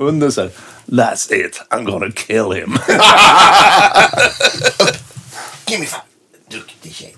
[0.00, 0.50] Under så här.
[0.86, 2.78] That's it, I'm gonna kill him.
[5.66, 6.02] Give me five.
[6.50, 7.16] Duktig tjej.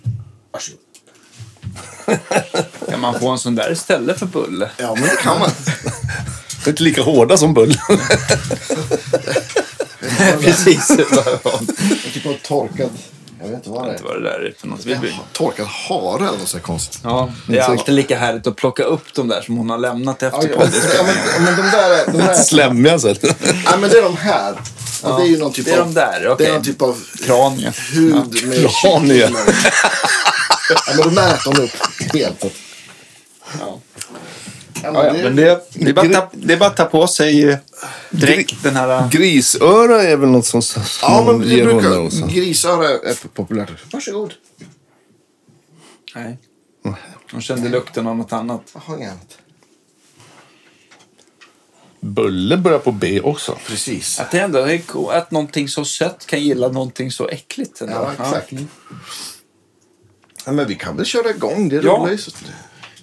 [0.53, 0.81] Varsågod.
[2.91, 4.71] Kan man få en sån där istället för Bulle?
[4.77, 5.51] Ja, men det kan man.
[6.65, 7.77] De är inte lika hårda som Bull.
[10.41, 10.91] Precis.
[10.91, 10.97] En
[12.13, 12.91] typ av torkad...
[13.43, 14.03] Jag vet inte vad det är.
[14.03, 14.85] Vad det där är för något.
[14.85, 17.01] Vi blir- Torkad hare eller något så konstigt.
[17.05, 20.23] Ja, det är alltid lika härligt att plocka upp de där som hon har lämnat
[20.23, 20.65] efter Ja,
[20.97, 22.07] ja, men, men de där är...
[22.13, 23.19] De där är Slemmiga så här.
[23.23, 23.35] nej,
[23.81, 24.55] men det är de här.
[25.03, 25.87] Och det är ju någon typ Det är av...
[25.87, 26.47] de där, Det okej.
[26.47, 27.73] är någon typ av Kranie.
[27.93, 28.71] hud med...
[28.71, 29.31] kranie.
[30.87, 31.77] Ja, men de äter de upp
[32.15, 32.45] helt.
[33.61, 33.79] Ja.
[34.83, 37.07] Ja, Ja, ja, men det, det, är bara ta, det är bara att ta på
[37.07, 37.59] sig eh,
[38.11, 39.09] direkt den här...
[39.11, 41.99] Grisöra är väl något som, som Ja, men det ger hundar brukar...
[41.99, 42.27] också.
[42.27, 43.93] Grisöra är populärt.
[43.93, 44.35] Varsågod.
[46.15, 46.39] Nej.
[47.31, 48.63] De kände lukten av något annat.
[48.89, 49.39] Inget.
[52.01, 53.59] Bulle börjar på B också.
[53.67, 54.21] Precis.
[54.21, 57.81] Att det ändå är co- att någonting så sött kan gilla någonting så äckligt.
[57.81, 57.95] Ändå.
[58.19, 58.53] Ja, exakt.
[60.47, 61.69] Ja, men vi kan väl köra igång.
[61.69, 61.93] Det är Ja.
[61.93, 62.35] roligt.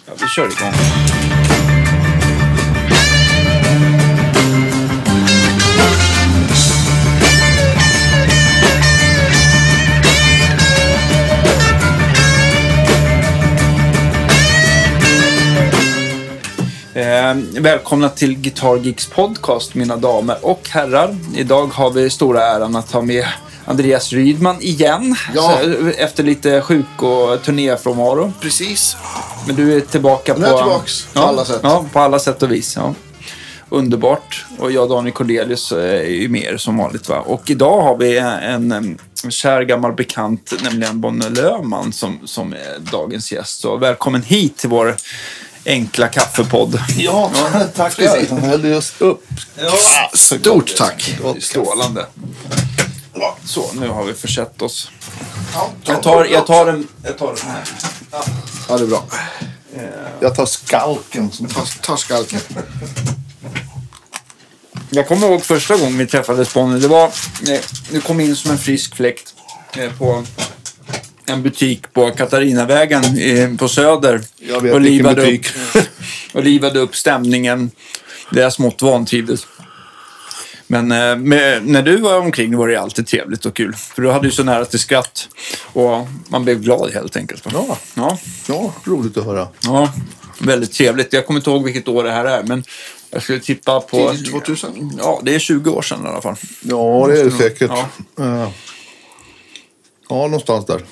[0.06, 1.29] Ja, vi kör igång.
[17.30, 21.18] Eh, välkomna till Guitar Geeks podcast, mina damer och herrar.
[21.36, 23.26] Idag har vi stora äran att ha med
[23.66, 25.16] Andreas Rydman igen.
[25.36, 25.60] Ja.
[25.64, 28.34] Så, efter lite sjuk och turnéfrånvaro.
[28.42, 28.98] Precis.
[29.48, 30.46] Men du är tillbaka Nu på...
[30.46, 31.60] är jag tillbaks på ja, alla sätt.
[31.64, 32.76] Ja, på alla sätt och vis.
[32.76, 32.94] Ja.
[33.70, 34.46] Underbart.
[34.60, 37.10] Och jag, Daniel Cordelius, är ju med er som vanligt.
[37.10, 37.20] Va?
[37.20, 38.98] Och idag har vi en, en,
[39.30, 43.60] kär gammal bekant, nämligen Bonne Löfman, som, som är dagens gäst.
[43.62, 44.96] Så välkommen hit till vår
[45.66, 46.82] enkla kaffepodd.
[46.98, 47.32] Ja,
[47.76, 48.00] tack.
[48.00, 49.24] Jag hällde just upp.
[50.14, 51.18] Stort tack.
[51.40, 52.06] Strålande.
[53.46, 54.92] Så, nu har vi försett oss.
[55.54, 57.64] Ja, Jag tar, jag tar, en, jag tar den här.
[58.70, 59.04] Ja, det är bra.
[60.20, 61.32] Jag tar skalken.
[61.82, 62.40] Ta skalken.
[64.90, 66.80] Jag kommer ihåg första gången vi träffades Bonnie.
[66.80, 67.12] Det var,
[67.92, 69.34] du kom in som en frisk fläkt
[69.78, 70.24] eh, på
[71.30, 74.22] en butik på Katarinavägen eh, på Söder.
[74.38, 75.48] Jag vet och livade butik.
[75.76, 75.84] Upp,
[76.34, 77.72] och livade upp stämningen
[78.32, 79.48] där jag smått vantrivdes.
[80.68, 83.76] Men eh, med, när du var omkring var det alltid trevligt och kul.
[83.76, 85.28] För du hade ju så nära till skratt.
[85.74, 87.44] Och man blev glad helt enkelt.
[87.54, 87.78] Ja.
[87.94, 89.48] Ja, Ja, roligt att höra.
[89.64, 89.94] ja,
[90.40, 91.14] väldigt trevligt.
[91.14, 92.44] Jag kommer inte ihåg vilket år det här är.
[92.44, 92.64] Men
[93.10, 94.12] jag skulle tippa på...
[94.12, 94.92] Tidigt 2000.
[94.98, 96.36] Ja, det är 20 år sedan i alla fall.
[96.62, 97.72] Ja, det är det säkert.
[98.16, 98.52] Ja.
[100.10, 100.84] Ja, någonstans där.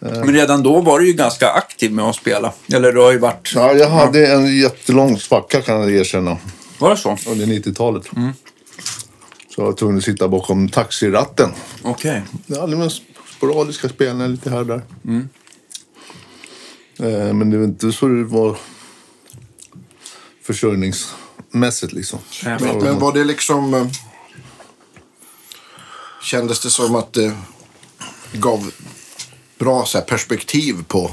[0.00, 2.52] Men redan då var du ju ganska aktiv med att spela.
[2.72, 3.52] Eller du har ju varit...
[3.54, 6.38] Ja, jag hade en jättelång svacka kan jag erkänna.
[6.78, 7.18] Var det så?
[7.28, 8.04] Under 90-talet.
[9.48, 11.50] Så jag var tvungen att sitta bakom taxiratten.
[11.82, 12.22] Okej.
[12.46, 12.92] Jag hade med
[13.36, 14.82] sporadiska spelningar lite här och där.
[16.98, 18.56] Eh, Men det var inte så det var
[20.42, 22.18] försörjningsmässigt liksom.
[22.44, 23.90] Men var det liksom...
[26.22, 27.32] Kändes det som att det
[28.32, 28.70] gav
[29.58, 31.10] bra så här, perspektiv på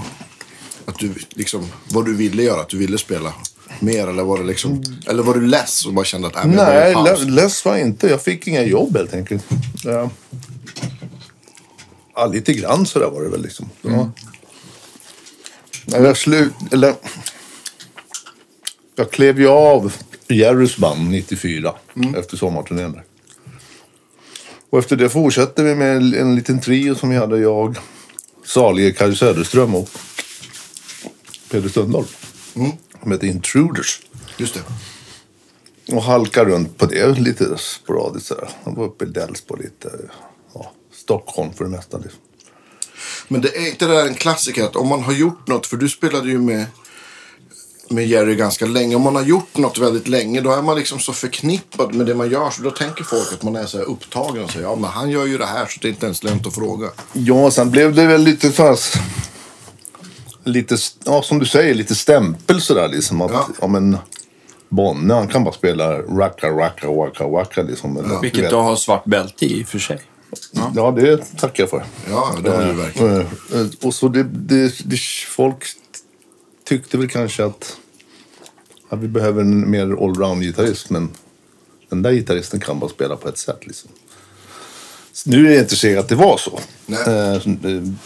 [0.86, 2.62] att du, liksom, vad du ville göra?
[2.62, 3.34] Att du ville spela
[3.80, 4.08] mer?
[4.08, 7.26] Eller var, det liksom, eller var du less och bara kände att äh, Nej, le-
[7.32, 8.08] less var jag inte.
[8.08, 9.46] Jag fick inga jobb helt enkelt.
[9.84, 10.10] Ja.
[12.16, 13.70] Ja, lite grann sådär var det väl liksom.
[13.82, 14.12] Ja.
[15.86, 16.54] Nej, jag slut...
[16.72, 16.94] Eller...
[18.96, 19.94] Jag klev ju av
[20.28, 21.76] Jerrys band 94
[22.18, 23.04] efter sommarturnén där.
[24.70, 27.40] Och efter det fortsatte vi med en, en liten trio som vi hade.
[27.40, 27.78] Jag,
[28.46, 29.90] salige Kari Söderström och
[31.50, 32.06] Peder Stundahl.
[33.02, 34.02] Som hette Intruders.
[34.38, 34.62] Just det.
[35.96, 38.32] Och halka runt på det lite sporadiskt.
[38.64, 39.90] Han var uppe i Delsbo lite.
[40.54, 41.98] Ja, Stockholm för det mesta.
[41.98, 42.20] Liksom.
[43.28, 45.78] Men det är inte det där en klassiker att om man har gjort något, för
[45.78, 46.66] du spelade ju med,
[47.90, 48.96] med Jerry ganska länge.
[48.96, 52.16] Om man har gjort något väldigt länge då är man liksom så förknippad med det
[52.16, 54.76] man gör så då tänker folk att man är så här upptagen och säger ja
[54.76, 56.88] men han gör ju det här så det är inte ens lönt att fråga.
[57.14, 58.80] Ja, sen blev det väl lite så här,
[60.44, 63.22] Lite, ja som du säger, lite stämpel sådär liksom.
[63.22, 63.48] Att, Ja.
[63.62, 63.68] ja.
[63.68, 63.98] men
[64.70, 67.98] Bonne, han kan bara spela racka, racka, wacka, wacka liksom.
[67.98, 70.02] Eller, du Vilket du har svart bälte i och för sig.
[70.76, 71.84] Ja, det tackar jag för.
[72.10, 73.16] Ja, det har du verkligen.
[73.16, 75.66] Eh, eh, Och så det, det, det, folk
[76.68, 77.78] tyckte väl kanske att,
[78.90, 80.90] att vi behöver en mer allround-gitarrist.
[80.90, 81.10] Men
[81.90, 83.68] den där gitarristen kan bara spela på ett sätt.
[83.68, 83.90] Liksom.
[85.26, 86.60] Nu är det inte säkert att det var så.
[86.86, 87.00] Nej.
[87.08, 87.42] Eh,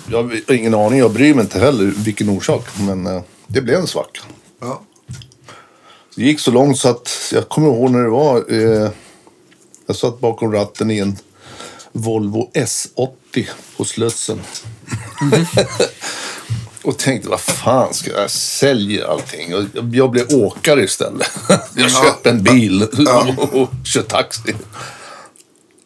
[0.10, 2.68] jag har ingen aning, jag bryr mig inte heller vilken orsak.
[2.80, 4.22] Men eh, det blev en svacka.
[4.60, 4.82] Ja.
[6.16, 8.46] Det gick så långt så att jag kommer ihåg när det var.
[8.52, 8.92] Eh,
[9.88, 11.18] jag satt bakom ratten i en
[11.92, 13.48] Volvo S80
[13.78, 14.40] på Slussen.
[16.84, 19.56] Och tänkte, vad fan ska jag sälja allting?
[19.56, 21.32] Och jag- blev åkare istället.
[21.76, 22.84] jag köpte en bil
[23.52, 24.56] och kör taxi.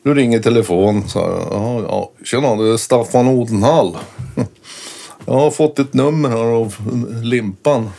[0.03, 1.09] Nu ringer telefon.
[1.09, 2.11] Så, jag, ja, ja.
[2.25, 3.97] Tjena, det är Staffan Odenhall.
[5.27, 6.75] Jag har fått ett nummer här av
[7.23, 7.89] Limpan.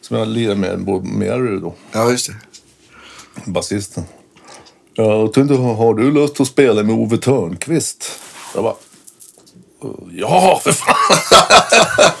[0.00, 2.34] Som jag lirar med, både med Jerry då, Ja, just det.
[3.50, 4.04] basisten.
[4.94, 8.10] Jag tänkte, har du lust att spela med Ove Törnqvist?
[8.54, 8.74] Jag bara,
[10.10, 10.96] ja för fan!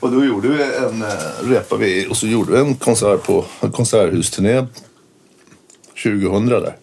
[0.00, 1.08] och då gjorde vi en, äh,
[1.42, 4.66] repade vi och så gjorde vi en konsert på en konserthusturné
[6.02, 6.76] 2000 där.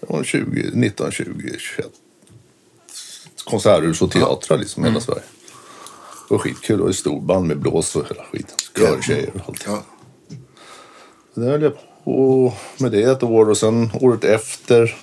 [0.00, 1.86] Det var 20, 19, 20, 21.
[3.44, 5.22] Konserthus och teatrar liksom i hela Sverige.
[6.28, 6.78] Det var skitkul.
[6.78, 8.56] Det var storband med blås och hela skiten.
[8.76, 9.64] Körtjejer och allt.
[9.66, 9.82] Ja.
[11.34, 11.72] Det höll jag
[12.04, 14.96] på med det ett år och sen året efter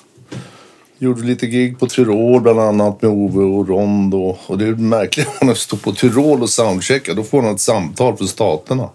[0.99, 4.13] gjorde lite gig på Tyrol bland annat med Ove och Rond.
[4.13, 7.13] Och, och det är märkligt när man står på Tyrol och soundcheckar.
[7.13, 8.89] Då får man ett samtal från staterna.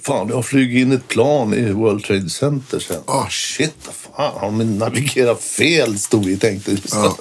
[0.00, 3.02] Fan, har flugit in ett plan i World Trade Center sen.
[3.06, 5.98] Ah shit, vad fan, har de navigerat fel?
[5.98, 6.76] Stod vi tänkte.
[6.92, 7.16] Ja.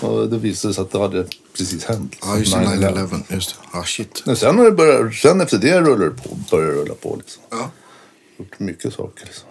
[0.08, 1.26] och det visade sig att det hade
[1.56, 2.16] precis hänt.
[2.22, 2.58] Ja, just det.
[2.58, 3.08] 9/11.
[3.08, 3.34] 9-11.
[3.34, 3.56] Just det.
[3.72, 4.22] Ja, shit.
[4.26, 7.16] Men sen, har det börjat, sen efter det rullar det på, börjar det rulla på.
[7.16, 7.42] Liksom.
[7.50, 7.70] Ja.
[8.38, 9.24] Gjort mycket saker.
[9.26, 9.47] Liksom.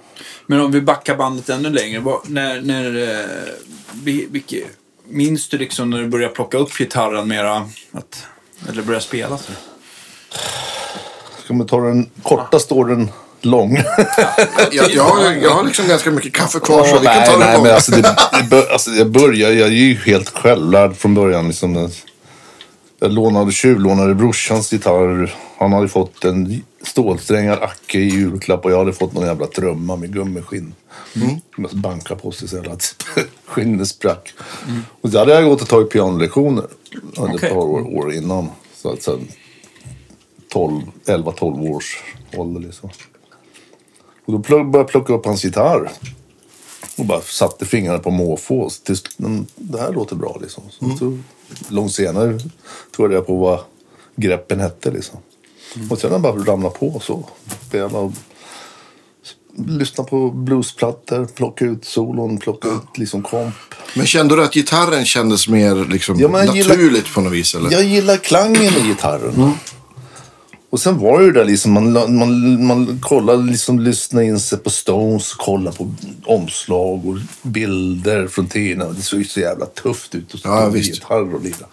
[0.49, 2.03] Men om vi backar bandet ännu längre.
[2.25, 4.65] När, när, eh,
[5.07, 7.69] minns du liksom när du började plocka upp gitarren mera?
[7.91, 8.27] Att,
[8.69, 9.37] eller började spela?
[9.37, 9.51] Så?
[11.43, 13.09] Ska man ta den korta storyn
[13.41, 13.77] lång?
[14.71, 17.31] Jag, jag, har, jag har liksom ganska mycket kaffe kvar så vi kan nej, ta
[17.31, 17.69] det nej, men långt.
[17.69, 21.47] alltså det, det, bör, alltså det börjar, jag är ju helt självlärd från början.
[21.47, 21.89] Liksom.
[22.99, 25.35] Jag lånade, tjuvlånade brorsans gitarr.
[25.57, 29.95] Han hade fått en stålsträngad Acke i julklapp och jag hade fått någon jävla trumma
[29.95, 30.73] med gummiskinn.
[31.15, 31.35] Mm.
[31.57, 33.05] Jag banka på sig så jävla att
[33.45, 34.33] skinnet sprack.
[35.01, 36.65] Och så hade jag gått och tagit pianolektioner
[37.17, 37.49] under Okej.
[37.49, 38.49] ett par år, år innan.
[38.75, 39.27] Så att sen
[40.49, 42.03] 12, 11-12 års
[42.33, 42.89] ålder liksom.
[44.25, 45.91] Och då började jag plocka upp hans gitarr.
[46.97, 48.69] Och bara satte fingrarna på måfå.
[48.83, 49.03] Tills,
[49.55, 50.63] det här låter bra liksom.
[50.69, 51.17] Så, så,
[51.69, 52.39] långt senare
[52.91, 53.59] tog jag reda på vad
[54.15, 55.19] greppen hette liksom.
[55.89, 57.29] Och sen har jag bara ramlat på så.
[57.67, 58.11] Spela och
[59.67, 63.53] lyssna på bluesplattor, plocka ut solon, plocka ut liksom komp.
[63.95, 67.55] Men kände du att gitarren kändes mer liksom, Ja, jag gillar- naturligt på något vis?
[67.55, 67.71] Eller?
[67.71, 69.51] Jag gillar klangen i gitarren.
[70.69, 74.57] Och sen var det ju där liksom, man, man, man kollade, liksom lyssnade in sig
[74.57, 75.91] på Stones, kollade på
[76.25, 78.95] omslag och bilder från tiden.
[78.95, 81.65] Det såg ju så jävla tufft ut att stå Ja, med gitarr och lira.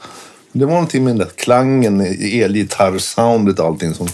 [0.56, 4.08] Det var någonting med den där klangen, elgitarrsoundet och allting som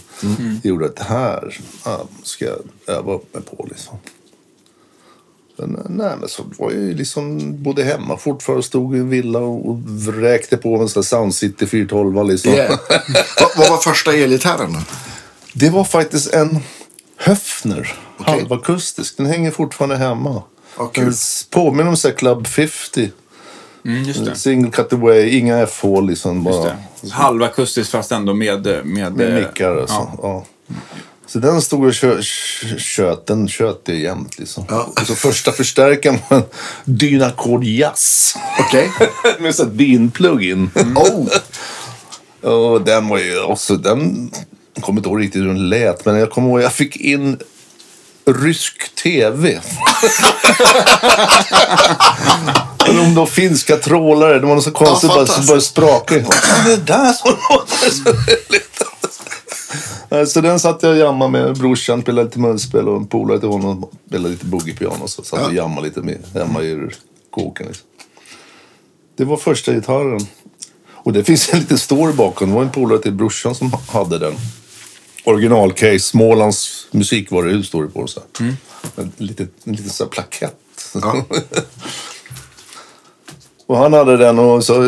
[0.63, 2.59] gjorde att det här ja, ska jag
[2.97, 3.99] öva upp mig på liksom.
[5.57, 9.39] Men, nej, men så var jag ju liksom bodde hemma fortfarande, stod i en villa
[9.39, 12.53] och, och vräkte på en sån där Sound City 412 liksom.
[12.53, 12.79] Yeah.
[13.41, 14.77] vad, vad var första elgitarren?
[15.55, 16.59] Det var faktiskt en
[17.17, 18.35] Höfner, Okej.
[18.35, 19.17] halvakustisk.
[19.17, 20.43] Den hänger fortfarande hemma.
[20.93, 21.05] Kul.
[21.05, 21.15] Den
[21.51, 23.11] påminner om så Club 50.
[23.85, 24.35] Mm, just det.
[24.35, 26.44] Single cutaway, inga FH liksom.
[26.44, 26.77] Bara.
[27.11, 28.67] Halvakustiskt fast ändå med...
[28.85, 29.94] Med, med eh, mickar och så.
[29.94, 30.19] Ja.
[30.23, 30.75] Ja.
[31.27, 32.23] Så den stod och kö,
[32.79, 34.65] köt, den köt det jämt liksom.
[34.69, 34.93] Ja.
[35.01, 36.43] Och så första förstärkaren var en
[36.84, 38.34] Dynacord Jazz.
[38.60, 38.91] Okej.
[39.39, 40.70] med så här din-plugin.
[40.75, 41.27] Oh.
[42.53, 44.31] Och den var ju också, den,
[44.75, 47.39] jag kommer inte ihåg riktigt hur den lät, men jag kommer ihåg jag fick in
[48.32, 49.60] rysk tv.
[52.89, 56.15] Och de då finska trålare, det var så konstigt, Ja, bara, så började spraka.
[56.15, 58.82] Vad är det där som låter så roligt?
[60.32, 63.49] Så den satt jag och jammade med brorsan, spelade lite munspel och en polare till
[63.49, 65.08] honom spelade lite boogie-piano.
[65.08, 66.89] Så satt och jammade lite med, hemma i
[67.31, 67.67] kåken.
[67.67, 67.87] Liksom.
[69.17, 70.27] Det var första gitarren.
[70.93, 72.49] Och det finns en liten story bakom.
[72.49, 74.34] Det var en polare till brorsan som hade den.
[75.24, 78.06] Original-case, Smålands musikvaruhus står det på.
[78.06, 78.55] Så här.
[78.96, 80.56] En liten, en liten så här plakett.
[80.94, 81.24] Ja.
[83.67, 84.84] och han hade den och sa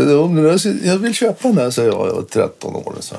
[0.83, 2.09] jag vill köpa den här, sa jag.
[2.09, 2.95] Jag var 13 år.
[3.01, 3.17] Så.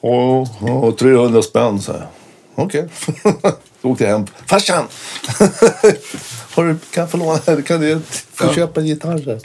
[0.00, 2.06] Och, och 300 spänn, sa jag.
[2.54, 2.88] Okej.
[3.82, 4.26] Så åkte jag hem.
[4.46, 4.84] Farsan!
[6.54, 7.62] Har du, kan jag få låna?
[7.62, 8.00] Kan du
[8.34, 8.54] få Ja.
[8.54, 9.40] köpa en gitarr?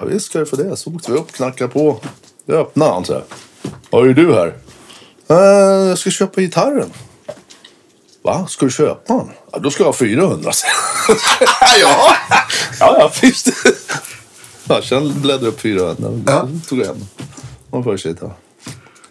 [0.00, 0.76] Ja, visst ska jag få det.
[0.76, 2.00] Så åkte vi upp, knackade på.
[2.46, 3.24] Det öppnade han så här.
[3.94, 4.54] Vad är du här?
[5.30, 6.90] "Eh, jag ska köpa gitarren.
[8.22, 8.46] Va?
[8.48, 9.30] Ska du köpa den?
[9.52, 10.52] Ja, då ska jag ha 400.
[10.52, 10.66] sa
[11.06, 11.78] jag.
[11.80, 12.14] ja.
[12.80, 13.48] ja, ja, visst.
[14.68, 16.22] Ja, sen bläddrade upp 400.
[16.26, 16.48] Ja.
[16.68, 16.96] Tog jag hem
[17.70, 17.82] den.
[17.82, 18.30] Det var gitarr.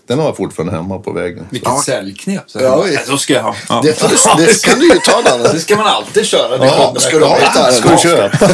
[0.08, 1.48] Den har jag fortfarande hemma på väggen.
[1.50, 1.82] Vilket Ja.
[1.86, 2.44] säljknep.
[2.48, 2.86] Så Ja.
[3.08, 3.56] Då ska jag ha.
[3.70, 3.82] Ja.
[3.84, 4.08] Det, du,
[4.46, 5.44] det kan du ju ta Danne.
[5.54, 6.58] Det ska man alltid köra.
[6.58, 7.74] Det Ja, ska du ha gitarren?
[7.74, 8.48] Ska du köpa?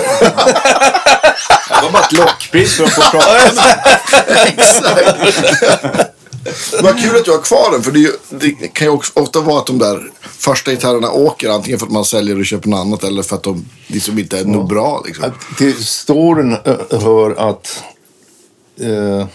[1.70, 3.64] Det var bara ett lockpris för att få prata.
[6.84, 7.84] Vad kul att du har kvar den.
[7.84, 11.50] För det, ju, det kan ju också ofta vara att de där första gitarrerna åker.
[11.50, 13.03] Antingen för att man säljer och köper något annat.
[13.03, 15.03] Eller för att de liksom inte är nog bra.
[15.06, 15.25] Liksom.
[15.25, 17.84] Att Till storyn eh, hör att
[18.79, 19.27] eh,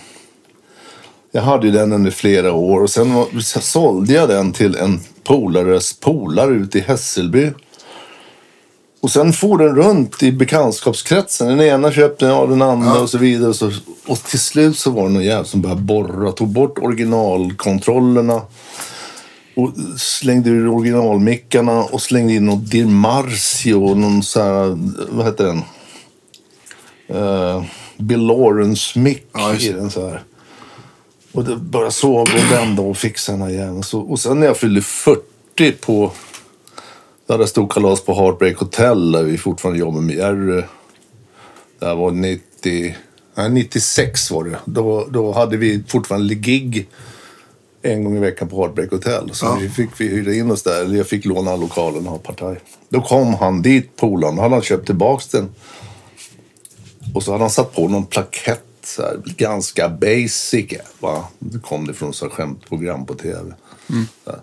[1.32, 4.76] jag hade ju den under flera år och sen var, så sålde jag den till
[4.76, 7.52] en polares polare ute i Hässelby.
[9.04, 11.48] Och sen for den runt i bekantskapskretsen.
[11.48, 13.48] Den ena köpte jag, den andra och så vidare.
[13.48, 13.72] Och, så,
[14.06, 18.42] och till slut så var det någon jävel som började borra, tog bort originalkontrollerna.
[19.56, 24.78] Och slängde ur originalmickarna och slängde in någon Dir Marcio och någon så här,
[25.10, 25.62] vad heter den?
[27.22, 27.64] Uh,
[27.96, 30.22] Bill Lawrence-mick Ja, i den så här.
[31.32, 33.82] Och det bara såg och vända och fixa den här jäveln.
[33.92, 36.12] Och sen när jag fyllde 40 på...
[37.26, 40.62] Där det stod kalas på Heartbreak Hotel där vi fortfarande jobbade med Jerry.
[41.78, 42.94] Det här var 90...
[43.34, 44.58] Nej, 96 var det.
[44.64, 46.88] Då, då hade vi fortfarande gig
[47.82, 49.30] en gång i veckan på Heartbreak Hotel.
[49.32, 49.58] Så Ja.
[49.60, 50.80] vi fick vi hyra in oss där.
[50.84, 52.60] Eller jag fick låna lokalen ha partaj.
[52.88, 54.36] Då kom han dit, polaren.
[54.36, 55.50] Då hade han köpt tillbaks den.
[57.14, 58.64] Och så hade han satt på någon plakett.
[58.84, 60.72] Så här, ganska basic.
[61.00, 61.24] Va?
[61.38, 63.54] Det kom det från så skämtprogram på tv.
[64.26, 64.38] Här.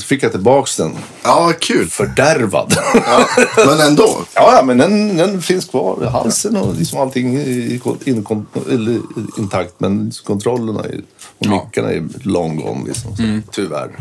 [0.00, 0.96] Så fick jag tillbaks den.
[1.22, 1.88] Ja, kul.
[1.88, 2.76] Fördärvad.
[2.94, 4.24] Ja, men ändå.
[4.34, 6.04] Ja, men den, den finns kvar.
[6.04, 8.26] Halsen och liksom allting i, in,
[8.70, 9.00] eller,
[9.38, 9.74] intakt.
[9.78, 11.02] Men kontrollerna är,
[11.38, 12.86] och mickarna är long gone.
[12.88, 13.98] Liksom, så, Tyvärr.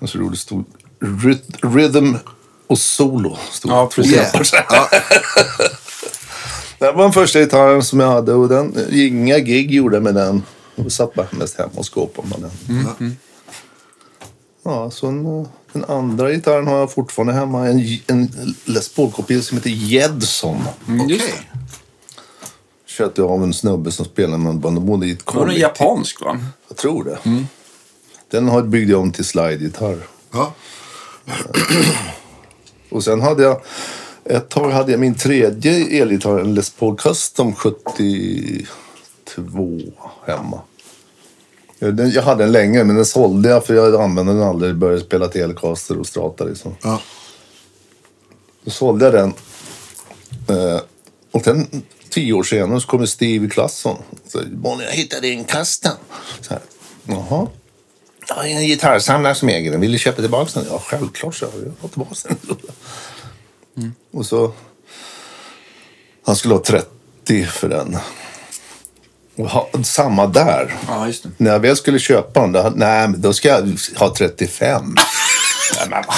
[0.00, 0.64] Och så roligt stod
[1.62, 2.16] rhythm
[2.66, 3.36] och solo.
[3.50, 4.16] Stod Ja, precis.
[4.16, 4.86] här.
[6.78, 10.42] Det var den första gitarren som jag hade och den, inga gig gjorde med den.
[10.74, 13.16] Jag satt bara mest hemma och skåpade med den.
[14.62, 17.68] Ja, så en, den andra gitarren har jag fortfarande hemma.
[17.68, 18.28] En, en
[18.64, 20.60] Les Paul-kopia som heter Jedson.
[20.88, 21.18] Mm, Okej.
[21.18, 21.32] det.
[22.86, 24.76] Köpte jag av en snubbe som spelar med en band.
[24.76, 25.62] De bodde i ett Det var den kollektiv.
[25.62, 26.38] japansk va?
[26.68, 27.18] Jag tror det.
[28.30, 29.98] Den har byggde jag om till slide-gitarr.
[30.32, 30.52] Ja.
[32.90, 33.60] Och sen hade jag...
[34.24, 38.66] Ett tag hade jag min tredje elgitarr, en Les Paul Custom 72
[40.26, 40.60] hemma.
[42.14, 44.74] Jag hade den länge, men den sålde jag för jag använde den aldrig.
[44.74, 46.76] Började spela Telecaster och Strata liksom.
[46.82, 47.00] Ja.
[48.64, 49.32] Då sålde jag den.
[50.48, 50.80] Eh,
[51.30, 53.96] och sen tio år senare så kommer Steve Klasson.
[54.28, 55.92] Så, Bonnie, jag hittade en custom.
[56.40, 56.62] Så här,
[57.04, 57.46] Jaha.
[58.28, 59.80] Jag har en gitarrsamlare som äger den.
[59.80, 60.68] Vill du köpa tillbaka den?
[60.70, 61.74] Ja, självklart, så jag.
[61.82, 62.14] Jag tillbaka
[63.74, 63.94] den.
[64.10, 64.52] Och så...
[66.24, 67.96] Han skulle ha 30 för den.
[69.36, 70.74] Och ha, samma där.
[70.88, 71.28] Ja, just det.
[71.36, 74.94] När jag väl skulle köpa den, då, nej, men då ska jag ha 35.
[75.76, 76.16] Nej, men vad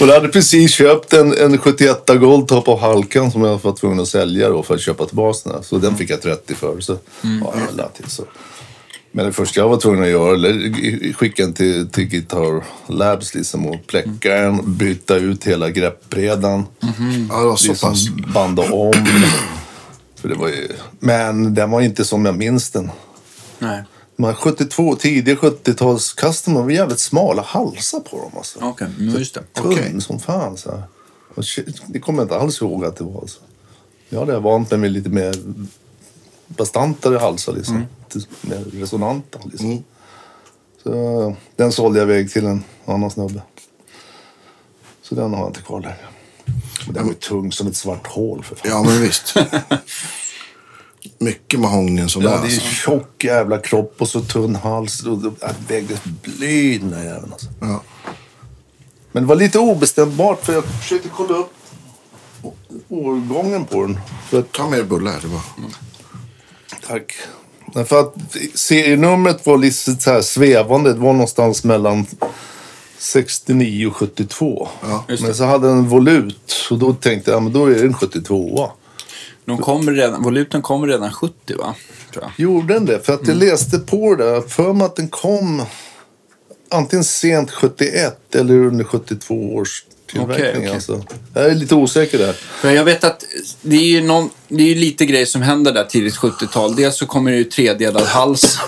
[0.00, 4.00] och jag hade precis köpt en, en 71 Goldtop av Halkan som jag var tvungen
[4.00, 5.62] att sälja då för att köpa tillbaka den.
[5.62, 6.80] Så den fick jag 30 för.
[6.80, 8.24] Så, ja, jag till så.
[9.14, 13.34] Men det första jag var tvungen att göra, eller skicka den till, till Guitar Labs
[13.34, 16.66] liksom och pläcka den, byta ut hela greppbrädan.
[17.44, 17.96] var så Liksom
[18.34, 18.92] banda om.
[20.22, 20.68] För det var ju...
[20.98, 22.90] Men den var inte som jag minns den.
[23.58, 23.84] Nej.
[24.18, 28.58] Här 72, tidiga 70-tals customer var jävligt smala halsar på dem alltså.
[28.62, 29.42] Okej, mm, just det.
[29.52, 30.00] Tunn Okej.
[30.00, 30.56] som fan.
[30.56, 30.82] Så här.
[31.34, 33.20] Och shit, det kommer jag inte alls ihåg att det var.
[33.20, 33.40] Alltså.
[34.08, 35.34] Jag hade vant mig med lite mer
[36.46, 37.52] bastantare halsar.
[37.52, 37.86] Liksom.
[38.14, 39.38] Lite Mer resonanta.
[39.44, 39.84] Liksom.
[40.82, 43.42] Så, den sålde jag iväg till en annan snubbe.
[45.02, 46.06] Så den har jag inte kvar längre.
[46.86, 48.70] Den var ju tung som ett svart hål för fan.
[48.70, 49.34] Ja, men visst.
[51.18, 52.60] Mycket mahogny som Ja, det är Alltså.
[52.60, 55.02] tjock jävla kropp och så tunn hals.
[55.02, 55.32] Och det
[55.68, 57.46] vägde bly den där jäveln alltså.
[57.60, 57.82] Ja.
[59.12, 61.52] Men det var lite obestämbart för jag försökte kolla upp
[62.88, 63.98] årgången på den.
[64.28, 65.20] För att, Ta mer bullar.
[65.22, 65.40] Det var.
[66.86, 67.12] tack.
[67.74, 68.14] Men För att
[68.54, 70.92] serienumret var lite så här svävande.
[70.92, 72.06] Det var någonstans mellan
[73.02, 74.68] 69 och 72.
[75.08, 76.68] just men så hade den volut.
[76.70, 78.70] Och då tänkte jag, ja, men då är det en 72.
[79.44, 81.74] De kommer redan, voluten kommer redan 70 va?
[82.12, 82.32] Tror jag.
[82.36, 83.06] Gjorde den det?
[83.06, 84.24] För att jag läste på det.
[84.24, 85.62] där, För mig att den kom
[86.70, 90.46] antingen sent 71 eller under 72 års tillverkning.
[90.46, 90.74] Okej, okej.
[90.74, 91.04] Alltså.
[91.34, 92.32] Jag är lite osäker där.
[92.32, 93.24] För jag vet att
[93.62, 96.76] det är ju, någon, det är ju lite grejer som händer där tidigt 70-tal.
[96.76, 98.58] Dels så kommer det ju tredelad hals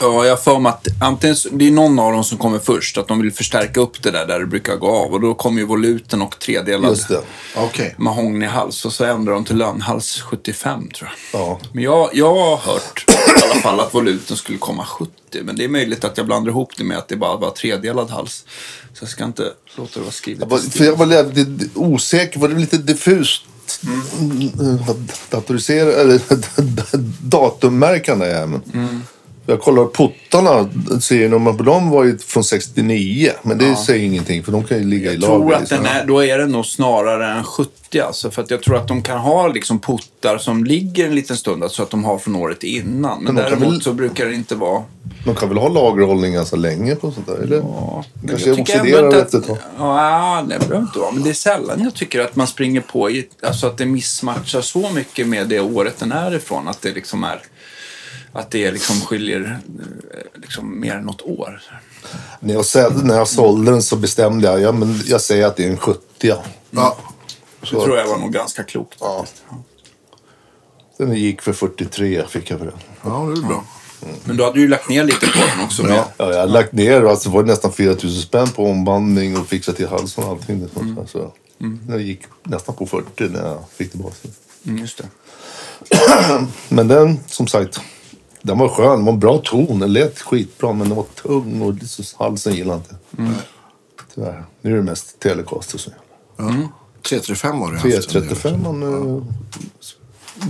[0.00, 3.08] Ja, jag för mig att antingen, det är någon av dem som kommer först, att
[3.08, 5.12] de vill förstärka upp det där där det brukar gå av.
[5.12, 7.20] Och då kommer ju voluten och tredelad Just det.
[7.56, 7.94] Okej.
[7.98, 11.40] mahognyhals och så ändrar de till lönhals 75 tror jag.
[11.40, 11.60] Ja.
[11.72, 15.12] Men jag, jag har hört i alla fall att voluten skulle komma 70.
[15.42, 18.10] Men det är möjligt att jag blandar ihop det med att det bara var tredelad
[18.10, 18.44] hals.
[18.92, 20.40] Så jag ska inte låta det vara skrivet.
[20.40, 23.42] Jag var, för jag var lite osäker, var det lite diffust
[23.82, 24.78] mm.
[25.30, 26.20] datoriserat, eller
[27.28, 28.62] datummärkande även.
[29.48, 30.68] Jag kollar puttarna,
[31.00, 33.30] serienummer på dem var ju från 69.
[33.42, 35.56] Men det säger ingenting för de kan ju ligga i Jag tror lager.
[35.56, 38.30] att den är, då är den nog snarare en 70 alltså.
[38.30, 41.62] För att jag tror att de kan ha liksom puttar som ligger en liten stund,
[41.62, 43.22] alltså att de har från året innan.
[43.24, 44.82] Men, Men däremot väl- så brukar det inte vara...
[45.24, 47.34] De kan väl ha lagerhållning ganska länge på sånt där?
[47.42, 47.56] Eller?
[47.56, 49.58] Ja, Kanske jag tycker ändå oxiderar inte efter att- ett tag.
[49.78, 51.10] Ja, det behöver inte vara.
[51.12, 54.60] Men det är sällan jag tycker att man springer på, i, alltså att det missmatchar
[54.60, 56.68] så mycket med det året den är ifrån.
[56.68, 57.40] Att det liksom är...
[58.36, 59.60] Att det liksom skiljer
[60.14, 61.62] eh, liksom mer än något år.
[62.40, 65.56] När, jag, sä- när jag sålde den så bestämde jag, ja, men jag säger att
[65.56, 66.00] det är en 70.
[66.20, 66.42] Ja.
[66.70, 66.96] Ja.
[67.60, 68.96] Det tror jag var nog ganska klokt.
[69.00, 69.26] Ja.
[70.98, 72.74] Den gick för 43 fick jag för den.
[73.04, 73.64] ja, det är bra.
[74.24, 75.82] Men du hade ju lagt ner lite på den också.
[75.82, 79.38] Med, Ja, jag hade lagt ner, alltså, det var nästan 4 000 spänn på ombandning
[79.38, 80.60] och fixa till halsen och allting.
[80.60, 81.06] Där.
[81.06, 84.32] Så, Den gick nästan på 40 när jag fick tillbaka den.
[84.66, 85.08] Mm, just det.
[86.68, 87.80] Men den, som sagt,
[88.46, 88.98] den var skön.
[88.98, 89.78] Det var en bra ton.
[89.78, 91.74] Den lät skitbra, men den var tung och
[92.18, 92.96] halsen gillade inte.
[94.14, 94.44] Tyvärr.
[94.62, 96.56] Nu är det mest Telecaster som gäller.
[96.60, 96.68] Ja.
[97.02, 98.10] 335 har du haft.
[98.10, 99.22] 335 man uh,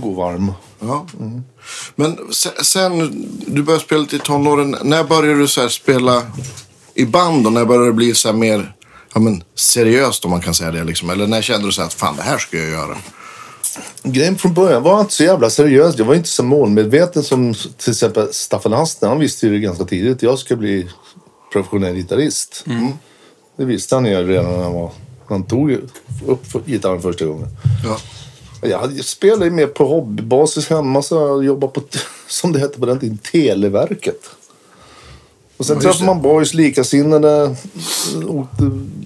[0.01, 0.51] går varm.
[0.79, 1.05] Ja.
[1.95, 4.75] Men se- sen, du började spela lite i tonåren.
[4.83, 6.21] När började du så spela
[6.93, 8.75] i band och när började det bli så mer
[9.13, 10.83] ja, men, seriöst om man kan säga det?
[10.83, 11.09] Liksom?
[11.09, 12.97] Eller när kände du så här att fan det här ska jag göra?
[14.03, 15.97] Grejen från början var inte så jävla seriös.
[15.97, 19.09] Jag var inte så målmedveten som till exempel Staffan Hastner.
[19.09, 20.15] Han visste ju det ganska tidigt.
[20.15, 20.87] att Jag ska bli
[21.53, 22.63] professionell gitarrist.
[23.57, 24.91] Det visste han ju redan när han, var,
[25.27, 25.71] han tog
[26.25, 27.47] upp gitarren första gången.
[27.83, 27.97] Ja.
[28.61, 31.01] Jag spelade ju mer på hobbybasis hemma.
[31.01, 31.81] Så jag jobbade på,
[32.27, 34.29] som det hette på den tiden, Televerket.
[35.57, 37.55] Och sen Ja, träffade man boys likasinnade.
[38.27, 38.63] Åkte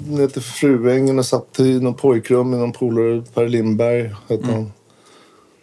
[0.08, 3.23] ner till Fruängen och satt i någon pojkrum med någon polare.
[3.34, 4.71] Per Lindberg hette han.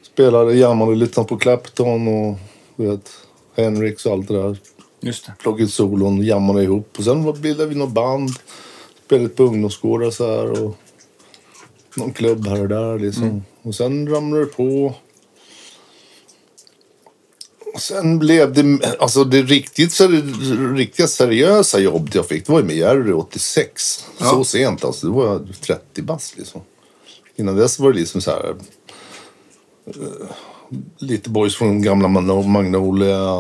[0.03, 2.39] Spelade, jammade lite på Clapton och
[2.77, 3.11] du vet,
[3.57, 4.59] Henriks och allt det där.
[5.01, 5.33] Just det.
[5.39, 6.95] Plockade solon, jammade ihop.
[6.99, 8.31] Och sen bildade vi något band.
[9.07, 10.65] Spelade på ungdomsgårdar så här.
[10.65, 10.77] Och
[11.97, 13.45] någon klubb här och där liksom.
[13.63, 14.95] Och sen ramlade det på.
[17.79, 22.67] Sen blev det, alltså det riktigt, seri- riktiga seriösa jobbet jag fick, det var ju
[22.67, 24.05] med Jerry 86.
[24.19, 24.27] Ja.
[24.31, 26.61] Så sent alltså, det var jag 30 bast liksom.
[27.37, 28.55] Innan dess var det liksom så här.
[29.87, 29.93] eh,
[30.99, 33.33] lite boys från gamla Magno- Magnolia.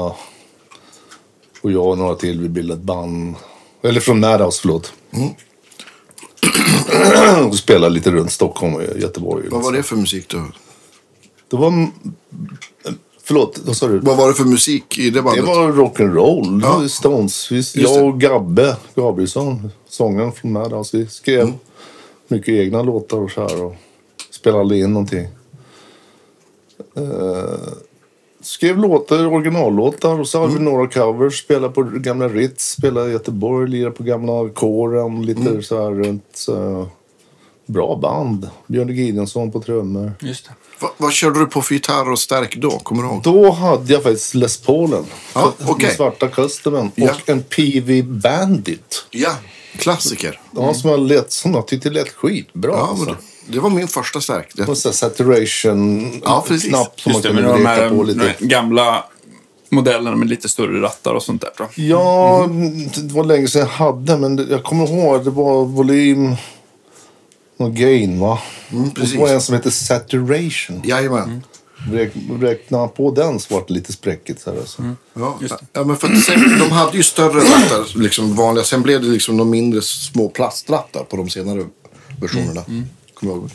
[1.62, 3.34] Och jag och några till, vi bildade ett band.
[3.82, 4.92] Eller från Madhouse, förlåt.
[7.48, 9.48] och spelade lite runt Stockholm och Göteborg.
[9.48, 10.44] Vad var det för musik då?
[11.50, 11.88] Det var...
[13.28, 13.98] Förlåt, vad sa du?
[13.98, 15.44] Vad var det för musik i det Det bandet?
[15.46, 16.60] var rock'n'roll.
[16.62, 16.88] Ja.
[16.88, 17.48] Stones.
[17.48, 17.80] Det.
[17.80, 21.54] jag och Gabbe Gabrielsson, sångaren från Madhouse, vi skrev Mm.
[22.28, 23.64] mycket egna låtar och så här.
[23.64, 23.74] Och
[24.30, 25.26] spelade in någonting.
[26.96, 27.54] Eh,
[28.40, 30.64] skrev låtar, originallåtar och så hade Mm.
[30.64, 31.40] vi några covers.
[31.44, 35.22] Spelade på gamla Ritz, spelade i Göteborg, lirade på gamla kåren.
[35.26, 35.62] Lite Mm.
[35.62, 36.24] så här runt.
[36.34, 36.86] Så,
[37.68, 38.50] bra band.
[38.66, 40.12] Björn Gideonsson på trummor.
[40.20, 40.50] Just det.
[40.80, 42.70] Va, vad körde du på för gitarr och stärk då?
[42.70, 43.22] Kommer du ihåg?
[43.22, 45.04] Då hade jag faktiskt Les Paulen.
[45.34, 45.94] Ja, Den okej.
[45.96, 46.90] svarta customen.
[46.94, 47.10] Ja.
[47.10, 49.06] Och en PV Bandit.
[49.10, 49.30] Ja,
[49.78, 50.40] klassiker.
[50.56, 52.70] Ja, som, jag lät, som jag tyckte lät skitbra.
[52.72, 53.16] Ja, alltså.
[53.48, 54.52] det, var min första stärk.
[54.54, 56.68] Det, Och så här saturation Ja, precis.
[56.68, 58.34] knapp som Just man med kunde de här på lite.
[58.40, 59.04] gamla
[59.70, 61.50] modellerna med lite större rattar och sånt där.
[61.58, 61.64] Då.
[61.74, 62.88] Ja, Mm.
[62.88, 66.34] det var länge sedan jag hade, men jag kommer ihåg det var volym,
[67.58, 68.38] någon gain va?
[68.70, 69.14] Mm, och precis.
[69.14, 70.82] så var det en som hette saturation.
[70.84, 71.42] Jajamän.
[71.92, 74.40] Räk, räknade man på den så var det lite spräckigt.
[74.40, 74.94] Så här, alltså.
[75.14, 75.66] Ja, Just det.
[75.72, 78.64] ja, men för att sen, de hade ju större rattar, liksom vanliga.
[78.64, 81.64] Sen blev det liksom de mindre små plastrattar på de senare
[82.20, 82.62] versionerna.
[83.14, 83.50] Kommer jag ihåg.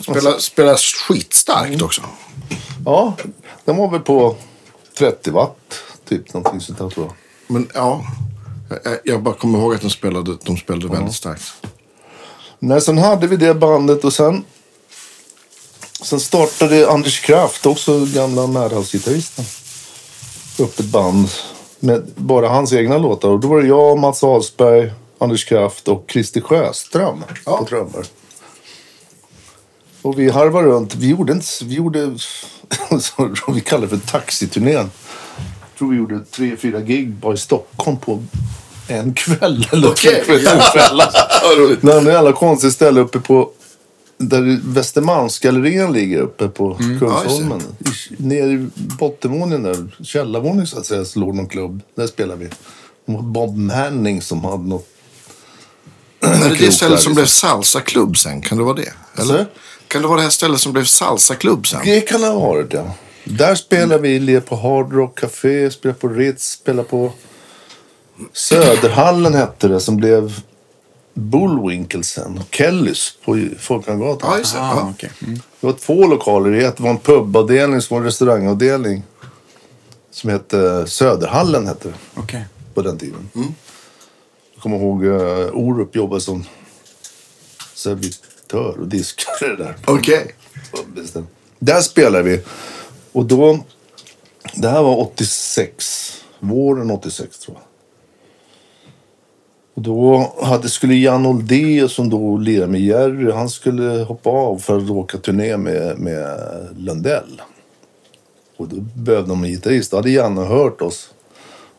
[0.00, 2.02] Spela, spela skitstarkt också.
[2.84, 3.16] Ja,
[3.64, 4.36] den var väl på
[4.98, 5.58] 30 watt,
[6.08, 7.14] typ någonting sånt där tror jag.
[7.54, 8.04] Men ja,
[8.84, 11.66] jag, jag bara kommer ihåg att de spelade, de spelade väldigt starkt.
[12.58, 14.44] Nej, sen hade vi det bandet och sen...
[16.02, 19.44] Sen startade Anders Kraft, också gamla Madhouse-gitarristen,
[20.58, 21.28] upp ett band
[21.80, 23.28] med bara hans egna låtar.
[23.28, 27.56] Och då var det jag, Mats Ahlsberg, Anders Kraft och Christer Sjöström Ja.
[27.58, 28.06] på trummor.
[30.02, 30.94] Och vi harvade runt.
[30.94, 32.18] Vi gjorde, inte, vi gjorde
[33.00, 34.90] så vi kallar för taxiturnén.
[35.78, 38.22] tror vi gjorde tre, fyra gig bara i Stockholm på
[38.88, 39.68] en kväll.
[39.72, 40.32] Eller Okej, två,
[40.72, 41.10] kvällar.
[41.84, 43.50] När det jävla konstigt ställe uppe på
[44.18, 47.60] där Västermalmsgallerian ligger uppe på Kungsholmen.
[47.60, 48.66] I- Nere i
[48.98, 51.80] bottenvåningen där, källarvåningen så att säga, så låg någon klubb.
[51.96, 52.48] Där spelade vi.
[53.22, 54.88] Bob Manning som hade något...
[56.20, 58.42] Är det det stället som blev salsaklubb sen?
[58.42, 58.92] Kan det vara det?
[59.22, 59.38] Eller?
[59.38, 59.44] Så?
[59.88, 61.80] Kan det vara det här stället som blev salsaklubb sen?
[61.84, 62.94] Det kan det ha varit, ja.
[63.24, 67.12] Där spelade vi, ler på Hard Rock Café, spelade på Ritz, spelade på
[68.32, 70.40] Söderhallen hette det, som blev
[71.14, 72.38] Bullwinkle sen.
[72.38, 74.38] Och Kellys på Folkungagatan.
[74.38, 74.60] Just det.
[74.60, 75.10] Ah, okej.
[75.22, 75.34] Mm.
[75.60, 76.50] Det var två lokaler.
[76.50, 79.02] Det var en pubavdelning, som var en restaurangavdelning.
[80.10, 82.44] Som hette Söderhallen, hette det Okej.
[82.74, 83.28] på den tiden.
[84.54, 86.44] Jag kommer ihåg uh, Orup jobbade som
[87.74, 89.76] servitör och diskare där.
[89.86, 90.34] Okej.
[90.86, 91.28] Bestämt.
[91.58, 92.42] Där spelade vi.
[93.12, 93.64] Och då...
[94.54, 96.22] Det här var 86.
[96.38, 97.66] Våren 86 tror jag.
[99.76, 104.58] Och då hade, skulle Jan Oldé som då lirade med Jerry, han skulle hoppa av
[104.58, 106.38] för att åka turné med, med
[106.76, 107.42] Lundell.
[108.56, 109.90] Och då behövde de en gitarrist.
[109.90, 111.10] Då hade Janne hört oss.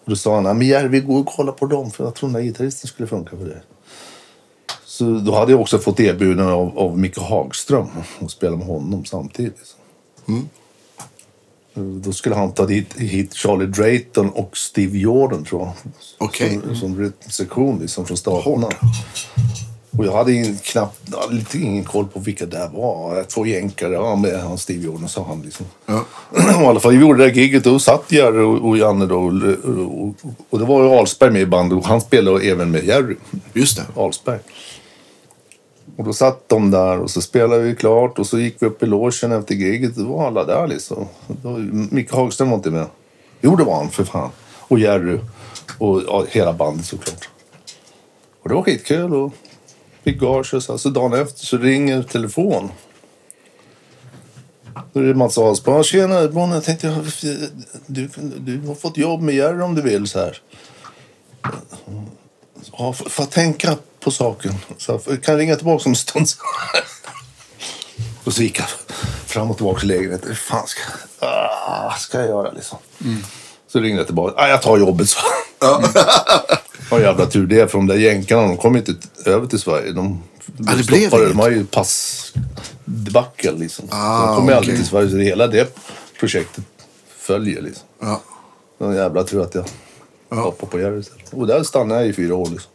[0.03, 2.29] Och då sa han, men Jerry vi går och kollar på dem för jag tror
[2.29, 3.61] den där gitarristen skulle funka för det.
[4.85, 7.87] Så då hade jag också fått erbjudande av, av Micke Hagström
[8.19, 9.75] att spela med honom samtidigt.
[10.27, 10.49] Mm.
[11.77, 15.73] Då skulle han ta dit, hit Charlie Drayton och Steve Jordan tror jag.
[16.17, 16.59] Okej.
[16.63, 18.69] Som, som rytmsektion liksom från staterna.
[19.97, 23.23] Och jag hade in, knappt, lite ingen koll på vilka det var.
[23.23, 25.65] Två jänkare, ja med han Steve Jordan sa han liksom.
[25.85, 26.05] Ja.
[26.29, 28.77] Och I alla fall, vi gjorde det där giget och då satt Jerry och, och
[28.77, 29.15] Janne då.
[29.15, 29.33] Och,
[30.07, 30.15] och,
[30.49, 33.15] och det var ju Ahlsberg med i bandet och han spelade även med Jerry.
[33.53, 34.01] Just det.
[34.01, 34.39] Ahlsberg.
[35.97, 38.83] Och då satt de där och så spelade vi klart och så gick vi upp
[38.83, 39.95] i logen efter giget.
[39.95, 41.07] Då var alla där liksom.
[41.27, 41.49] Då,
[41.91, 42.85] Micke Hagström var inte med.
[43.41, 44.29] Jo, det var han för fan.
[44.57, 45.19] Och Jerry.
[45.77, 47.29] Och ja, hela bandet såklart.
[48.41, 49.33] Och det var skitkul och
[50.03, 50.77] fick gage och så.
[50.77, 52.71] Så dagen efter så ringer telefon.
[54.93, 55.83] Då är det Mats Ahlsberg.
[55.83, 57.05] Tjena Bonnie, jag tänkte
[57.85, 60.41] du, du har fått jobb med Jerry om du vill så här.
[62.77, 63.77] Ja, får får jag tänka
[64.07, 64.53] på saken?
[64.77, 66.27] Så jag kan ringa tillbaka om en stund.
[68.23, 68.67] och så gick jag
[69.25, 70.27] fram och tillbaka i lägenheten.
[70.27, 70.81] Hur fan ska,
[71.27, 72.77] ah, ska jag göra liksom?
[73.71, 74.41] Så ringde jag tillbaka.
[74.41, 75.19] Ah, jag tar jobbet så.
[76.89, 77.71] Ja, jävla tur det.
[77.71, 78.93] För de där jänkarna, de kom inte
[79.25, 79.91] över till Sverige.
[79.91, 80.23] De,
[80.57, 81.33] Ja, det de blev stoppade- inget.
[81.37, 83.87] De har ju passdebacle liksom.
[83.91, 85.09] Ah, de kom ju aldrig till Sverige.
[85.09, 85.75] Så det, hela det
[86.19, 86.63] projektet
[87.17, 87.83] följer liksom.
[88.01, 88.21] Ja.
[88.79, 89.65] Det en jävla tur att jag
[90.29, 90.35] Ja.
[90.41, 91.03] hoppade på Jerry.
[91.31, 92.49] Och där stannade jag i fyra år.
[92.49, 92.71] Liksom.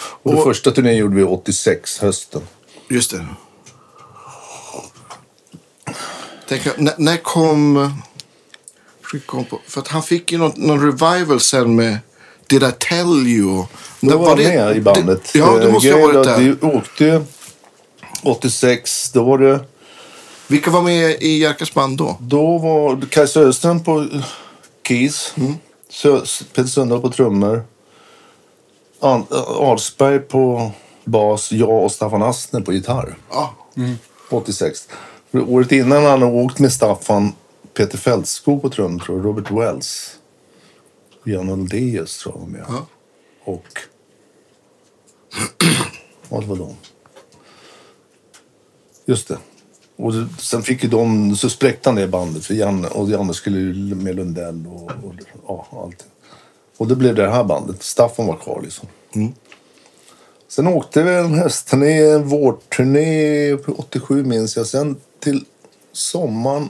[0.00, 2.40] Och, Och- första turnén gjorde vi 86, hösten.
[2.88, 3.26] Just det.
[6.48, 7.92] Tänk, när, när kom...
[9.26, 11.98] komma på- För att han fick ju någon, någon revival sen med
[12.46, 13.64] Did I tell you?
[14.00, 15.30] Då var jag med i bandet.
[15.32, 16.38] Det, ja, det Eh, måste ha varit där.
[16.38, 17.24] Vi åkte
[18.22, 19.60] 86, då var det...
[20.46, 22.16] Vilka var med i Jerkas band då?
[22.20, 24.06] Då var Kaj Söderström på
[24.88, 25.34] keys.
[25.92, 27.62] Sö- Peter Sundahl på trummor.
[29.00, 30.70] Ahlsberg på
[31.04, 31.52] bas.
[31.52, 33.16] Jag och Staffan Astner på gitarr.
[33.30, 33.54] Ja.
[34.30, 34.88] 86.
[35.30, 37.32] För året innan hade han åkt med Staffan
[37.74, 39.26] Peter Fältskog på trummor, tror jag.
[39.26, 40.18] Robert Wells.
[41.24, 42.64] Jan Uldeus tror jag var med.
[42.68, 42.86] Ja.
[43.44, 43.66] Och...
[46.28, 46.74] Ja, det var de.
[49.06, 49.38] Just det.
[49.96, 53.94] Och sen fick ju de, så spräckte han det bandet för Janne, och Janne skulle
[53.94, 55.14] med Lundell och, och
[55.46, 56.06] ja, allt.
[56.78, 57.82] Och det blev det här bandet.
[57.82, 58.88] Staffan var kvar liksom.
[60.48, 64.66] Sen åkte vi en höstturné, en vårturné på 87 minns jag.
[64.66, 65.44] Sen till
[65.92, 66.68] sommaren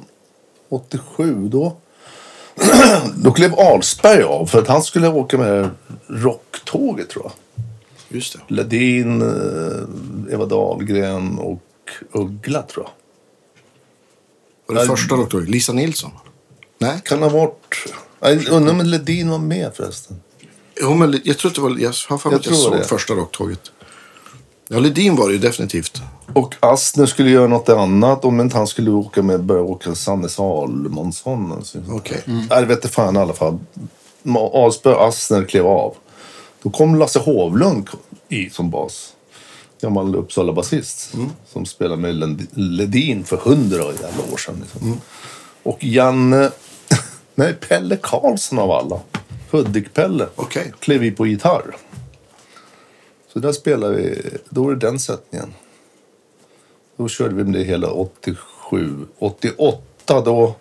[0.69, 1.77] 87 då.
[3.17, 5.71] då klev Ahlsberg av för att han skulle åka med
[6.07, 7.33] rocktåget tror jag.
[8.09, 8.55] Just det.
[8.55, 11.63] Ledin, eh, Eva Dahlgren och
[12.13, 12.93] Uggla tror jag.
[14.75, 15.41] Var det första doktor?
[15.41, 16.11] Lisa Nilsson?
[16.79, 17.01] Nej?
[17.05, 17.77] Kan ha varit...
[18.21, 20.21] Jag undrar om Ledin var med förresten.
[20.81, 21.77] Jo, men jag tror att det var...
[21.79, 22.85] Jag har för mig Jag att jag såg det.
[22.85, 23.61] första rocktåget.
[24.69, 26.03] Ja, Ledin var det ju definitivt.
[26.33, 30.29] Och Astner skulle göra något annat om inte han skulle åka med, börja åka Sanne
[30.29, 31.53] Salomonsson.
[31.53, 31.79] Alltså.
[31.89, 32.23] Okej.
[32.27, 32.47] Mm.
[32.51, 33.59] Nej, det vete fan i alla fall.
[34.53, 35.95] Ahlsberg och Astner klev av.
[36.63, 37.89] Då kom Lasse Hovlund
[38.29, 39.13] i som bas.
[39.81, 41.15] Gammal Uppsala-basist.
[41.53, 44.57] Som spelade med Ledin för hundra jävla år sedan.
[44.63, 45.01] Liksom.
[45.63, 46.51] Och Janne...
[47.39, 49.01] Nej, Pelle Karlsson av alla.
[49.51, 50.27] Hudik-Pelle.
[50.35, 50.73] Okej.
[50.81, 51.77] Klev i på gitarr.
[53.33, 54.21] Så där spelade vi.
[54.51, 55.55] Då var det den sättningen.
[56.97, 59.07] Då körde vi med det hela 87.
[59.19, 60.55] 88 då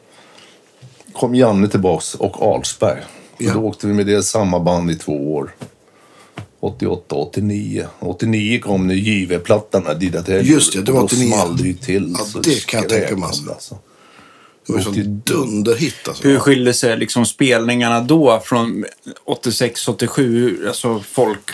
[1.13, 3.03] kom Janne tillbaks och Ahlsberg.
[3.37, 3.53] Ja.
[3.53, 5.55] Då åkte vi med det samma band i två år.
[6.59, 7.87] 88, 89.
[7.99, 10.41] 89 kom nu JV-plattan med Dida.
[10.41, 11.31] Just det, det var Och då 89.
[11.31, 12.15] small det ju till.
[12.17, 13.77] Ja, det kan jag tänka mig, alltså.
[14.67, 16.27] Det var ju sån dunderhit alltså.
[16.27, 18.85] Hur skiljer sig liksom spelningarna då från
[19.25, 21.49] 86, 87, alltså folk?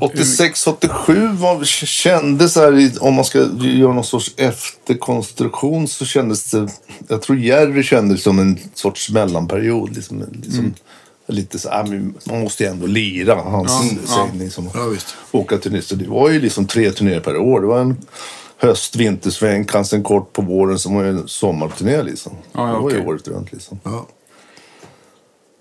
[0.00, 6.50] 86, 87 var, kändes så här, om man ska göra någon sorts efterkonstruktion så kändes
[6.50, 6.68] det,
[7.08, 9.94] jag tror Jerry kändes som en sorts mellanperiod.
[9.96, 10.74] Liksom, liksom,
[11.26, 14.28] Lite så, men man måste ju ändå lira, hans Ja, ja.
[14.30, 14.50] sägning.
[14.50, 14.94] Som, Ja,
[15.30, 15.82] åka turné.
[15.82, 17.60] Så det var ju liksom tre turnéer per år.
[17.60, 17.96] Det var en
[18.60, 22.32] höst, vintersväng, kanske en kort på våren som var en sommarturné liksom.
[22.52, 23.08] Ja, ja, det var ju okej.
[23.08, 23.80] året runt liksom.
[23.84, 24.06] Ja.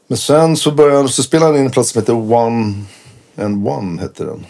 [0.07, 2.83] Men sen så började så spelade han in en plats som heter One
[3.35, 4.45] and One, hette den.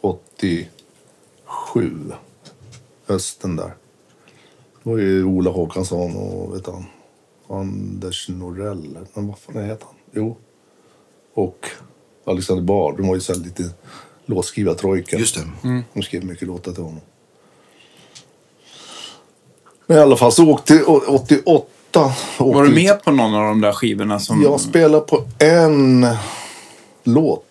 [0.00, 0.68] 87.
[3.06, 3.74] Hösten där.
[4.82, 6.84] Det var ju Ola Håkansson och vet han,
[7.48, 8.98] Anders Norell.
[9.14, 9.94] Men vad fan heter han?
[10.12, 10.36] Jo.
[11.34, 11.66] Och
[12.24, 12.96] Alexander Bard.
[12.96, 13.70] De var ju så lite
[14.26, 15.18] låtskrivna trojka.
[15.18, 15.80] Just det.
[15.94, 17.00] De skrev mycket låtar till honom.
[19.86, 21.66] Men i alla fall så åkte 88.
[22.38, 24.42] Var åkte du vi- med på någon av de där skivorna som...
[24.42, 26.06] jag spelar på en
[27.04, 27.42] låt.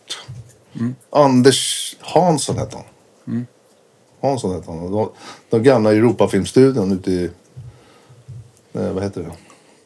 [1.10, 3.48] Anders Hansson hette han.
[4.22, 4.92] Hansson hette han.
[4.92, 5.10] De,
[5.50, 7.30] de gamla Europafilmstudion ute i...
[8.74, 9.32] Eh, vad heter det?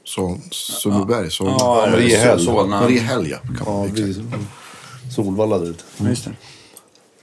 [0.03, 1.31] Så, Sundbyberg.
[1.31, 2.45] Så, Ja, Mariehäll.
[2.67, 3.37] Mariehäll, ja.
[3.65, 3.85] Ja,
[5.15, 5.83] Solvalla där ute.
[5.97, 6.15] Det.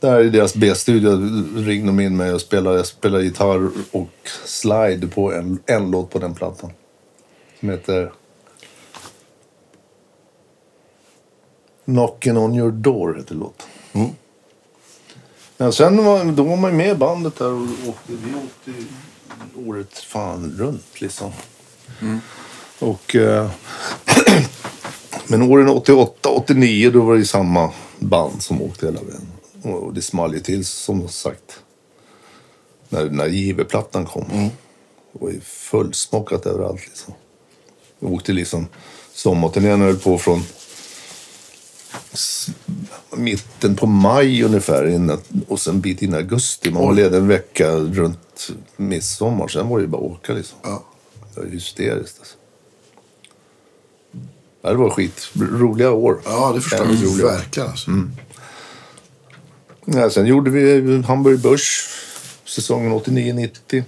[0.06, 1.10] Där i deras B-studio
[1.56, 4.10] ringde de in mig och spelade, jag spelade gitarr och
[4.44, 6.70] slide på en, en låt på den plattan.
[7.60, 8.12] Som heter...
[11.84, 13.66] Knocking on your door heter låten.
[13.92, 14.08] Mm.
[15.56, 18.84] Men sen var, då var man med i bandet där och åkte, vi åkte
[19.66, 21.32] året fan runt liksom.
[22.78, 23.16] Och...
[23.16, 23.50] Eh,
[25.26, 29.35] men åren 88, 89 då var det ju samma band som åkte hela vägen.
[29.72, 31.60] Och det small ju till som sagt.
[32.88, 34.24] När, när JV-plattan kom.
[35.12, 37.14] Det var ju fullsmockat överallt liksom.
[37.98, 38.66] Vi åkte liksom
[39.14, 40.42] sommarturnén höll på från
[43.16, 46.70] mitten på maj ungefär innan, och sen en bit in i augusti.
[46.70, 49.48] Man var ledig en vecka runt midsommar.
[49.48, 50.58] Sen var det ju bara att åka liksom.
[50.62, 50.84] Ja.
[51.34, 52.36] Det var hysteriskt alltså.
[54.62, 55.28] Det var skit.
[55.34, 56.20] Roliga år.
[56.24, 57.26] ja, det förstår jag.
[57.26, 57.90] Verkligen alltså.
[59.88, 61.88] Ja, sen gjorde vi Hamburg Börs
[62.44, 63.82] säsongen 89-90.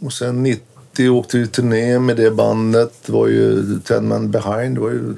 [0.00, 2.92] Och sen 90 åkte vi turné med det bandet.
[3.06, 4.76] Det var ju Ten Man Behind.
[4.76, 5.16] Det var ju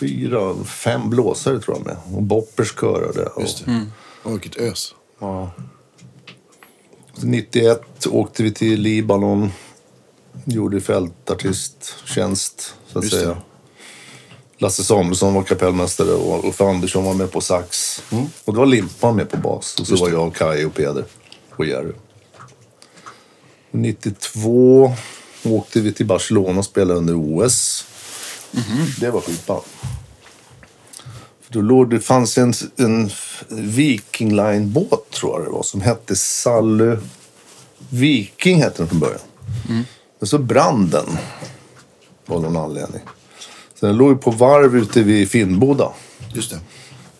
[0.00, 1.96] fyra, fem blåsare tror jag med.
[2.16, 3.26] Och Boppers körade.
[3.26, 3.86] Och, Just det.
[4.24, 4.94] Åh, vilket ös.
[5.18, 5.50] ja.
[7.14, 9.50] Så 91 åkte vi till Libanon.
[10.44, 13.36] Gjorde fältartisttjänst, så att Just det.
[14.64, 18.02] Lasse Samuelsson var kapellmästare och Uffe Andersson var med på sax.
[18.44, 19.76] Och då var Limpan med på bas.
[19.80, 21.04] Och så var jag, Kaj och Peder
[21.50, 21.92] och Jerry.
[23.70, 24.92] 92
[25.42, 27.86] åkte vi till Barcelona och spelade under OS.
[29.00, 29.62] Det var skitball.
[31.40, 33.10] För Då låg, det fanns en, en
[33.48, 36.96] Viking Line-båt tror jag det var som hette Sally
[37.88, 39.20] Viking hette den från början.
[40.18, 41.18] Men så brann den
[42.26, 43.02] av någon anledning.
[43.80, 45.88] Så den låg på varv ute vid Finnboda
[46.34, 46.58] Just det.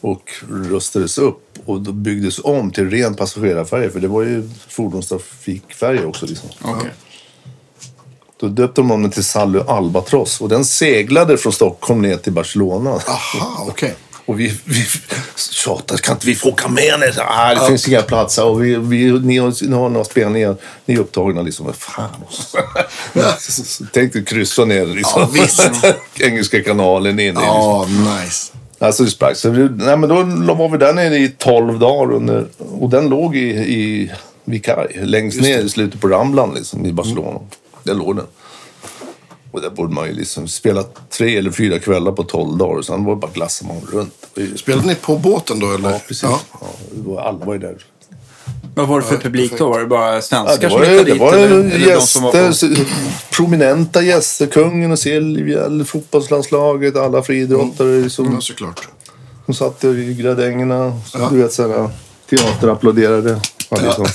[0.00, 6.06] och rustades upp och då byggdes om till ren passagerarfärja för det var ju fordonstrafikfärja
[6.06, 6.26] också.
[6.26, 6.48] Liksom.
[6.62, 6.90] Okej.
[8.40, 12.32] Då döpte de om den till Sally Albatross och den seglade från Stockholm ner till
[12.32, 12.90] Barcelona.
[12.90, 13.94] Aha, okej.
[14.26, 14.86] Och vi, vi
[15.36, 17.14] tjatade, kan inte vi få åka med ner?
[17.18, 18.44] Ah, det finns inga platser.
[18.44, 20.56] Och vi, vi, ni, har, ni har några spelningar,
[20.86, 21.72] ni är upptagna liksom.
[21.72, 22.08] Fan.
[23.38, 25.28] så, tänkte kryssa ner liksom.
[25.34, 25.92] Ja.
[26.26, 27.26] Engelska kanalen in i.
[27.26, 27.44] Liksom.
[27.44, 28.52] Ja, nice.
[28.78, 29.36] Alltså det sprack.
[29.36, 32.12] Så vi, nej, men då var vi där nere i 12 dagar.
[32.14, 32.46] Under,
[32.80, 34.12] och den låg i, i
[34.44, 37.40] vid kaj, längst ner i slutet på Ramblan liksom, i Barcelona.
[37.82, 38.26] Där låg den.
[39.54, 42.78] Och där borde man ju liksom spela tre eller fyra kvällar på 12 dagar.
[42.78, 44.14] Och sen var det bara glassar man runt.
[44.34, 45.90] Det var Spelade ni på båten då eller?
[45.90, 46.22] Ja, precis.
[46.22, 46.40] Ja.
[46.60, 47.76] Ja, det var, alla var ju där.
[48.74, 49.68] Vad var det för publik då?
[49.68, 51.20] Var det bara Ja, svenskar det som var, hittade ju- det dit?
[51.20, 52.74] var eller, eller de som var gäster, på...
[52.74, 52.84] så-
[53.36, 54.46] prominenta gäster.
[54.46, 58.00] Kungen och Silvia, fotbollslandslaget, alla friidrottare.
[58.00, 58.88] Liksom, ja, såklart.
[59.46, 61.00] De satt i gradängerna.
[61.30, 61.90] Du vet sådana
[62.30, 63.40] teaterapplåderade.
[63.70, 64.06] Ja, liksom.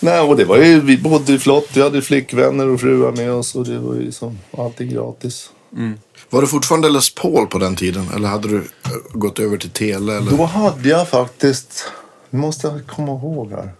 [0.00, 1.68] Nej, och det var ju, vi bodde flott.
[1.74, 3.54] Vi hade flickvänner och fruar med oss.
[3.54, 5.50] Och det var ju liksom allting gratis.
[6.30, 8.08] Var det fortfarande Les Paul på den tiden?
[8.14, 8.62] Eller hade du eh,
[9.12, 10.16] gått över till Tele?
[10.16, 10.30] Eller?
[10.30, 11.92] Då hade jag faktiskt,
[12.30, 13.70] nu måste jag komma ihåg här.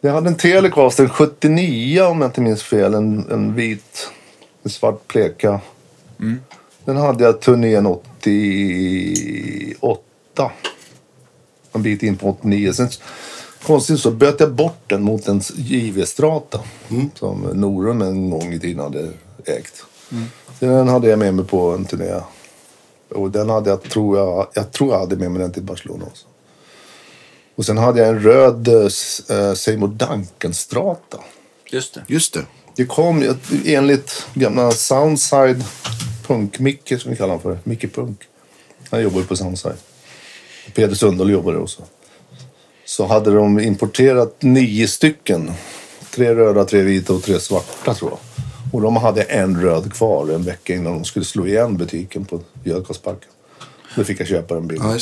[0.00, 2.94] Jag hade en Telecaster 79 om jag inte minns fel.
[2.94, 4.10] En, en vit,
[4.62, 5.60] en svart pleka.
[6.84, 7.86] Den hade jag turnén
[9.80, 10.52] 88.
[11.72, 12.72] En bit in på 89.
[12.72, 12.88] Sen
[13.62, 16.60] konstigt så böt jag bort den mot en JV-strata.
[17.14, 19.12] Som Norum en gång i tiden hade
[19.44, 19.84] ägt.
[20.58, 22.20] Den hade jag med mig på en turné.
[23.10, 26.04] Och den hade jag, tror jag, jag tror jag hade med mig den till Barcelona
[26.04, 26.26] också.
[27.54, 31.18] Och sen hade jag en röd eh, Seymour Duncan-strata.
[31.70, 32.04] Just det.
[32.06, 32.44] Just det.
[32.76, 35.64] Det kom enligt gamla Soundside
[36.28, 37.58] Punk-Micke som vi kallar honom för.
[37.64, 38.22] Micke Punk.
[38.90, 39.76] Han jobbade på Sunside.
[40.74, 41.82] Peder Sundahl jobbade också.
[42.84, 45.52] Så hade de importerat nio stycken.
[46.10, 48.18] Tre röda, tre vita och tre svarta tror jag.
[48.72, 52.40] Och de hade en röd kvar en vecka innan de skulle slå igen butiken på
[52.64, 53.30] Götgatsparken.
[53.96, 54.84] Då fick jag köpa den billigt.
[54.84, 54.98] Ja,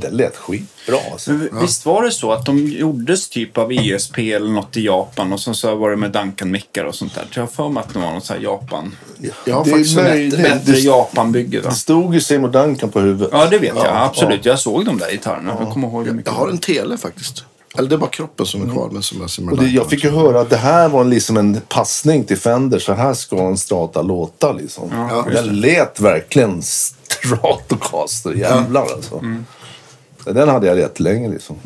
[0.00, 0.06] det.
[0.06, 1.30] och den lät skitbra alltså.
[1.32, 5.32] Men visst var det så att de gjordes typ av ESP eller något i Japan
[5.32, 7.26] och sen så var det med Duncan-mickar och sånt där.
[7.34, 8.96] Jag har för mig att det var något så här Japan...
[9.44, 10.36] Jag har Det är faktiskt möjligt.
[10.42, 11.68] Bättre Det- Japan-bygge va?
[11.70, 13.28] Det stod ju Seymour Duncan på huvudet.
[13.32, 13.86] Ja, det vet jag.
[13.86, 14.44] Ja, Absolut.
[14.44, 15.56] Jag såg de där gitarrerna.
[15.60, 16.32] Jag kommer ihåg det mycket.
[16.32, 17.44] Jag har en tele faktiskt.
[17.78, 18.88] Eller det är bara kroppen som är kvar.
[18.92, 21.36] Men som jag med Och det, jag fick ju höra att det här var liksom
[21.36, 22.78] en passning till Fender.
[22.78, 24.90] Så här ska en strata låta liksom.
[24.92, 26.62] Ja, den lät verkligen
[27.26, 28.32] Stratocaster.
[28.32, 29.18] Jävlar alltså.
[29.18, 29.46] Mm.
[30.34, 31.56] Den hade jag rätt länge liksom.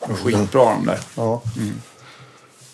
[0.00, 1.00] Skitbra de där.
[1.14, 1.42] Ja.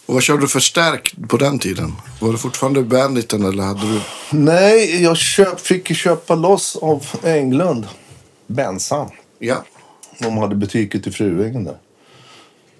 [0.07, 1.93] Och vad körde du för stärk på den tiden?
[2.21, 4.01] Var det fortfarande Banditen eller hade du?
[4.31, 7.87] Nej, jag köp, fick ju köpa loss av Englund.
[8.47, 9.11] Bensan.
[9.39, 9.65] Ja.
[10.19, 11.77] De hade butik ute i Fruängen där.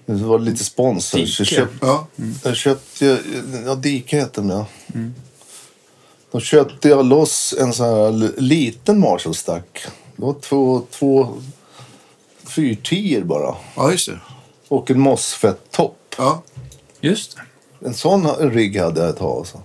[0.05, 1.25] Det var lite sponsor.
[1.25, 1.55] Så Dike.
[1.55, 2.07] köp, Ja.
[2.43, 3.19] jag köpte,
[3.65, 4.65] ja Dike heter den ja.
[6.31, 9.85] Då köpte jag loss en sån här liten Marshall-stack.
[10.15, 11.37] Det var två, två
[12.57, 13.55] fyrtior bara.
[13.75, 14.19] Ja, just det.
[14.67, 16.15] Och en Mosfett-topp.
[16.17, 16.43] Ja.
[17.01, 17.87] Just det.
[17.87, 19.37] En sån rigg hade jag ett tag.
[19.37, 19.61] Alltså.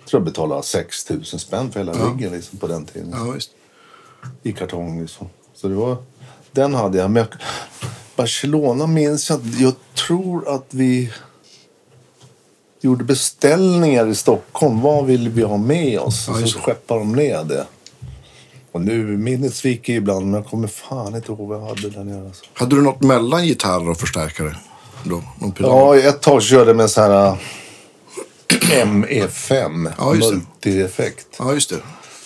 [0.00, 3.14] Jag tror jag betalade 6 000 spänn för hela riggen liksom, på den tiden.
[3.16, 3.50] Ja, visst.
[4.42, 5.00] i kartong.
[5.00, 5.28] Liksom.
[5.54, 5.96] Så det var,
[6.52, 7.10] den hade jag.
[7.10, 7.40] Men jag,
[8.16, 9.62] Barcelona minns jag inte.
[9.62, 9.74] Jag
[10.06, 11.12] tror att vi
[12.80, 14.80] gjorde beställningar i Stockholm.
[14.80, 16.24] Vad ville vi ha med oss?
[16.28, 17.66] Ja, och just så skeppade de ner det.
[18.72, 22.04] Och nu, minnet sviker ibland, men jag kommer fan inte ihåg vad jag hade där
[22.04, 22.26] nere.
[22.26, 22.44] Alltså.
[22.54, 24.56] Hade du något mellan gitarr och förstärkare?
[25.04, 25.22] Då?
[25.38, 25.98] Någon pedal?
[25.98, 27.36] Ja, ett tag körde jag med en sån här äh,
[28.84, 31.26] ME5 Ja, multi-effekt.
[31.38, 31.80] Ja, just det.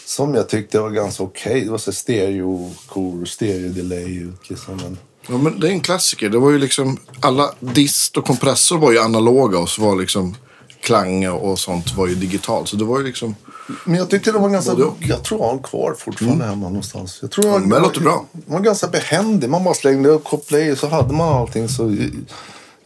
[0.06, 1.60] Som jag tyckte var ganska okej.
[1.60, 4.76] Det var så stereo, core, stereo delay liksom.
[4.76, 4.98] Men...
[5.28, 6.28] Ja, men det är en klassiker.
[6.28, 10.36] Det var ju liksom alla dist och kompressor var ju analoga och så var liksom
[10.80, 12.68] klang och sånt var ju digitalt.
[12.68, 13.34] Så det var ju liksom...
[13.84, 14.72] Men jag tyckte det var ganska...
[15.00, 17.18] Jag tror jag har kvar fortfarande hemma någonstans.
[17.22, 18.24] Jag tror jag, men det låter bra.
[18.32, 19.50] Den var ganska behändig.
[19.50, 21.68] Man bara slängde upp, kopplade i så hade man allting.
[21.68, 21.96] Så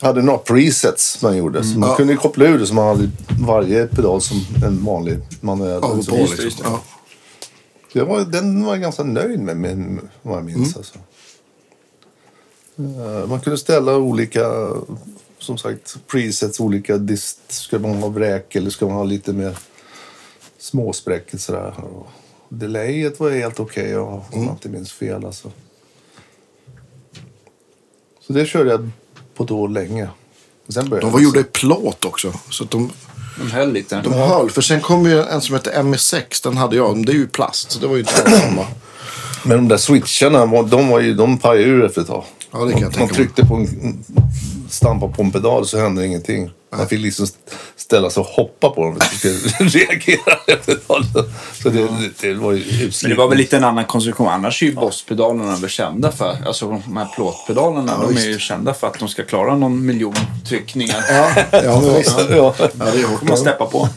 [0.00, 1.62] hade några presets man gjorde.
[1.64, 1.88] Så man Mm.
[1.88, 1.96] Ja.
[1.96, 3.10] kunde koppla ur det så man hade
[3.40, 5.82] varje pedal som en vanlig manuell.
[5.82, 6.66] Och Så just liksom.
[6.68, 6.80] Ja.
[7.92, 10.56] Jag var, den var jag ganska nöjd med, med vad jag minns.
[10.58, 10.72] Mm.
[10.76, 10.98] Alltså.
[13.22, 14.44] Eh, Man kunde ställa olika,
[15.38, 17.38] som sagt, presets, olika dist.
[17.48, 19.58] Ska man ha vräk eller ska man ha lite mer
[20.58, 21.74] småspräcket sådär.
[21.84, 22.06] Och
[22.48, 24.44] delayet var helt okej om Mm.
[24.44, 25.24] jag inte minns fel.
[25.24, 25.50] Alltså.
[28.26, 28.90] Så det körde jag
[29.36, 30.08] på då länge.
[30.66, 32.32] Och Sen började De var jag- gjorda i plåt också.
[32.50, 32.90] Så att de,
[33.38, 34.00] De höll lite.
[34.02, 34.50] de höll.
[34.50, 36.42] För sen kom ju en som hette ME6.
[36.42, 36.96] Den hade jag.
[36.96, 37.70] Men det är ju plast.
[37.70, 38.66] Så det var ju inte alls samma.
[39.44, 42.24] Men de där switcharna, de, var ju, de pajade ur efter ett tag.
[42.52, 43.14] Ja, det kan jag Man tänka mig.
[43.14, 44.04] tryckte på en,
[44.68, 46.50] stampade på en pedal så hände ingenting.
[46.70, 47.26] Man fick liksom
[47.76, 50.78] ställa sig och hoppa på dem för att reagera efter.
[51.62, 51.88] Så det,
[52.20, 54.28] det, var ju Men det var väl lite en annan konstruktion.
[54.28, 58.74] Annars är ju Boss-pedalerna väl kända för, alltså de här plåtpedalerna, de är ju kända
[58.74, 60.14] för att de ska klara någon miljon
[60.48, 61.04] tryckningar.
[61.08, 62.18] Ja, ja visst.
[62.30, 62.54] Ja.
[62.58, 63.88] Ja, det får man steppa på.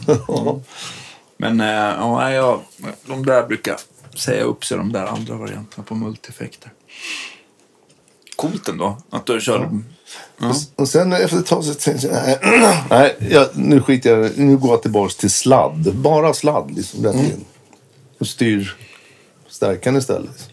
[1.36, 2.60] Men äh, ja, jag,
[3.06, 3.76] de där brukar
[4.14, 6.72] säga upp sig, de där andra varianterna på multieffekter.
[8.36, 9.70] Coolt ändå att du kör.
[10.38, 10.54] Ja.
[10.76, 12.38] Och sen efter ett tag så tänkte jag, nej,
[12.90, 14.38] nej jag, nu skiter jag.
[14.38, 15.94] Nu går jag tillbaka till sladd.
[15.94, 17.44] Bara sladd liksom, rätt in.
[18.18, 18.76] Och styr
[19.48, 20.48] stärkan istället.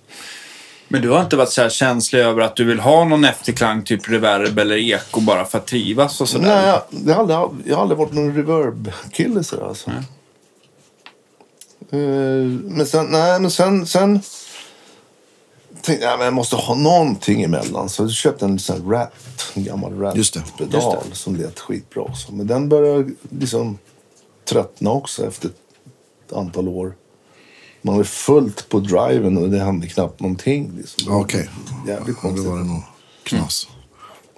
[0.87, 4.09] Men du har inte varit så känslig över att du vill ha någon efterklang, typ
[4.09, 6.47] reverb eller eko bara för att trivas och sådär?
[6.47, 9.89] Nej, jag, jag, har aldrig, jag har aldrig varit någon reverb-kille sådär alltså.
[11.91, 11.99] Eh,
[12.63, 14.21] men sen, nej, men sen, sen
[15.81, 17.89] tänkte jag, men jag måste ha någonting emellan.
[17.89, 19.13] Så jag köpte en sån här rat,
[19.53, 22.31] en gammal det, rat-pedal som lät skitbra också.
[22.31, 23.77] Men den började liksom
[24.45, 26.95] tröttna också efter ett antal år.
[27.81, 30.71] Man var fullt på driven och det hände knappt någonting.
[30.77, 31.03] Liksom.
[31.07, 31.49] Ja, Okej.
[31.87, 32.45] Jävligt Ja, då konstigt.
[32.49, 32.81] var det nog
[33.23, 33.67] knas.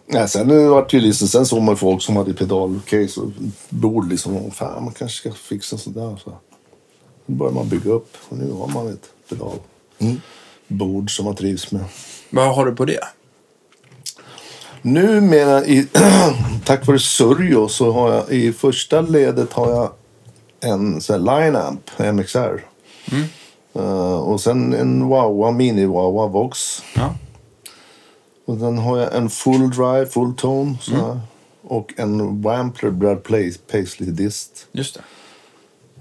[0.07, 3.29] Ja, sen nu vart det liksom, sen såg man folk som hade pedalcase och
[3.69, 4.51] bord liksom.
[4.51, 6.21] Fan, man kanske ska fixa sådär.
[6.23, 6.33] Så.
[7.25, 9.09] Nu börjar man bygga upp och nu har man ett
[10.71, 11.83] pedalbord som man trivs med.
[12.29, 12.99] Vad har du på det?
[14.81, 15.87] Numera, i,
[16.65, 19.91] tack vare Surjo, så har jag i första ledet har jag
[20.59, 22.65] en sån här line-amp, MXR.
[23.73, 26.83] Eh, och sen en Wawa, mini-Wawa Vox.
[26.95, 27.15] Ja.
[28.45, 30.75] Och sen har jag en full drive, full tone.
[30.81, 31.19] Så här.
[31.63, 34.67] Och en Wampler Brad Place, Paisley Dist.
[34.71, 35.01] Just det.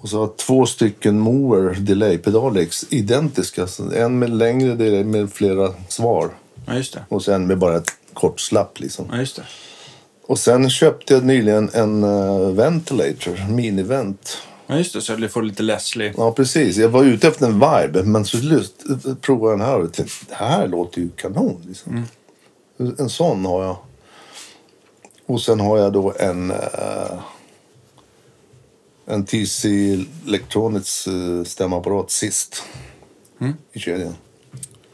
[0.00, 3.66] Och så har två stycken Mower delay-pedaler, identiska.
[3.94, 6.30] En med längre delay med flera svar.
[6.66, 7.04] Ja, just det.
[7.08, 9.06] Och sen med bara ett kort slapp liksom.
[9.12, 9.42] Ja, just det.
[10.26, 14.38] Och sen köpte jag nyligen en uh, ventilator, mini-vent.
[14.66, 15.00] Ja, just det.
[15.00, 16.14] Så du får lite Leslie.
[16.16, 16.76] Ja, precis.
[16.76, 18.74] Jag var ute efter en vibe, men så lust,
[19.20, 21.62] provade jag den här och tänkte, det här låter ju kanon.
[21.68, 22.04] Liksom.
[22.98, 23.76] En sån har jag.
[25.26, 27.18] Och sen har jag då en, eh,
[29.10, 29.68] en TC
[30.26, 32.62] Electronics uh, stämapparat sist
[33.72, 34.14] i kedjan.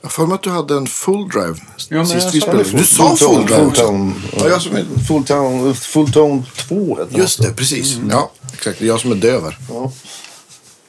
[0.00, 1.54] Jag har för mig att du hade en full drive
[1.88, 2.62] Ja, men sist jag vi spelade.
[2.70, 2.76] det.
[2.78, 3.82] Du sa full drive Full också.
[3.86, 4.12] tone.
[4.36, 4.84] Ja, jag som är...
[5.08, 7.50] Full tone, full tone 2 heter den Just också.
[7.50, 7.98] det, precis.
[8.10, 8.78] Ja, exakt.
[8.78, 9.58] Det är jag som är döver.
[9.68, 9.92] Ja.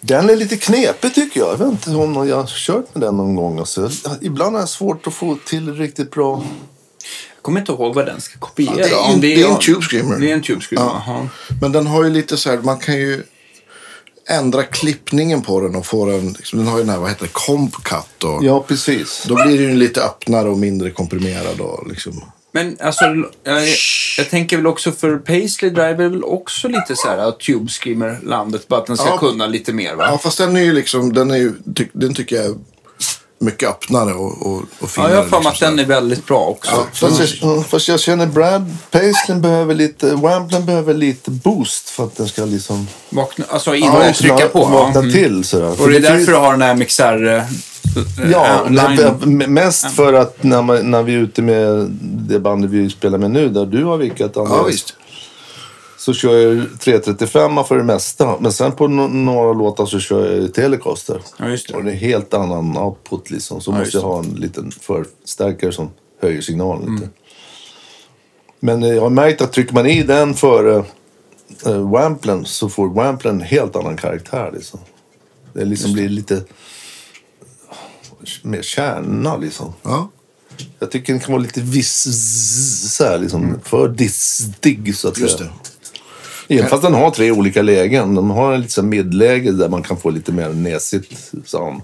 [0.02, 1.50] Den är lite knepig tycker jag.
[1.50, 3.60] Jag vet inte om jag har kört med den någon gång.
[3.60, 3.90] Alltså.
[4.22, 6.44] Ibland har jag svårt att få till riktigt bra.
[7.38, 8.72] Jag kommer inte ihåg vad den ska kopiera.
[8.78, 10.20] Ja, det är en- det är en Tube Screamer.
[10.20, 11.02] Det är en Tube Screamer.
[11.08, 11.28] Ja.
[11.62, 13.24] Men den har ju lite så här, man kan ju
[14.30, 17.24] ändra klippningen på den och få den, liksom, den har ju den här, vad heter
[17.24, 19.24] det, comp cut och Ja, precis.
[19.28, 22.24] då blir den ju lite öppnare och mindre komprimerad och liksom.
[22.52, 23.04] Men alltså,
[23.44, 23.64] jag,
[24.18, 27.70] jag tänker väl också för Paisley Drive är väl också lite så här att Tube
[27.70, 28.68] Screamer-landet.
[28.68, 29.18] Bara att den ska Ja.
[29.18, 30.08] kunna lite mer va?
[30.12, 32.58] Ja, fast den är ju liksom, den är ju, ty, den tycker jag
[33.40, 35.12] mycket öppnare och, och, och Ja, finare.
[35.12, 36.72] jag har för mig liksom, att den är väldigt bra också.
[36.72, 36.86] Ja.
[36.94, 42.04] Fast jag, ja, fast jag känner Brad Paisley behöver lite, Wamplen behöver lite boost för
[42.04, 44.66] att den ska liksom Vakna, alltså innan du trycka på.
[44.66, 45.12] vakna Mm.
[45.12, 45.44] till.
[45.44, 45.82] Sådär.
[45.82, 47.28] Och det är För därför du har den här MXR...
[47.28, 47.44] eh,
[48.32, 49.38] Ja, eh, line.
[49.38, 53.18] b- mest för att när, man, när vi är ute med det bandet vi spelar
[53.18, 54.94] med nu, där du har vickat Andreas, Ja, visst.
[56.08, 58.38] Så kör jag 335 för det mesta.
[58.40, 61.22] Men sen på några låtar så kör jag Telecaster.
[61.38, 61.74] Ja, just det.
[61.74, 63.62] Och det är en helt annan output liksom.
[63.62, 65.90] Så Ja, måste jag ha en liten förstärkare som
[66.22, 67.10] höjer signalen lite.
[68.60, 70.84] Men eh, jag har märkt att trycker man i den före
[71.68, 74.52] uh, Wamplen så får Wamplen en helt annan karaktär.
[74.54, 74.80] Liksom.
[75.54, 76.44] Det liksom blir lite
[78.44, 79.74] mer kärna liksom.
[79.84, 80.10] Ja.
[80.80, 82.08] Jag tycker den kan vara lite viss,
[82.96, 85.50] så här, liksom, för distig så att Just säga.
[85.50, 85.77] det.
[86.48, 88.16] Även fast den har tre olika lägen.
[88.16, 91.82] Den har en lite midläge där man kan få lite mer näsigt sound.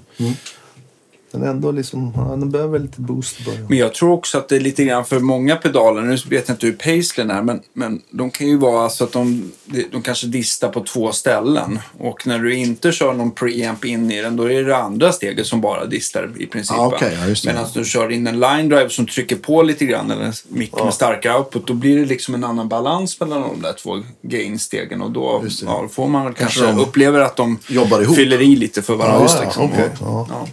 [1.34, 3.66] Men ändå liksom, ja, den behöver lite boost början.
[3.70, 6.02] Men jag tror också att det är lite grann för många pedaler.
[6.02, 9.12] Nu vet jag inte hur Paisley är, men, men de kan ju vara så att
[9.12, 9.52] de,
[9.92, 11.80] de kanske distar på två ställen.
[12.00, 15.12] Och när du inte kör någon preamp in i den, då är det det andra
[15.12, 16.78] steget som bara distar i princip.
[16.78, 16.96] Ja, va?
[16.96, 17.36] okej, ja.
[17.46, 20.84] Medan du kör in en line drive som trycker på lite grann, eller en mick
[20.84, 25.02] med starkare output, då blir det liksom en annan balans mellan de där två gain-stegen.
[25.02, 28.16] Och då ja, får man kanske, Kanske de upplever att de jobbar ihop.
[28.16, 29.28] fyller i lite för varandra.
[29.30, 29.70] Ja, ja, liksom.
[30.00, 30.28] ja.
[30.30, 30.48] ja.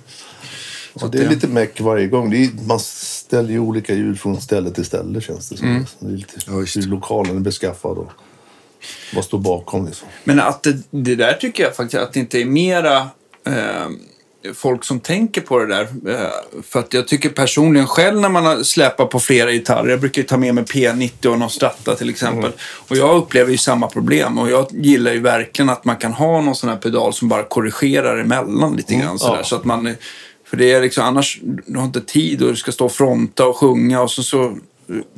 [0.96, 2.30] Så det är lite meck varje gång.
[2.30, 5.86] Det är, man ställer ju olika ljud från ställe till ställe känns det som.
[5.98, 8.10] Det är lite, Ja, hur lokalen är beskaffad och
[9.14, 10.08] vad står bakom liksom.
[10.24, 12.96] Men att det, det där tycker jag faktiskt att det inte är mera
[13.46, 13.88] eh,
[14.54, 15.82] folk som tänker på det där.
[16.08, 20.00] Eh, för att jag tycker personligen själv när man har släpat på flera gitarrer, jag
[20.00, 22.52] brukar ju ta med mig P90 och någon Strata till exempel.
[22.88, 26.40] Och jag upplever ju samma problem och jag gillar ju verkligen att man kan ha
[26.40, 29.36] någon sån här pedal som bara korrigerar emellan lite grann sådär.
[29.36, 29.44] ja.
[29.44, 29.94] Så att man,
[30.50, 33.46] för det är liksom annars, du har inte tid och du ska stå och fronta
[33.46, 34.56] och sjunga och så, så,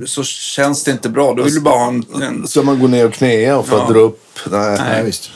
[0.06, 1.34] så känns det inte bra.
[1.34, 3.88] Då vill du bara ha en, en Ska man gå ner och knäa för att
[3.88, 3.92] Ja.
[3.94, 4.20] dra upp?
[4.50, 4.78] Nej.
[4.78, 5.30] Nej, visst.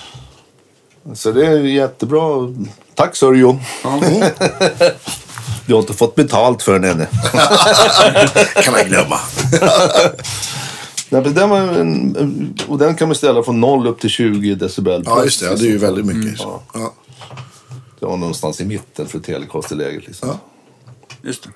[1.14, 2.55] Så det är jättebra.
[2.94, 3.59] Tack Sörjo.
[3.84, 4.01] ja.
[5.66, 7.07] Du har inte fått betalt för den ännu.
[8.62, 9.18] kan man glömma.
[11.09, 14.55] Nej, men den var en, och den kan man ställa från 0 upp till 20
[14.55, 15.03] decibel.
[15.07, 15.47] Ja, just det.
[15.47, 16.40] Ja, det är ju väldigt mycket.
[16.40, 16.62] Ja.
[16.74, 16.94] Ja.
[18.01, 20.07] Det var någonstans i mitten för telecasterläget.
[20.07, 20.28] Liksom.
[20.28, 20.38] Ja.
[21.22, 21.51] Just det.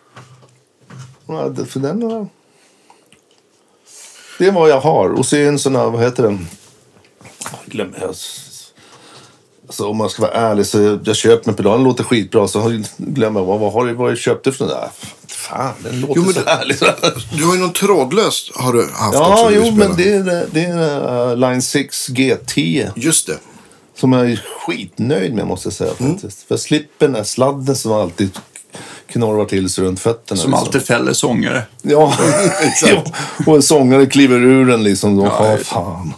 [1.26, 2.26] Ja, för den var...
[4.38, 5.10] Det är vad jag har.
[5.10, 6.46] Och så är en sån här, vad heter den?
[7.66, 8.14] Glöm jag.
[9.66, 12.48] Alltså, om man ska vara ärlig så jag, jag köper en pedal, den låter skitbra.
[12.48, 14.88] Så jag- glömmer jag, vad, vad har du vad jag köpte för den där?
[15.28, 16.76] Fan, den låter Jo, men så härlig.
[17.36, 19.14] Du har ju någon trådlöst har du haft.
[19.14, 22.90] Ja, jo, men det är, det är uh, Line 6 G10.
[22.96, 23.38] Just det.
[24.00, 26.38] Som jag är skitnöjd med måste jag säga faktiskt.
[26.42, 28.30] För jag slipper den här sladden som alltid
[29.06, 30.40] knorvar till sig runt fötterna.
[30.40, 30.54] Som liksom.
[30.66, 31.62] alltid fäller sångare.
[31.82, 32.14] Ja,
[32.62, 33.12] exakt.
[33.46, 35.16] och en sångare kliver ur den liksom.
[35.16, 36.12] Då, Ja, fan.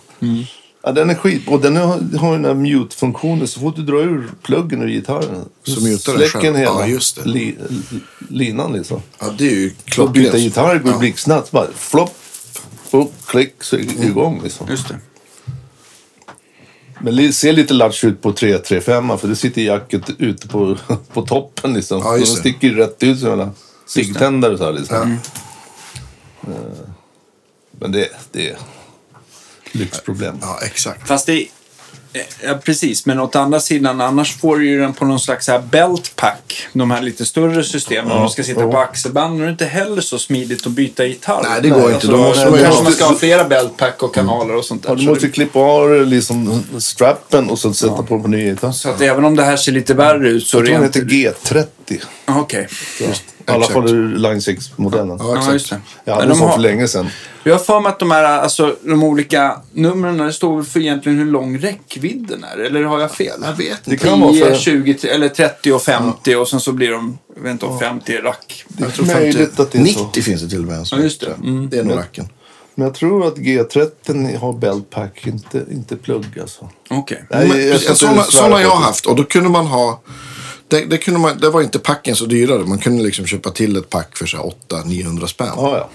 [0.84, 1.42] Ja, den är skit.
[1.48, 3.48] Och den har, har den här mute-funktionen.
[3.48, 5.44] Så fort du drar ur pluggen ur gitarren.
[5.64, 6.56] Så mutar den själv.
[6.56, 7.28] hela Ja, just det.
[7.28, 9.02] Li, li, linan liksom.
[9.18, 9.84] Ja, det är ju Och byta
[10.30, 10.34] klockrent.
[10.34, 10.98] gitarr går Ja.
[10.98, 11.50] blixtsnabbt.
[11.50, 12.16] Bara flopp,
[12.90, 14.66] upp, klick så är det igång liksom.
[14.70, 14.94] Just det.
[17.02, 20.76] Men det ser lite latch ut på 335 för det sitter jacket ute på,
[21.12, 21.98] på toppen liksom.
[21.98, 23.50] Ja, Så de sticker ju rätt ut som
[23.86, 25.18] ciggtändare så här liksom.
[26.42, 26.48] Eh,
[27.70, 28.56] Men det, det är
[29.72, 30.38] lyxproblem.
[30.40, 31.08] Ja, exakt.
[31.08, 31.46] Fast det...
[32.44, 33.06] Ja, precis.
[33.06, 36.12] Men åt andra sidan, annars får du ju den på någon slags så här belt
[36.16, 36.68] pack.
[36.72, 38.12] De här lite större systemen.
[38.12, 38.72] Om du ska sitta jo.
[38.72, 39.36] på axelband.
[39.36, 41.42] Nu är det inte heller så smidigt att byta gitarr.
[41.48, 42.06] Nej, det går inte.
[42.06, 44.64] Då måste man ju kanske ha- man ska ha flera belt pack och kanaler och
[44.64, 44.90] sånt där.
[44.90, 48.72] Ja, du måste det- klippa av liksom strappen och så sätta på på ny gitarr.
[48.72, 50.96] Så att även om det här ser lite värre ut så Jag tror den rent...
[50.96, 52.02] heter G30.
[52.24, 52.68] Ah, Okej.
[53.48, 55.16] I alla fall Line 6-modellen.
[55.20, 55.80] Ja, Ja, just det.
[56.04, 57.08] Jag hade en de sån har- för länge sedan.
[57.44, 61.18] Jag har för mig att de här, alltså de olika numren, det står för egentligen
[61.18, 62.58] hur lång räckvidden är.
[62.58, 63.40] Eller har jag fel?
[63.42, 64.06] Jag vet Det inte.
[64.08, 64.56] kan vara 10, för...
[64.56, 68.12] 20, eller 30 och 50 och sen så blir de, jag vet inte om 50
[68.16, 68.64] är rack.
[68.78, 70.04] Jag tror möjligt 50, att det är så.
[70.04, 70.86] 90 finns det till och med.
[70.90, 71.32] Ja, just det.
[71.42, 71.68] Mm.
[71.70, 72.28] Det är nog racken.
[72.74, 76.68] Men jag tror att G30 har beltpack, inte, inte plugg alltså.
[76.90, 77.24] Okej.
[77.30, 78.66] Nej, Men, jag har det.
[78.86, 80.00] haft och då kunde man ha
[80.72, 82.58] det, det, kunde man, det var inte packen så dyrare.
[82.58, 85.52] Man kunde liksom köpa till ett pack för 800-900 spänn.
[85.56, 85.90] Ja, ja.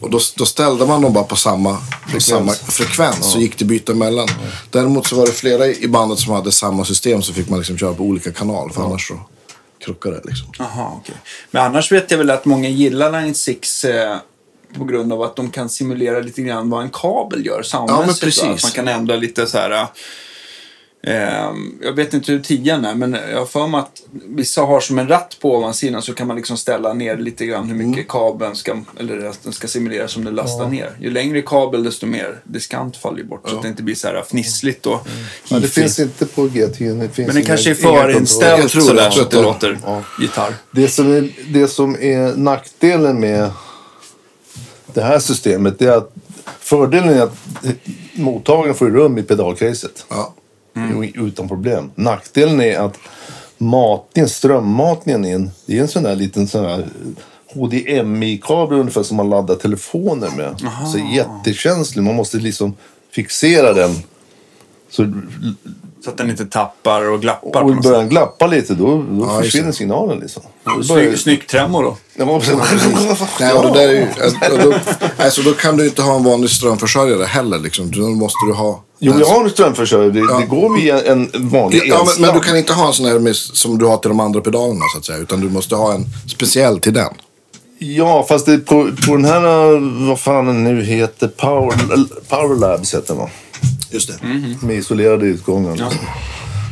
[0.00, 3.64] Och då, då ställde man dem bara på samma frekvens, samma frekvens så gick det
[3.64, 4.28] byta mellan.
[4.70, 7.78] Däremot så var det flera i bandet som hade samma system så fick man liksom
[7.78, 9.20] köra på olika kanal för annars så
[9.84, 10.48] krockade det liksom.
[10.58, 11.14] Jaha, okej.
[11.50, 14.16] Men annars vet jag väl att många gillar Line 6 eh,
[14.78, 17.98] på grund av att de kan simulera lite grann vad en kabel gör soundmässigt.
[17.98, 18.14] Ja, men va?
[18.20, 18.42] precis.
[18.42, 19.86] Att man kan ändra lite så här...
[21.06, 21.52] Eh,
[21.82, 24.98] jag vet inte hur tian är, men jag har för mig att vissa har som
[24.98, 27.90] en ratt på ovansidan så kan man liksom ställa ner lite grann hur Mm.
[27.90, 30.90] mycket kabeln ska, eller den ska simulera som den lastar ner.
[31.00, 34.22] Ju längre kabel desto mer diskant faller bort så att det inte blir så här
[34.22, 35.24] fnissligt och Mm.
[35.48, 36.78] Ja, det finns inte på GT.
[36.78, 38.26] Det Men inga- kanske är det.
[38.26, 40.02] sådär så att det låter Ja.
[40.20, 40.54] gitarr.
[40.70, 43.50] Det som, är, det som är nackdelen med
[44.94, 46.12] det här systemet det är att
[46.60, 47.36] fördelen är att
[48.14, 50.34] mottagaren får rum i pedalcaset Ja.
[50.76, 51.26] Mm.
[51.26, 51.90] utan problem.
[51.94, 52.98] Nackdelen är att
[53.58, 56.86] matningen, strömmatningen in, det är en sån där liten sån här
[57.54, 60.60] HDMI-kabel ungefär som man laddar telefoner med.
[60.92, 62.02] Så jättekänslig.
[62.02, 62.76] Man måste liksom
[63.10, 63.94] fixera den.
[64.90, 65.12] Så
[66.04, 67.62] Så att den inte tappar och glappar.
[67.62, 69.72] och börjar den glappa lite då, då Ja, försvinner det.
[69.72, 70.42] signalen liksom.
[70.64, 71.96] Börjar- Snygg, snyggt tremor då.
[72.16, 72.56] Ja, man måste-
[73.40, 74.06] Nej, och det där är ju,
[74.52, 74.74] och då,
[75.24, 77.58] alltså, då kan du inte ha en vanlig strömförsörjare heller.
[77.58, 77.90] Liksom.
[77.90, 78.82] Då måste du ha...
[78.98, 80.10] Jo, jag har en strömförsörjare.
[80.10, 80.38] Det, Ja.
[80.38, 83.18] det går via en vanlig Ja, men, men du kan inte ha en sån här
[83.18, 85.18] med, som du har till de andra pedalerna så att säga.
[85.18, 87.12] Utan du måste ha en speciell till den.
[87.78, 91.74] Ja, fast det, på, på den här, vad fan den nu heter, Power,
[92.28, 93.28] Power Labs heter den va?
[93.94, 94.26] Just det.
[94.66, 95.84] Med isolerade utgångar.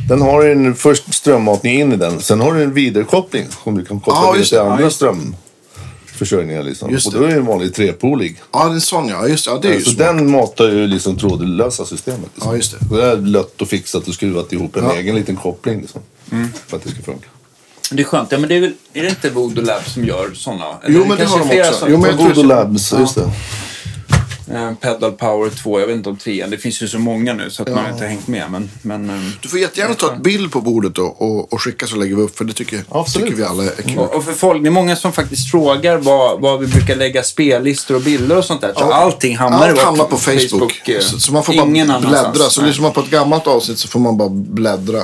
[0.09, 2.19] Den har en först strömmatning in i den.
[2.21, 4.55] Sen har du en vidarekoppling som du kan koppla Ja, till det.
[4.55, 6.63] Ja, andra just strömförsörjningar.
[6.63, 6.91] Liksom.
[6.91, 8.41] Just och då är det en vanlig trepolig.
[8.53, 9.27] Ja, det är sån ja.
[9.27, 9.47] Just.
[9.47, 9.97] Ja, det är ju Så smart.
[10.17, 12.29] den matar ju liksom trådlösa systemet.
[12.33, 12.51] Liksom.
[12.51, 12.85] Ja, just det.
[12.89, 14.93] Så det är lött och fixat och skruvat ihop en Ja.
[14.95, 15.81] egen liten koppling.
[15.81, 16.01] Liksom,
[16.67, 17.27] För att det ska funka.
[17.91, 18.31] Det är skönt.
[18.31, 20.65] Ja, men det är, väl, är det inte Voodoo Lab som gör sådana?
[20.87, 21.87] Jo, men det har de också.
[21.89, 22.43] Jo, men jag tror Voodoo.
[22.43, 23.31] Labs, just det.
[24.55, 27.49] Eh, Pedal Power 2, jag vet inte om 3 Det finns ju så många nu
[27.49, 28.51] så att man inte har hängt med.
[28.51, 31.87] Men, men, eh, Du får jättegärna ta ett bild på bordet och, och, och skicka
[31.87, 32.37] så lägger vi upp.
[32.37, 33.27] För det tycker, Absolut.
[33.27, 33.97] tycker vi alla är kul.
[33.97, 37.23] och, och för folk, det är många som faktiskt frågar vad, vad vi brukar lägga
[37.23, 38.73] spellistor och bilder och sånt där.
[38.73, 40.89] Så Ja, allting hamnar, Allt hamnar på Facebook.
[40.89, 42.49] eh, så, så man får bara bläddra.
[42.49, 45.01] Så lyssnar man på ett gammalt avsnitt så får man bara bläddra.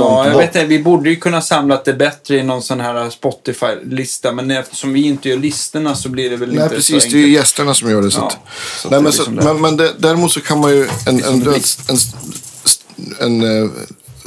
[0.00, 3.10] Ja, jag vet inte, vi borde ju kunna samla det bättre i någon sån här
[3.10, 4.32] Spotify-lista.
[4.32, 7.02] Men eftersom vi inte gör listorna så blir det väl Nej, inte precis.
[7.04, 7.34] så Det är ju enkelt.
[7.34, 8.10] gästerna som gör det.
[8.10, 8.32] Så Ja,
[8.82, 9.44] så nej, men, så, som det är.
[9.44, 10.82] men, men det, däremot så kan man ju...
[11.06, 11.54] En, som en, en,
[13.20, 13.70] en, en, eh,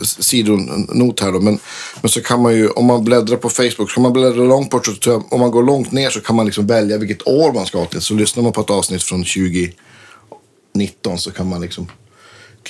[0.04, 1.40] sidonot här då.
[1.40, 1.60] Men,
[2.02, 4.70] men så kan man ju, om man bläddrar på Facebook, så kan man bläddra långt
[4.70, 4.86] bort.
[5.04, 7.86] Så, om man går långt ner så kan man liksom välja vilket år man ska
[7.86, 8.02] till.
[8.02, 11.88] Så lyssnar man på ett avsnitt från 2019 så kan man liksom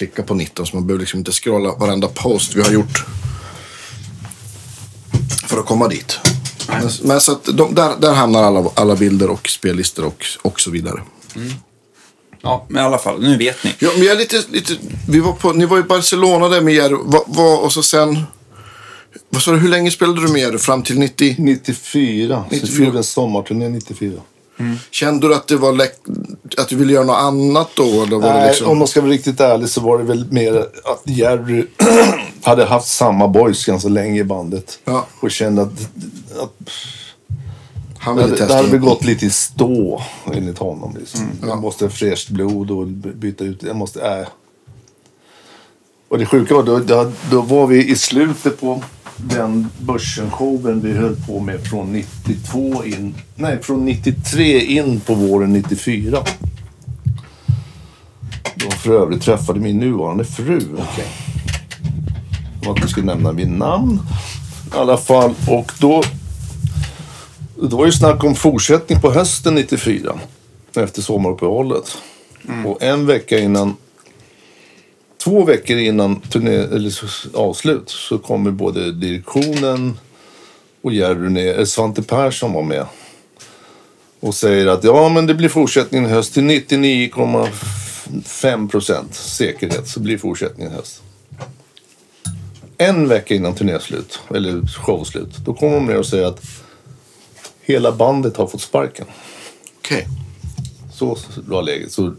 [0.01, 0.65] klicka på 19.
[0.65, 3.05] Så man behöver liksom inte scrolla varenda post vi har gjort.
[5.47, 6.19] För att komma dit.
[6.67, 10.59] Men, men så att de, där, där hamnar alla, alla bilder och spellistor och, och
[10.59, 11.01] så vidare.
[12.41, 13.75] Ja, men i alla fall, nu vet ni.
[13.79, 14.77] Ja, men jag är lite, lite,
[15.09, 16.89] vi var på, ni var i Barcelona där med er.
[16.89, 18.23] Vad, vad, och så sen...
[19.29, 20.57] Vad sa du, hur länge spelade du med er?
[20.57, 21.35] Fram till 90?
[21.39, 22.45] 94.
[22.49, 22.67] 94.
[22.67, 24.21] Så vi gjorde en sommarturné 94.
[24.91, 25.82] Kände du att, det var
[26.57, 27.84] att du ville göra något annat då?
[27.84, 28.68] Eller var det Nej, liksom...
[28.70, 31.66] om man ska vara riktigt ärlig så var det väl mer att Jerry
[32.43, 34.80] hade haft samma boys ganska länge i bandet.
[34.86, 35.07] Ja.
[35.20, 35.72] Och kände att
[37.99, 38.55] Han Det ville det testa.
[38.55, 40.01] hade väl gått lite i stå
[40.34, 40.95] enligt honom.
[40.99, 41.22] Liksom.
[41.47, 43.64] Jag måste ha fräscht blod och byta ut.
[43.64, 44.01] Jag måste...
[44.01, 44.28] Äh.
[46.09, 48.84] Och det sjuka var, då, då, då var vi i slutet på
[49.18, 53.16] den börsen-showen vi höll på med från 92 in...
[53.36, 56.24] Nej, från 93 in på våren 94.
[58.55, 60.62] Då för övrigt träffade min nuvarande fru.
[60.74, 61.05] Okay.
[62.72, 63.99] Att du skulle nämna min namn.
[64.74, 65.34] I alla fall.
[65.47, 66.03] Och då
[67.70, 70.20] det var ju snack om fortsättning på hösten 94.
[70.76, 71.97] Efter sommaruppehållet.
[72.66, 73.76] Och en vecka innan...
[75.24, 76.93] Två veckor innan turné, eller
[77.34, 79.99] avslut så kommer både direktionen
[80.82, 81.59] och Jerry ner.
[81.59, 82.86] Eh, Svante Persson var med.
[84.19, 89.99] Och säger att ja, men det blir fortsättning i höst till 99,5 procent säkerhet så
[89.99, 91.01] blir fortsättningen i höst.
[92.78, 96.43] En vecka innan turnéslut, eller showslut, då kommer de ner och säger att
[97.61, 99.05] hela bandet har fått sparken.
[99.78, 100.07] Okej.
[101.01, 101.91] Så var läget.
[101.91, 102.13] Så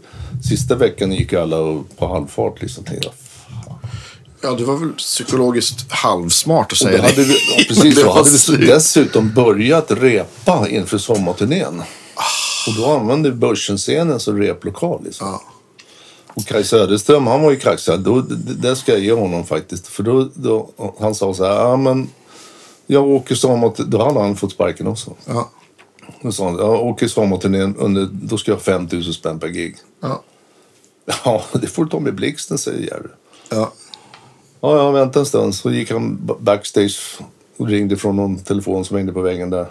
[0.49, 2.61] sista veckan gick alla på halvfart.
[2.61, 2.83] Liksom.
[2.83, 3.09] Tänkte
[4.41, 7.23] Ja, det var väl psykologiskt halvsmart att Och säga hade det.
[7.23, 11.83] vi, ja, precis det Hade vi dessutom börjat repa inför sommarturnén.
[12.67, 15.03] Och då använde vi Börsen-scenen som replokal.
[15.03, 15.27] Liksom.
[15.27, 15.41] Ja.
[16.33, 17.99] Och Kaj Söderström, han var ju kaxig.
[17.99, 19.87] Då, det, det ska jag ge honom faktiskt.
[19.87, 20.69] För då, då,
[20.99, 22.09] han sa så här, ja men
[22.87, 23.73] jag åker sommar...
[23.77, 25.13] Då hade han fått sparken också.
[25.25, 25.49] Ja.
[26.21, 29.47] Då sa han, jag åker sommarturnén under, då ska jag ha 5 000 spänn per
[29.47, 29.75] gig.
[29.99, 30.23] Ja.
[31.25, 33.07] Ja, det får du ta med blixten, säger Jerry.
[33.49, 33.71] Ja.
[34.61, 35.55] Ja, ja, vänta en stund.
[35.55, 37.19] Så gick han ba- backstage
[37.57, 39.65] och ringde från någon telefon som hängde på väggen där.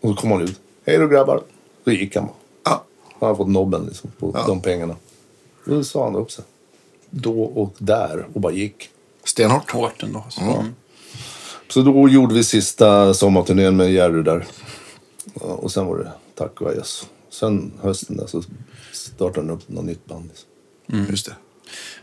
[0.00, 0.60] Och så kom han ut.
[0.86, 1.42] Hej då grabbar.
[1.84, 2.28] Så gick han.
[2.64, 2.84] Ja.
[3.20, 4.44] Han hade fått nobben liksom, på Ja.
[4.46, 4.96] de pengarna.
[5.64, 6.44] Då sa han upp sig.
[7.10, 8.88] Då och där och bara gick.
[9.24, 9.70] Stenhårt.
[9.70, 10.24] Hårt ändå.
[10.28, 10.40] Så.
[10.40, 10.74] Mm.
[11.68, 14.46] Så då gjorde vi sista sommarturnén med Jerry där.
[15.40, 17.06] Ja, Och sen var det tack och adjöss.
[17.30, 18.42] Sen hösten där så
[18.92, 20.28] startade han upp något nytt band.
[20.28, 21.06] Liksom.
[21.10, 21.32] Just det.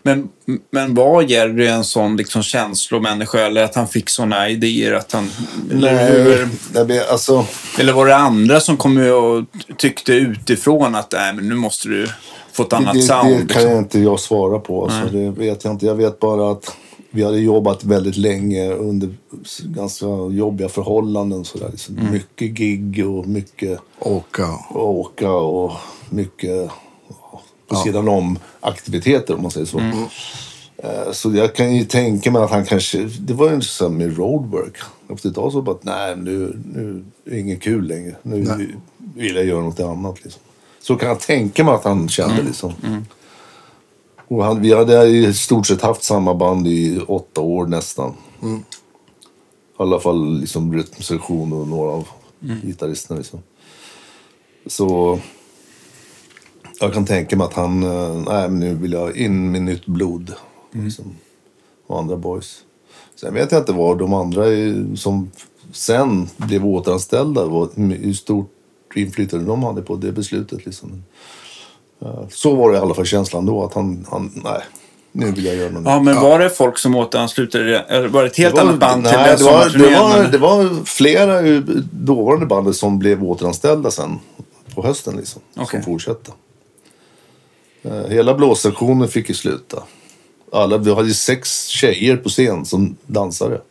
[0.03, 0.29] Men,
[0.71, 5.29] men var Jerry en sån liksom känslomänniska eller att han fick såna idéer att han...
[5.71, 7.45] Eller, hur, nej, men alltså...
[7.79, 9.45] eller var det andra som kom och
[9.77, 12.07] tyckte utifrån att Nej, men nu måste du
[12.51, 13.29] få ett annat det, sound?
[13.29, 13.69] det kan liksom.
[13.69, 14.83] jag inte jag svara på.
[14.83, 15.85] Alltså, det vet jag inte.
[15.85, 16.75] Jag vet bara att
[17.11, 19.09] vi hade jobbat väldigt länge under
[19.63, 21.45] ganska jobbiga förhållanden.
[21.45, 21.69] Så där.
[21.69, 24.49] Liksom Mycket gig och mycket Åka.
[24.73, 25.71] åka och
[26.09, 26.69] mycket
[27.09, 29.79] ja, på sidan om aktiviteter om man säger så.
[30.77, 34.17] Eh, Så jag kan ju tänka mig att han kanske, det var ju så med
[34.17, 34.77] roadwork.
[35.13, 38.15] Efter ett tag så bara, nej nu, nu är det inget kul längre.
[38.21, 38.41] Nu
[39.15, 40.41] vill jag göra något annat liksom.
[40.81, 42.73] Så kan jag tänka mig att han kände liksom.
[44.29, 48.13] Och han, vi hade i stort sett haft samma band i åtta år nästan.
[48.41, 48.61] I
[49.77, 52.07] alla fall liksom rytmsektion och några av
[52.63, 53.39] gitarristerna liksom.
[54.65, 55.19] Så
[56.79, 59.85] jag kan tänka mig att han, eh, nej men nu vill jag in med nytt
[59.85, 60.33] blod.
[60.71, 61.15] Liksom,
[61.87, 62.63] och andra boys.
[63.15, 64.43] Sen vet jag inte vad de andra
[64.95, 65.31] som
[65.71, 68.53] sen blev återanställda, hur stort
[68.95, 70.65] inflytande de hade på det beslutet.
[70.65, 71.03] Liksom.
[72.01, 74.61] Eh, Så var det i alla fall känslan då, att han, han nej,
[75.11, 77.79] nu vill jag göra något Ja, men var det folk som återanslutade?
[77.79, 79.99] Eller var det ett helt det var, annat band nej, till den det var, det,
[79.99, 84.19] var, det var flera ur dåvarande bandet som blev återanställda sen
[84.75, 85.15] på hösten.
[85.17, 85.67] Liksom, Okej.
[85.67, 86.31] Som fortsatte.
[87.83, 89.83] Eh, Hela blåssektionen fick ju sluta.
[90.51, 93.61] Alla, vi hade ju sex tjejer på scen som dansare.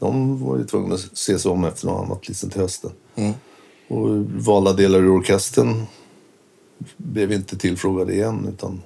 [0.00, 2.90] De var ju tvungna att se sig om efter något annat liksom, till hösten.
[3.88, 4.08] Och
[4.44, 5.86] valda delar ur orkestern
[6.96, 8.46] blev inte tillfrågade igen.
[8.48, 8.82] Utan,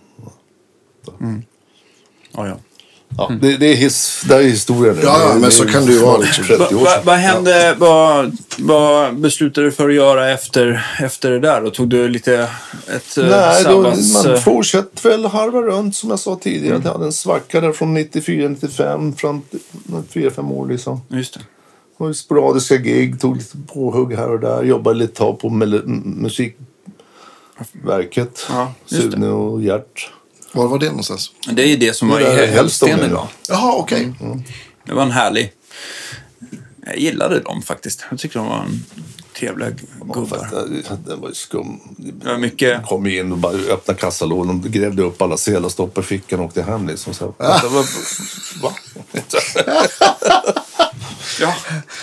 [2.34, 2.56] Ja, ja.
[3.18, 5.00] ja, det, det, är his, det är historia nu.
[5.02, 6.44] Ja, ja, Det- men så är kan det ju vara, liksom.
[6.44, 7.74] 30 år Vad vad hände?
[7.78, 11.60] Vad, vad beslutade du för att göra efter, efter det där?
[11.62, 12.48] Då tog du lite
[12.96, 14.24] ett eh, Nej, då, sabbats...
[14.24, 16.80] man eh, fortsätter väl harva runt som jag sa tidigare.
[16.84, 19.60] Jag hade en svacka där från 94, 95 fram till
[20.30, 21.00] 4-5 år liksom.
[21.08, 21.40] Just det.
[21.98, 24.62] Det var sporadiska gig, tog lite påhugg här och där.
[24.62, 25.82] Jobbade lite tag på mel-
[27.58, 28.46] musikverket.
[28.48, 28.72] Ja.
[28.86, 30.10] Sune och Gert.
[30.52, 31.30] Var var det någonstans?
[31.52, 33.28] Det är ju det som var i Hälften idag.
[33.48, 34.12] Jaha, okej.
[34.86, 35.52] Det var en härlig...
[36.86, 38.04] Jag gillade dem faktiskt.
[38.10, 38.84] Jag tyckte de var en
[39.38, 40.26] trevliga gubbar.
[40.38, 41.80] Fast det- Den var ju skum.
[41.96, 42.86] Det var mycket...
[42.86, 44.60] kom in och bara öppnade kassalådan.
[44.62, 46.86] De grävde upp alla sedlar, stoppade i fickan och åkte hem.
[46.88, 47.14] Liksom.
[47.14, 47.86] Så, det var,
[48.62, 48.72] va?
[51.40, 51.54] Ja.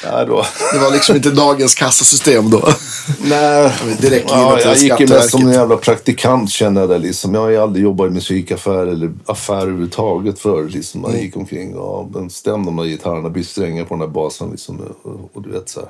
[0.06, 0.46] Nej, då.
[0.74, 2.74] Det var liksom inte dagens kassasystem då.
[3.22, 7.34] Nej, Direkt ja, jag gick ju mest som en jävla praktikant kände jag det liksom.
[7.34, 10.70] Jag har ju aldrig jobbat i musikaffär eller affär överhuvudtaget förr.
[10.70, 11.02] Liksom.
[11.02, 14.80] Man gick omkring och bestämde de där gitarrerna, bytte strängar på den där basen liksom.
[15.04, 15.90] Och, och du vet så här.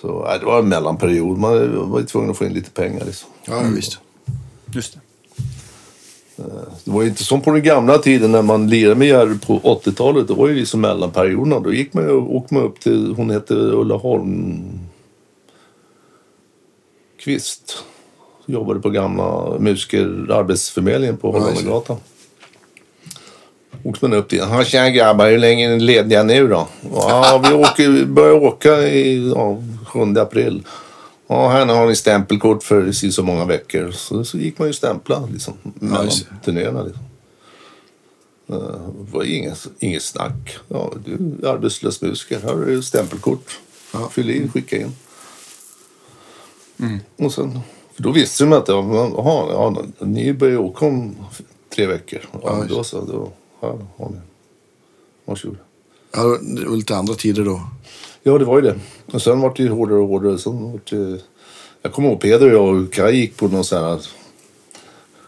[0.00, 1.38] Så nej, det var en mellanperiod.
[1.38, 3.28] Man var ju tvungen att få in lite pengar liksom.
[3.44, 3.98] Ja, visst.
[4.74, 5.00] Just det.
[6.84, 9.58] Det var ju inte som på den gamla tiden när man lirade med Jerry på
[9.58, 10.28] 80-talet.
[10.28, 11.60] Det var ju liksom mellanperioderna.
[11.60, 14.62] Då gick man åkte man upp till, hon hette Ulla Holm
[17.20, 17.84] Kvist.
[18.46, 21.32] Jobbade på gamla musiker arbetsförmedlingen på.
[21.32, 21.96] Holländargatan.
[23.84, 24.40] Åkte man upp dit.
[24.40, 26.68] Ja, tjena grabbar, hur länge är ni lediga nu då?
[26.92, 30.62] Ja, vi åker, börjar åka i ja, 7 april.
[31.32, 33.90] Ja, här har ni stämpelkort för så många veckor.
[33.90, 36.82] Så, så gick man ju stämpla liksom, mellan just turnéerna.
[36.82, 37.02] Liksom.
[38.48, 38.56] Eh,
[39.04, 40.58] Det var inget, inget snack.
[40.68, 41.12] Ja, du
[41.42, 42.40] är arbetslös musiker.
[42.40, 43.58] Här har du stämpelkort.
[43.92, 44.08] Ja.
[44.08, 44.92] Fyll i, skicka in.
[47.16, 47.60] Och sen,
[47.94, 51.16] för då visste de att ja, men, aha, ja, ni börjar åka om
[51.74, 52.20] tre veckor.
[52.42, 53.00] Ja, då så.
[53.00, 54.16] Då, ja, har ni.
[55.24, 55.56] Varsågod.
[56.12, 57.60] Ja, det var lite andra tider då.
[58.22, 58.78] Ja, det var ju det.
[59.12, 60.38] Och sen var det ju hårdare och hårdare.
[60.38, 61.20] Sen var det,
[61.82, 64.06] jag kommer ihåg Peder och jag och Kaj gick på någon sån här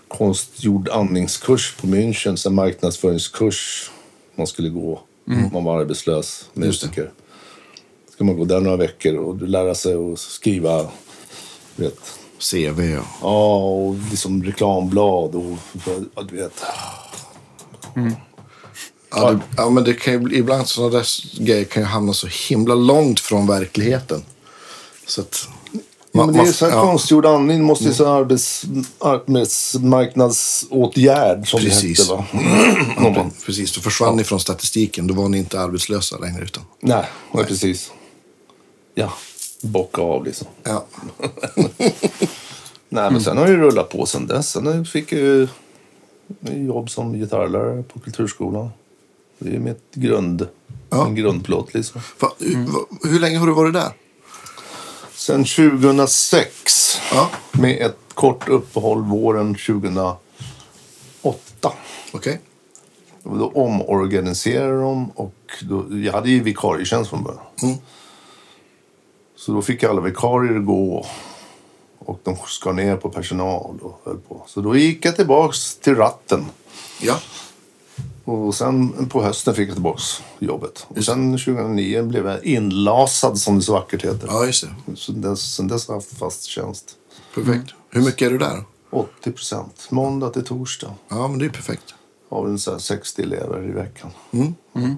[0.09, 2.47] konstgjord andningskurs på München.
[2.47, 3.90] En marknadsföringskurs
[4.34, 5.01] man skulle gå.
[5.53, 7.11] Man var arbetslös musiker.
[8.11, 10.86] Ska man gå där några veckor och lära sig att skriva
[11.76, 13.05] vet, CV och...
[13.22, 15.59] Ja, och liksom reklamblad och
[16.14, 16.62] ja, du vet.
[19.16, 21.06] Ja, det, ja, men det kan ju ibland sådana där
[21.44, 24.22] grejer kan ju hamna så himla långt från verkligheten.
[25.06, 25.48] Så att...
[26.12, 27.62] Ja, men det är man- så här ja, konstgjord andning.
[27.64, 28.64] måste ju så här arbets,
[28.98, 32.08] arbetsmarknadsåtgärd som Precis.
[32.08, 32.36] det hette.
[32.36, 32.42] Va?
[33.02, 35.06] Någon- Precis, då försvann ni från statistiken.
[35.06, 36.44] Då var ni inte arbetslösa längre.
[36.44, 37.90] Utan, Nej, nej, precis.
[38.94, 39.12] Ja,
[39.62, 40.46] bocka av liksom.
[40.62, 40.84] ja.
[42.88, 44.50] Nej, men sen har det rullat på sen dess.
[44.50, 45.48] Sen fick jag ju
[46.52, 48.70] jobb som gitarrlärare på Kulturskolan.
[49.45, 50.49] Det är mitt grund,
[50.90, 51.07] Ja.
[51.07, 52.01] en grundplåt liksom.
[52.20, 53.92] Va, hur, va, hur länge har du varit där?
[55.12, 57.30] Sen 2006 Ja.
[57.53, 60.18] med ett kort uppehåll våren 2008.
[62.12, 62.40] Okej.
[63.22, 67.42] Och Då omorganiserade de och då, jag hade ju vikarietjänst från början.
[67.62, 67.76] Mm.
[69.36, 71.07] Så då fick alla vikarier gå
[71.99, 74.45] och de skar ner på personal och höll på.
[74.47, 76.45] Så då gick jag tillbaks till ratten.
[77.01, 77.18] Ja.
[78.24, 80.86] Och sen på hösten fick jag tillbaks jobbet.
[80.88, 84.28] Och sen 2009 blev jag inlasad som det så vackert heter.
[84.30, 84.96] ja, just det.
[84.96, 86.96] Sen dess, sen dess har jag haft fast tjänst.
[87.34, 87.74] Perfekt.
[87.90, 88.64] Hur mycket är du där?
[88.90, 89.86] 80 procent.
[89.90, 90.94] Måndag till torsdag.
[91.08, 91.94] Ja, men det är perfekt.
[92.28, 94.10] Har så här 60 elever i veckan.
[94.32, 94.96] Mm.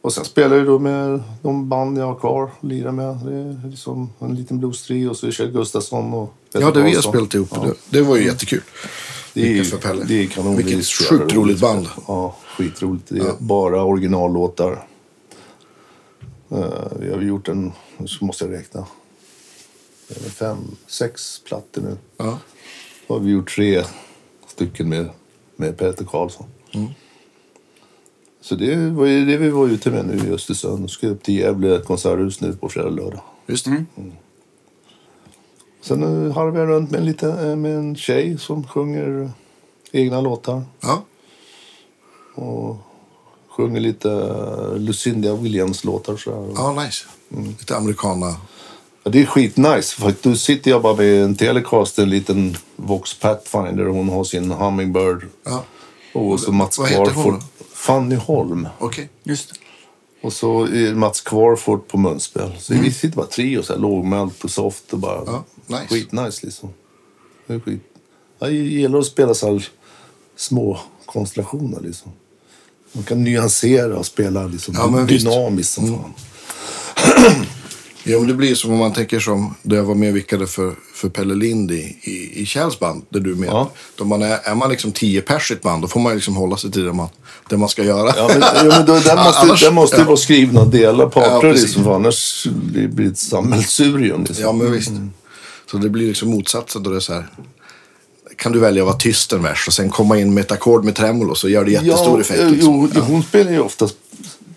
[0.00, 3.16] Och sen spelar jag då med de band jag har kvar och lirar med.
[3.16, 6.82] Det är liksom en liten blues-trio och så är Kjell Gustafsson och Peter Ja, det
[6.82, 7.48] vi har spelat ihop.
[7.52, 7.60] Ja.
[7.60, 8.62] Det, det var ju jättekul.
[9.42, 10.04] Det är, för Pelle.
[10.04, 10.56] det är kanon.
[10.56, 11.86] Vilket sjukt roligt band.
[12.06, 13.08] Ja, skitroligt.
[13.08, 13.36] Det är Ja.
[13.38, 14.86] bara originallåtar.
[16.52, 16.66] Uh,
[17.00, 17.72] vi har gjort en,
[18.06, 18.86] så måste jag räkna,
[20.08, 21.96] är fem, sex plattor nu.
[22.16, 22.38] Ja.
[23.06, 23.84] Då har vi gjort tre
[24.46, 25.08] stycken med,
[25.56, 26.46] med Peter Karlsson.
[26.74, 26.88] Mm.
[28.40, 30.82] Så det var ju det vi var ute med nu i Östersund.
[30.82, 33.20] Vi ska upp till Gävle konserthus nu på fredag och lördag.
[33.46, 33.84] Just det.
[35.88, 39.30] Sen uh, harvar jag runt med en, liten, eh, med en tjej som sjunger eh,
[40.00, 40.62] egna låtar.
[40.80, 41.04] Ja.
[42.34, 42.76] Och
[43.48, 46.16] sjunger lite uh, Lucinda Williams-låtar.
[46.16, 46.52] Så här.
[46.56, 47.04] ja, nice.
[47.58, 48.36] Lite americana.
[49.02, 49.94] Ja, det är skitnice.
[49.94, 53.88] För att då sitter jag bara med en Telecaster, en liten Vox Pathfinder.
[53.88, 55.26] och Hon har sin Hummingbird.
[55.44, 55.64] Ja.
[56.14, 57.42] Och så Mats Vad heter hon?
[57.72, 58.68] Fanny Holm.
[58.78, 59.08] Okej.
[59.22, 59.56] Just det.
[60.22, 62.52] Och så är Mats Kvarfort på munspel.
[62.58, 65.86] Så vi sitter bara trio så här lågmält och soft och bara Ja, nice.
[65.88, 66.70] skitnice liksom.
[67.46, 67.82] Det är skit.
[68.38, 69.60] Jag gillar att spela så
[70.36, 72.12] små konstellationer liksom.
[72.92, 76.12] Man kan nyansera och spela liksom Ja, dynamiskt som fan.
[78.04, 80.46] Ja, men det blir som om man tänker som då jag var med och vickade
[80.46, 83.48] för, för Pelle Lind i, i, i Kjells band, där du är med.
[83.48, 83.70] Ja.
[83.96, 86.36] Då man är, är man liksom tio pers i ett band, då får man liksom
[86.36, 87.08] hålla sig till det man,
[87.48, 88.12] det man ska göra.
[88.16, 90.04] Ja, men, ja, men då, där måste, Annars- där måste ja.
[90.04, 91.62] vara skrivna delar Ja, parter precis.
[91.66, 94.24] liksom, för annars blir det ett sammelsurium.
[94.24, 94.44] Liksom.
[94.44, 94.90] Ja, men visst.
[95.70, 97.26] Så det blir liksom motsatsen då det är så här.
[98.36, 100.84] Kan du välja att vara tyst en vers och sen komma in med ett ackord
[100.84, 102.40] med tremolo så gör det jättestor ja, effekt.
[102.40, 102.90] eh, Liksom.
[102.94, 103.96] Jo, hon spelar ju oftast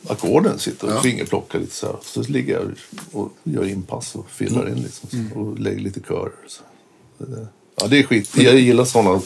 [0.08, 1.02] ackorden, sitter och Ja.
[1.02, 1.96] fingerplockar lite så här.
[2.02, 2.64] Så ligger jag
[3.12, 4.78] och gör inpass och fillar Mm.
[4.78, 6.32] in liksom, så, och lägger lite körer.
[6.48, 6.62] Så.
[7.82, 8.30] Ja, det är skit.
[8.38, 9.22] Jag gillar sådana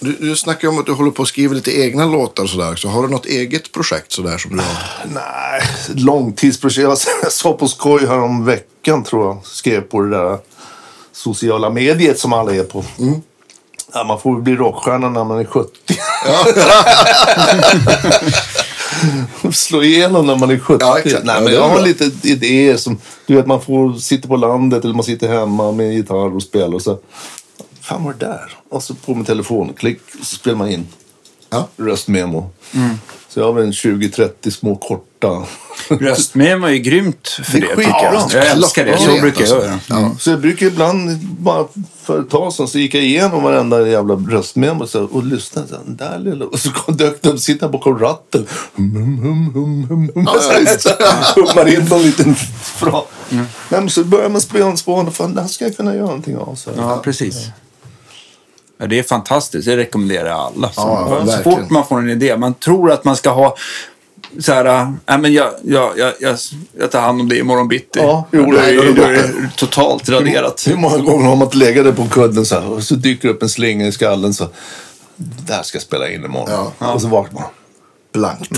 [0.00, 2.76] Du, du snackar om att du håller på att skriva lite egna låtar sådär.
[2.76, 5.06] Så har du något eget projekt sådär som du har?
[5.14, 5.62] Nej,
[5.94, 7.06] långtidsprojekt.
[7.22, 9.46] Jag sa på skoj här om veckan tror jag.
[9.46, 10.38] Skrev på det där
[11.14, 12.84] sociala mediet som alla är på.
[13.92, 15.70] Ja, man får bli rockstjärna när man är 70.
[19.52, 20.84] Slå igenom när man är 70.
[20.84, 20.98] Ja.
[21.24, 22.98] Nej, men jag har lite idéer som...
[23.26, 26.74] Du vet, man får sitta på landet eller man sitter hemma med gitarr och spelar
[26.74, 26.98] och så...
[27.80, 28.56] Fan, var det där?
[28.68, 30.86] Och så på med telefon, klick, så spelar man in
[31.54, 31.68] Ja.
[31.84, 32.50] röstmemo.
[33.28, 35.46] Så jag har väl en 20-30 små korta.
[35.88, 38.30] Röstmemo är ju grymt för Det det, är tycker jag.
[38.32, 38.98] Jag älskar det.
[38.98, 39.94] Så brukar jag alltså.
[39.94, 40.16] göra.
[40.18, 41.66] Så jag brukar ibland, bara
[42.02, 45.68] för ett tag sedan, så gick jag igenom varenda jävla röstmemo så, och lyssnade.
[45.68, 46.44] Så, här, där lilla.
[46.44, 48.46] Och så kom dök de, sitter bakom ratten.
[48.74, 50.24] Hum, hum, hum, hum, hum, hum.
[50.26, 51.40] Ja, ja, det.
[51.40, 53.04] Hummar in någon liten fras.
[53.28, 55.10] Nej, men så börjar man spela spåna.
[55.10, 56.54] Fan, det här ska jag kunna göra någonting av.
[56.54, 56.70] Så.
[56.76, 57.36] Ja, precis.
[57.46, 57.52] Ja,
[58.78, 59.66] det är fantastiskt.
[59.66, 60.68] Det rekommenderar jag alla.
[60.72, 61.58] Så, Ja, ja, så verkligen.
[61.60, 62.36] fort man får en idé.
[62.36, 63.56] Man tror att man ska ha
[64.40, 64.64] så här,
[65.06, 66.36] äh, men jag, jag, jag,
[66.78, 67.98] jag, tar hand om det imorgon bitti.
[67.98, 70.64] Ja, jo, det är- då är det totalt raderat.
[70.68, 73.28] Hur många gånger har man inte legat där på kudden så här, och så dyker
[73.28, 74.48] upp en slinga i skallen så
[75.16, 76.66] där ska jag spela in imorgon.
[76.78, 77.50] Och så vaknar man.
[78.12, 78.50] Blankt.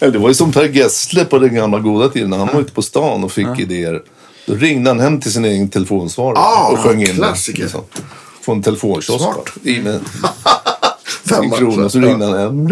[0.00, 2.32] Ja, Det var ju som Per Gessle på den gamla goda tiden.
[2.32, 4.02] Han var ute på stan och fick idéer.
[4.48, 7.58] Då ringde han hem till sin egen telefonsvarare Ah, och sjöng in klassiker.
[7.58, 7.64] det.
[7.64, 7.82] Liksom.
[8.44, 9.22] Från en telefonkiosk.
[9.22, 9.48] Smart.
[9.62, 10.00] I med
[11.28, 11.88] Fem krona.
[11.88, 12.66] Så ringde han hem.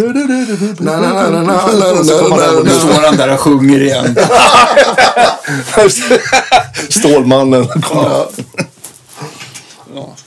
[1.99, 4.07] Och så kom han och står han där och sjunger igen.
[6.91, 8.27] Stålmannen kommer.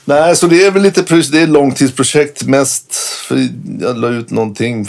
[0.04, 2.94] Nej, så det är väl lite det är långtidsprojekt mest.
[3.28, 3.48] För
[3.80, 4.88] jag la ut någonting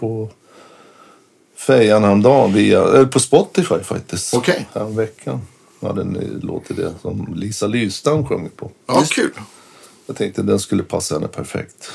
[0.00, 0.28] på
[1.58, 4.34] Fejan häromdagen via, eller på Spotify faktiskt.
[4.34, 4.66] Okej.
[4.74, 5.40] Häromveckan.
[5.84, 8.70] Ja, den låter det som Lisa Lystam sjunger på.
[8.86, 9.30] Ja, kul.
[10.06, 11.90] Jag tänkte den skulle passa henne perfekt.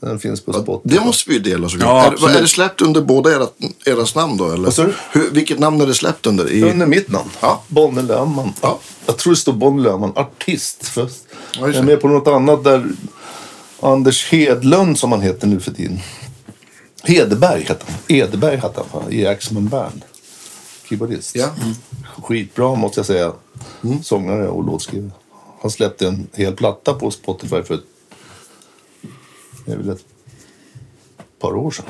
[0.00, 0.94] Den finns på Spotify.
[0.98, 1.88] Det måste vi ju dela såklart.
[1.88, 2.20] Ja, är, absolut.
[2.22, 3.46] vad- är det släppt under båda era,
[3.86, 4.50] eras namn då?
[4.52, 4.84] Eller?
[4.86, 4.94] Du?
[5.12, 6.52] Hur, vilket namn är det släppt under?
[6.52, 6.62] I...
[6.70, 7.30] Under mitt namn.
[7.40, 7.62] Ja.
[7.68, 8.52] Bonnie Löfman.
[8.62, 8.78] Ja.
[9.06, 10.12] Jag tror det står Bonnie Löfman.
[10.16, 11.24] Artist först.
[11.54, 12.86] Ja, jag är med på något annat där
[13.80, 15.98] Anders Hedlund som han heter nu för tiden.
[17.02, 18.16] Hedberg hette han.
[18.16, 20.02] Edberg hette han i Axman Band.
[20.88, 21.36] Keyboardist.
[21.36, 21.50] Ja.
[22.22, 23.32] Skitbra måste jag säga.
[24.02, 25.10] Sångare och låtskrivare.
[25.60, 27.84] Han släppte en hel platta på Spotify för ett,
[29.64, 30.04] väl ett
[31.38, 31.84] par år sedan.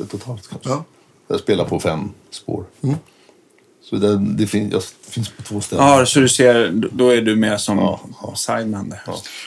[0.00, 0.68] Ett totalt kanske.
[0.68, 0.84] Ja.
[1.28, 2.64] Jag spelar på fem spår.
[3.90, 5.84] Så det, det, fin, jag, det finns på två ställen.
[5.86, 8.34] Ja, så du ser, då är du med som Ja, ja.
[8.34, 9.00] sideman där.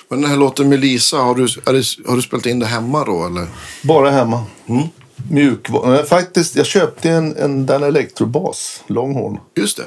[0.10, 2.66] Men den här låten med Lisa, har du, är det, har du spelat in det
[2.66, 3.26] hemma då?
[3.26, 3.48] Eller?
[3.84, 4.46] Bara hemma.
[5.32, 6.04] Mjukvara.
[6.04, 8.84] Faktiskt, jag köpte en, en Dan Electro-bas.
[8.88, 9.40] Longhorn.
[9.56, 9.86] Just det.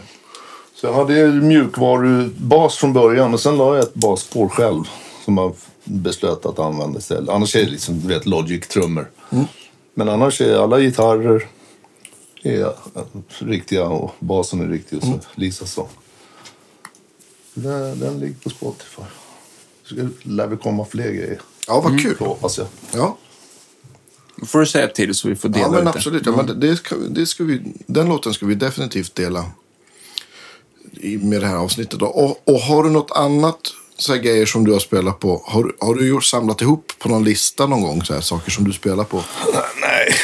[0.74, 3.30] Så jag hade ju mjukvarubas från början.
[3.30, 4.84] Men sen la jag ett basspår själv.
[5.24, 5.54] Som jag
[5.84, 7.28] beslöt att använda istället.
[7.28, 9.10] Annars är det liksom, du vet, Logic-trummor.
[9.94, 11.48] Men annars är alla gitarrer
[12.42, 12.72] är eh,
[13.38, 14.98] riktiga och basen är riktig.
[14.98, 15.88] Och så Lisa sång.
[17.54, 19.02] Den, den ligger på Spotify.
[19.84, 21.40] Så det lär väl komma fler grejer.
[21.68, 22.16] Ja, vad kul.
[22.18, 22.66] Så hoppas jag.
[22.94, 23.16] Ja,
[24.46, 25.90] får du säga till så vi får dela ja men lite.
[25.98, 26.26] absolut.
[26.26, 29.44] Ja, men det, det ska, det ska vi, den låten ska vi definitivt dela
[31.00, 31.98] i, med det här avsnittet.
[32.00, 32.06] Då.
[32.06, 33.58] Och, och har du något annat
[33.98, 35.42] så här grejer som du har spelat på?
[35.44, 38.02] Har, du- har du gjort, samlat ihop på någon lista någon gång?
[38.04, 39.22] Så här, saker som du spelar på?
[39.80, 40.14] Nej,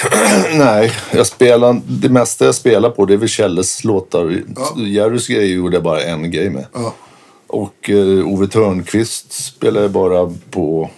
[0.59, 0.93] nej.
[1.13, 4.43] Jag spelar, det mesta jag spelar på det är väl Kjelles låtar.
[4.57, 4.75] Ja.
[4.83, 6.67] Jerrys grejer gjorde jag bara en grej med.
[6.73, 6.95] Ja.
[7.47, 10.91] Och eh, Ove Törnqvist spelar jag bara på...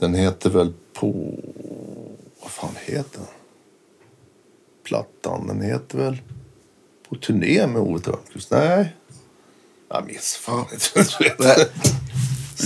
[0.00, 0.72] Den heter väl
[1.02, 1.34] på...
[2.42, 3.26] Vad fan heter den?
[4.84, 6.22] Plattan, den heter väl
[7.08, 8.50] På turné med Ove Törnqvist?
[8.50, 8.92] Nej.
[9.88, 11.68] Jag minns fan inte.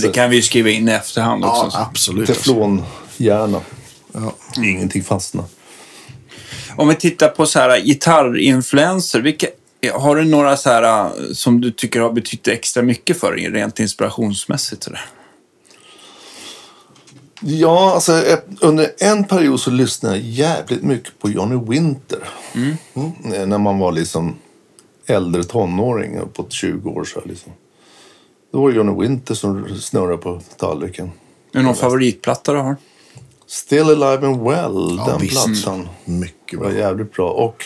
[0.01, 1.63] Det kan vi ju skriva in i efterhand också.
[1.63, 1.77] Ja, så.
[1.77, 2.27] absolut.
[2.27, 3.61] Teflonhjärna.
[4.13, 4.33] Ja.
[4.63, 5.45] Ingenting fastnar.
[6.75, 9.47] Om vi tittar på så här gitarrinfluenser, vilka,
[9.93, 13.49] har du några så här äh, som du tycker har betytt extra mycket för dig,
[13.49, 14.83] rent inspirationsmässigt?
[14.83, 15.05] Så där?
[17.41, 22.19] Ja, alltså eh, under en period så lyssnade jag jävligt mycket på Johnny Winter.
[22.55, 22.75] Mm.
[23.49, 24.35] När man var liksom
[25.05, 27.51] äldre tonåring, uppåt 20 år så här, liksom.
[28.53, 31.05] Då var det Johnny Winter som snurrade på tallriken.
[31.53, 32.75] Är det någon favoritplatta du har?
[33.47, 35.33] Still Alive and Well, Ja, den visst.
[35.63, 35.89] plattan.
[36.05, 36.77] Mycket var bra.
[36.79, 37.29] jävligt bra.
[37.29, 37.65] Och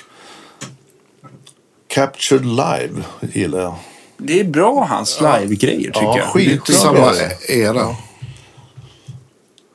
[1.87, 3.03] Captured Live
[3.33, 3.75] gillar jag.
[4.17, 6.27] Det är bra hans live-grejer tycker Ja, jag.
[6.27, 6.47] skit.
[6.47, 6.75] Lite Bra.
[6.75, 7.13] samma
[7.49, 7.95] era.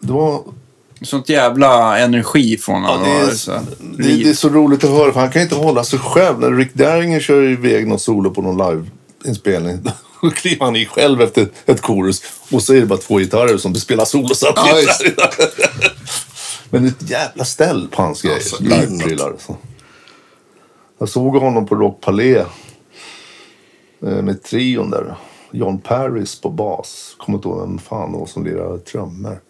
[0.06, 0.42] Det, var,
[1.02, 3.04] Sånt jävla energi från ja, honom.
[3.08, 3.50] det, är, så
[3.80, 6.40] det, det är så roligt att höra, för han kan inte hålla sig själv.
[6.40, 8.82] När Rick Derringer kör iväg något solo på någon
[9.22, 9.78] liveinspelning,
[10.22, 12.22] Då kliver han i själv efter ett chorus.
[12.52, 15.14] Och så är det bara två gitarrer som spelar solo samtidigt.
[15.16, 15.30] Ja,
[16.70, 18.36] Men ett jävla ställ på hans grejer.
[18.36, 19.34] Alltså, Liveprylar.
[19.38, 19.56] Så.
[20.98, 22.46] Jag såg honom på Rock Palais.
[24.06, 25.16] eh, Med trion där.
[25.52, 27.14] John Paris på bas.
[27.18, 29.40] Kommer inte ihåg vem fan det var som lirade trummor.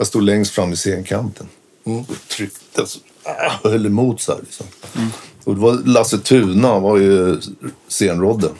[0.00, 1.48] Jag stod längst fram i scenkanten.
[1.84, 2.86] Och tryckte.
[2.86, 4.40] Så, äh, höll emot så här.
[4.40, 4.66] Liksom.
[5.44, 7.40] Och det var Lasse Tuna, var ju
[7.88, 8.50] scenrodden.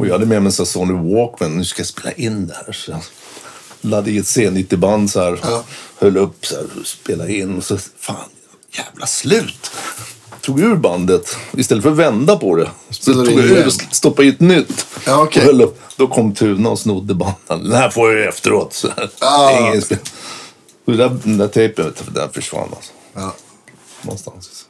[0.00, 1.56] Och jag hade med mig en Sony Walkman.
[1.56, 2.72] Nu ska jag spela in det här.
[2.72, 3.00] Så jag
[3.80, 5.38] laddade i ett C90-band så här.
[5.42, 5.64] Ja.
[5.98, 7.56] Höll upp så här och spelade in.
[7.56, 8.16] Och så, fan,
[8.70, 9.70] jävla slut.
[10.40, 12.70] Tog ur bandet istället för att vända på det.
[12.90, 14.86] Så Spelade tog jag ur och stoppade i ett nytt.
[15.06, 15.80] Ja, höll upp.
[15.96, 17.70] Då kom Tuna och snodde banden.
[17.70, 18.72] Den här får jag efteråt.
[18.72, 18.88] Så.
[19.20, 19.60] Ah.
[19.60, 19.98] Ingen spel.
[20.84, 22.92] Det där, den där tejpen, du, den försvann alltså.
[23.14, 23.34] Ja.
[24.02, 24.66] Någonstans.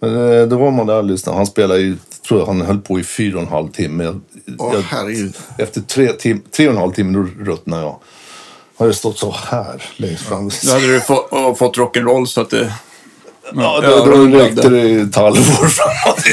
[0.00, 1.36] Men eh, då var man där och lyssnade.
[1.38, 1.96] Han spelade ju,
[2.28, 4.04] tror jag han höll på i fyra och en halv timme.
[4.04, 4.20] Jag,
[4.58, 5.36] Åh, jag, herregud.
[5.58, 7.98] efter tre, tim, tre och en halv timme då ruttnade jag.
[8.76, 10.50] Har jag stått så här längst fram.
[10.66, 12.74] Då hade du få, fått rock'n'roll så att det...
[13.54, 16.24] Ja, då, räckte det i ett halvår framåt.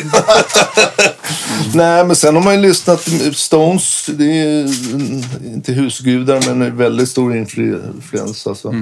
[1.73, 3.07] Nej, men sen har man ju lyssnat.
[3.33, 4.61] Stones, det är
[4.93, 8.47] mm, inte husgudar, men en väldigt stor influens.
[8.47, 8.73] Alltså.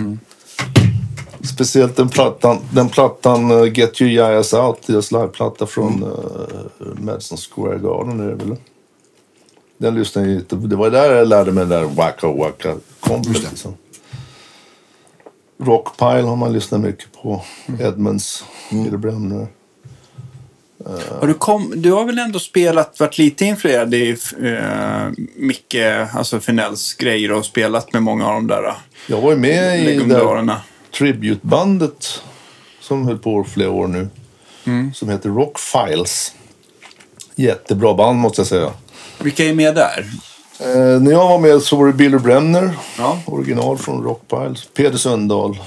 [1.53, 7.38] Speciellt den plattan, den plattan uh, Get Your Yayas Out, deras liveplatta från uh, Madison
[7.38, 8.19] Square Garden.
[8.19, 8.55] Är det väl?
[9.77, 13.43] Den lyssnade jag Det var där jag lärde mig den där Waka Waka kompet.
[13.43, 13.73] Liksom.
[15.58, 17.41] Rockpile har man lyssnat mycket på.
[17.80, 19.47] Edmunds, Peter Bremner.
[21.20, 25.76] Har du, kom, du har väl ändå spelat, varit lite influerad i uh, Micke,
[26.14, 28.74] alltså Finells grejer och spelat med många av de där uh,
[29.08, 30.60] Jag var ju med i det
[30.97, 32.22] tributebandet
[32.80, 34.08] som höll på flera år nu.
[34.66, 34.93] Mm.
[34.93, 36.34] Som heter Rockfiles.
[37.36, 38.72] Jättebra band måste jag säga.
[39.20, 40.06] Vilka är med där?
[40.60, 43.20] Eh, när jag var med så var det Billy Bremner, Ja.
[43.26, 44.68] original från Rockpiles.
[44.74, 45.60] Peder Söndahl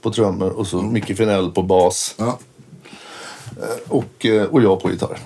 [0.00, 2.14] på trummor och så Micke Finell på bas.
[2.18, 2.38] Ja.
[3.88, 5.18] Och, eh, och jag på gitarr.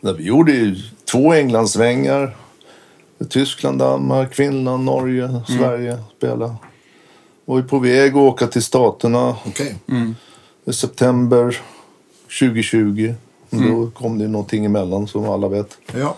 [0.00, 0.76] Där vi gjorde ju
[1.12, 2.36] två Englandssvängar.
[3.30, 6.56] Tyskland, Danmark, Finland, Norge, Sverige spela.
[7.44, 9.74] Var ju på väg att åka till Staterna Okej.
[10.64, 11.60] i september
[12.40, 13.14] 2020.
[13.50, 15.78] Och Då kom det någonting emellan som alla vet.
[15.94, 16.16] Ja.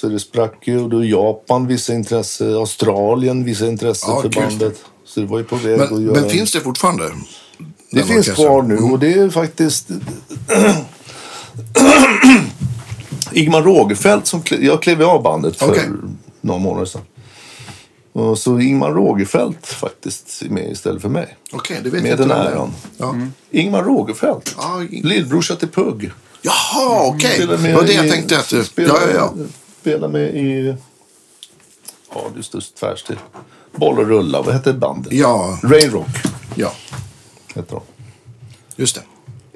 [0.00, 4.42] Så det sprack ju och då Japan vissa intresse, Australien vissa intresse Ja, för kul.
[4.42, 4.82] bandet.
[5.04, 6.20] Så det var ju på väg att Men, göra...
[6.20, 7.04] men finns det fortfarande?
[7.90, 8.34] Det finns orkestern?
[8.34, 9.88] kvar nu och det är faktiskt
[13.32, 15.88] Ingmar Rogefeldt som jag klev av bandet för Okej.
[16.40, 17.02] några månader sedan.
[18.12, 21.36] Och så Ingmar Rogefeldt faktiskt är med istället för mig.
[21.52, 22.24] Okej, det vet jag Med inte.
[22.34, 22.72] den äran.
[22.96, 23.14] Ja.
[23.50, 24.54] Ingmar Rogefeldt.
[24.58, 26.10] Ja, Lillbrorsa till Pugg.
[26.42, 27.34] Jaha, okej.
[27.34, 28.38] Spelar Det var det jag tänkte.
[28.38, 29.32] Att, ja, ja, ja.
[29.80, 30.76] Spelar med i...
[32.14, 33.18] Ja, det står tvärstil.
[33.72, 34.42] Boll och rulla.
[34.42, 35.12] Vad hette bandet?
[35.12, 36.08] Ja, Rainrock
[36.54, 36.72] ja.
[37.54, 37.80] heter de.
[38.76, 39.02] Just det.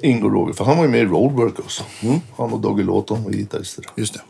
[0.08, 0.68] Ingo Rogefeldt.
[0.68, 1.82] Han var ju med i Roadwork också.
[2.00, 2.20] Mm.
[2.36, 3.84] Han och Doggy Lawton var gitarrister.
[3.96, 4.20] Just det.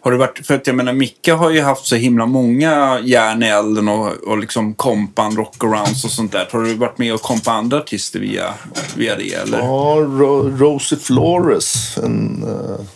[0.00, 3.42] Har det varit, för att jag menar Micke har ju haft så himla många järn
[3.42, 6.48] i elden och, och liksom kompan, rockarounds och sånt där.
[6.52, 8.54] Har du varit med och kompa andra artister via,
[8.96, 9.58] via det eller?
[9.58, 11.98] Ja, Ro- Rosie Flores.
[11.98, 12.86] En uh,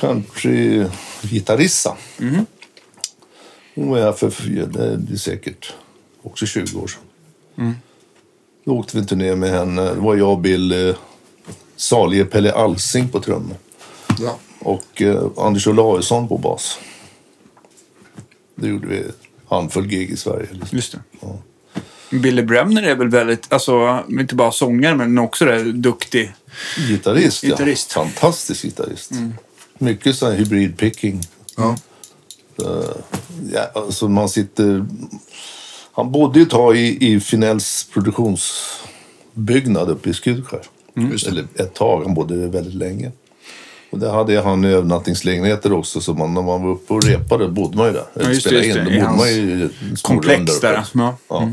[0.00, 1.96] country-gitarrissa.
[2.18, 2.46] Mhm.
[3.74, 4.32] Hon var här för,
[4.96, 5.74] det är säkert
[6.22, 7.02] också 20 år sedan.
[7.58, 7.74] Mm.
[8.64, 9.82] Då åkte vi en turné med henne.
[9.82, 10.96] Det var jag och Bill uh,
[11.76, 13.56] Salige Pelle Alsing på trummor.
[14.18, 14.38] Ja.
[14.60, 16.78] Och eh, Anders Olausson på bas.
[18.54, 19.04] Det gjorde vi
[19.48, 20.48] handfull gig i Sverige.
[20.50, 20.76] Liksom.
[20.76, 20.98] Just det.
[22.10, 26.32] Billy Bremner är väl väldigt, alltså inte bara sångare men också det, duktig.
[26.88, 27.92] Gitarrist, Gitarrist.
[27.96, 28.04] ja.
[28.04, 29.10] Fantastisk gitarrist.
[29.78, 31.20] Mycket sån här hybridpicking.
[31.56, 31.76] Ja.
[33.52, 34.86] Ja, alltså man sitter...
[35.92, 40.60] Han bodde ju ett tag i, i Finells produktionsbyggnad uppe i Skutskär.
[40.94, 41.26] Det.
[41.26, 43.12] Eller ett tag, han bodde väldigt länge.
[43.90, 47.76] Och där hade han övernattningslägenheter också, så man, när man var uppe och repade bodde
[47.76, 48.04] man ju där.
[48.14, 48.90] Eller just det, just in, det.
[48.90, 49.68] då I bodde man ju
[50.02, 50.66] Komplex uppe.
[50.68, 50.84] där.
[50.94, 51.16] Ja.
[51.28, 51.50] Ja.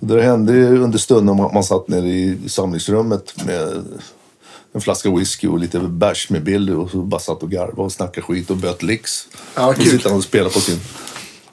[0.00, 3.84] Och Det hände ju under stunden att man satt nere i samlingsrummet med
[4.76, 7.92] en flaska whisky och lite bärs med Billy och så bara satt och garvade och
[7.92, 9.28] snackade skit och böt licks.
[9.54, 10.80] Ja, och sitter han och spelar på sin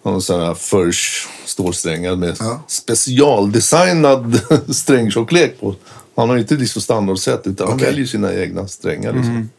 [0.04, 2.64] han sån här Furch stålsträngar med Ja.
[2.68, 4.42] specialdesignad
[4.76, 5.76] strängtjocklek på.
[6.16, 7.88] Han har inte liksom standardsätt utan han Okej.
[7.90, 9.14] väljer sina egna strängar.
[9.14, 9.50] Liksom.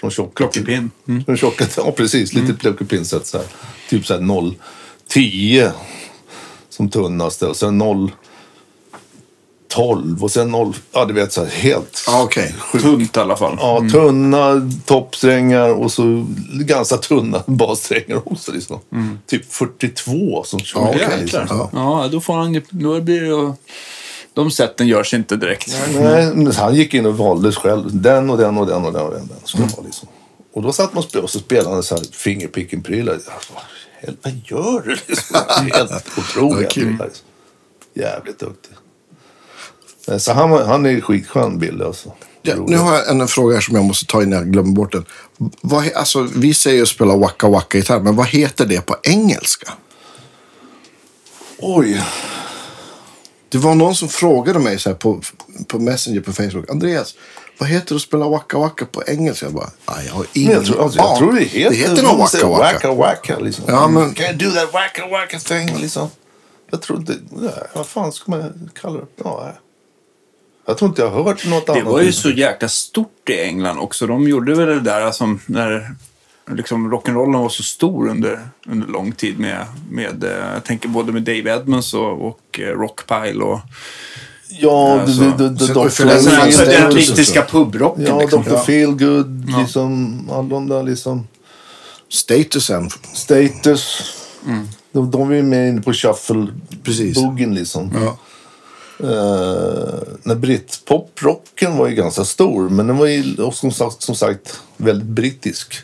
[0.00, 0.90] Från tjocka till- Plockepinn.
[1.08, 1.24] Mm.
[1.24, 3.46] Från tjocka till, ja precis, lite plockepinsätt så här.
[3.88, 4.54] Typ så här 0,
[5.08, 5.72] 10
[6.70, 8.10] som tunnaste och sen 0
[9.70, 10.74] 12 och sen 0...
[10.92, 12.04] Ja, du vet så här helt...
[12.06, 12.54] Ja, okej.
[12.72, 13.56] Tunt i alla fall.
[13.60, 18.52] Ja, tunna toppsträngar och så ganska tunna bassträngar också.
[18.52, 18.80] Liksom.
[19.26, 20.80] Typ 42 som kör.
[20.80, 21.08] Ja, okej.
[21.20, 21.46] Jäklar.
[21.50, 21.70] Ja.
[21.72, 22.60] Ja, då får han.
[22.70, 23.54] Då blir det.
[24.34, 25.76] De sätten görs inte direkt.
[25.94, 27.88] Nej, men han gick in och valde själv.
[28.00, 29.26] Den och den och den och den och den.
[29.28, 30.08] den skulle ha, liksom.
[30.54, 33.12] Och då satt man och spelade, så så här fingerpicken-prylar.
[33.12, 33.30] Alltså,
[34.22, 34.96] vad- gör du?
[35.06, 35.36] Liksom.
[35.72, 36.76] Helt otroligt.
[36.76, 37.02] Liksom.
[37.94, 38.72] Jävligt duktig.
[40.08, 41.84] Eh, Så han, han är skitskön, Billy.
[41.84, 42.12] Alltså.
[42.42, 44.92] Ja, nu har jag en, fråga här som jag måste ta innan jag glömmer bort
[44.92, 45.04] den.
[45.60, 49.72] Vad, alltså, vi säger ju spela waka waka gitarr, men vad heter det på engelska?
[51.58, 52.02] Oj.
[53.48, 55.20] Det var någon som frågade mig så här på,
[55.66, 56.70] på Messenger på Facebook.
[56.70, 57.14] Andreas,
[57.58, 59.46] vad heter det att spela waka waka på engelska?
[59.46, 61.76] Jag bara, "Nej, jag har ingen jag, tror, alltså, jag aning." tror det heter, Det
[61.76, 62.72] heter nog waka waka.
[62.74, 63.64] waka waka liksom.
[63.68, 65.76] Ja, men- Can you do that waka waka thing?
[65.80, 66.08] Liksom.
[66.70, 67.16] Jag tror inte...
[67.30, 69.06] Nej, vad fan ska man kalla det?
[69.24, 69.52] Ja.
[70.66, 71.84] Jag tror inte jag har hört något Det annat.
[71.84, 74.06] var ju så jäkla stort i England också.
[74.06, 75.94] De gjorde väl det där som när
[76.54, 81.12] liksom rock'n'rollen var så stor under, under lång tid med, med eh, jag tänker både
[81.12, 83.60] med Dave Edmunds och, och eh, Rockpile och
[84.58, 85.88] Ja, Alltså, det, det, det, Dr.
[85.88, 87.50] för den- alltså, alltså, det brittiska så.
[87.50, 88.04] pubrocken.
[88.06, 88.42] Ja, liksom.
[88.42, 88.56] Dr.
[88.56, 90.20] Feelgood, liksom.
[90.32, 91.28] Alla de där liksom.
[92.08, 92.88] Statusen.
[93.14, 94.12] Status.
[94.46, 94.68] Mm.
[94.92, 96.46] De, de var ju med inne på shuffle
[96.82, 97.14] Precis.
[97.14, 97.90] boogen liksom.
[97.94, 98.18] Ja.
[99.02, 104.60] Eh, när britpoprocken var ju ganska stor, men den var ju som, sagt, som sagt
[104.76, 105.82] väldigt brittisk.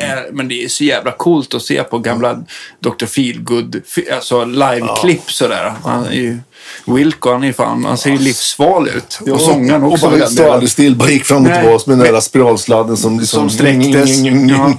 [0.00, 2.42] Eh, Men det är så jävla coolt att se på gamla
[2.80, 3.06] Dr.
[3.06, 3.82] Feelgood,
[4.14, 5.74] alltså live-klipp sådär.
[5.84, 6.38] Han är ju,
[6.86, 9.18] Wilco, han är fan, han ser ju livsfarlig ut.
[9.32, 10.06] och sångaren också.
[10.06, 13.20] Och bara stod aldrig still, bara gick fram och tillbaka med den där spiralsladden som
[13.20, 13.40] liksom...
[13.40, 14.18] Som sträcktes.
[14.20, 14.74] Ja.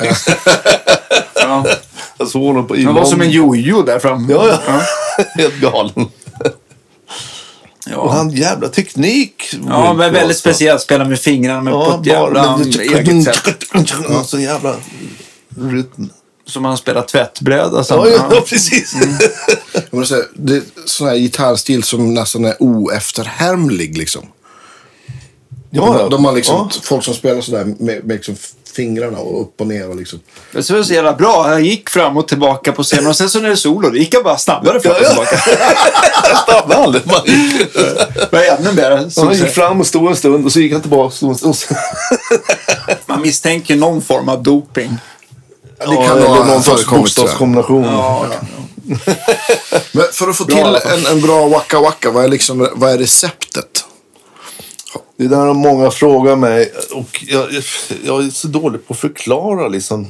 [1.36, 1.66] Ja.
[2.18, 4.34] Jag såg honom på Han var som en jojo där framme.
[4.34, 4.82] Ja, ja.
[5.38, 6.08] Helt galen.
[7.92, 7.98] Ja.
[7.98, 9.44] Och han jävla teknik.
[9.68, 10.82] Ja, men väldigt speciellt.
[10.82, 13.64] Spela med fingrarna men på ett jävla eget sätt.
[14.26, 14.76] Så jävla
[15.58, 16.10] rytm.
[16.46, 17.84] Som han spelar tvättbräda.
[17.84, 17.98] sen.
[17.98, 18.42] Ja, ja, Ja.
[18.48, 18.96] precis.
[19.74, 24.28] Jag måste säga, det är sån här gitarrstil som nästan är oefterhärmlig liksom.
[25.70, 26.10] Ja, ja.
[26.10, 26.70] De har liksom Ja.
[26.84, 28.36] folk som spelar sådär med, med liksom
[28.72, 30.20] fingrarna och upp och ner och liksom.
[30.52, 31.44] Men så var det så jävla bra.
[31.48, 33.98] Han gick fram och tillbaka på scenen och sen så när det är solo, då
[33.98, 35.36] gick han bara snabbare fram och tillbaka.
[36.30, 37.08] Jag stannade aldrig.
[37.08, 39.10] Man gick, Det var ännu mer.
[39.26, 41.04] han gick fram och stod en stund och så gick han tillbaka.
[41.06, 41.56] Och stod en stund.
[43.06, 44.98] Man misstänker någon form av doping.
[45.80, 47.00] Ja, det kan ha någon sorts jag.
[47.00, 47.84] bokstavskombination.
[47.84, 48.26] Ja.
[49.92, 52.92] Men för att få Bra till en, en bra waka waka, vad är, liksom, vad
[52.92, 53.86] är receptet?
[55.22, 57.48] Det där har många frågat mig och jag,
[58.06, 60.08] jag är så dålig på att förklara liksom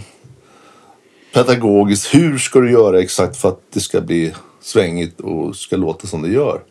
[1.34, 6.08] pedagogiskt hur ska du göra exakt för att det ska bli svängigt och ska låta
[6.08, 6.62] som det gör.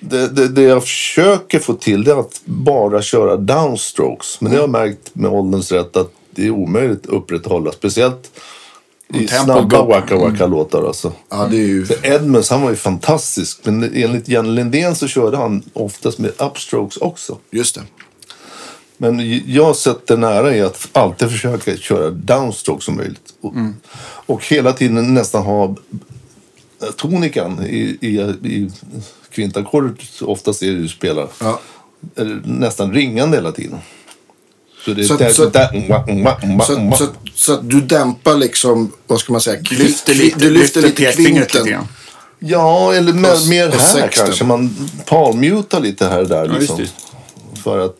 [0.00, 4.40] Det, det, det jag försöker få till det är att bara köra downstrokes.
[4.40, 7.72] Men det har jag märkt med ålderns rätt att det är omöjligt att upprätthålla.
[7.72, 8.30] Speciellt
[9.28, 11.12] snabba waka låtar alltså.
[11.28, 11.86] Ja, det är ju...
[11.86, 13.60] Så Edmunds han var ju fantastisk.
[13.62, 17.38] Men enligt Janne Lindén så körde han oftast med upstrokes också.
[17.50, 17.82] Just det.
[18.96, 23.34] Men jag sätter nära i att alltid försöka köra downstroke som möjligt.
[23.40, 23.54] Och,
[24.26, 25.76] och hela tiden nästan ha
[26.96, 28.70] tonikan i, i, i
[29.30, 30.22] kvintackordet.
[30.22, 31.28] Oftast är det du spelar.
[31.40, 31.60] Ja.
[32.44, 33.78] nästan ringande hela tiden.
[35.06, 35.26] Så det
[37.52, 39.60] att du dämpar liksom, vad ska man säga?
[39.60, 41.60] kvin- Lyfter lite, du lyfter lite pekfingret kvinten.
[41.64, 41.88] lite grann.
[42.38, 44.26] Ja, eller mer, Och- mer här sexten.
[44.26, 44.44] kanske.
[44.44, 46.46] Man palmutar lite här och där.
[46.46, 46.94] Ja, Liksom, just
[47.64, 47.96] För att...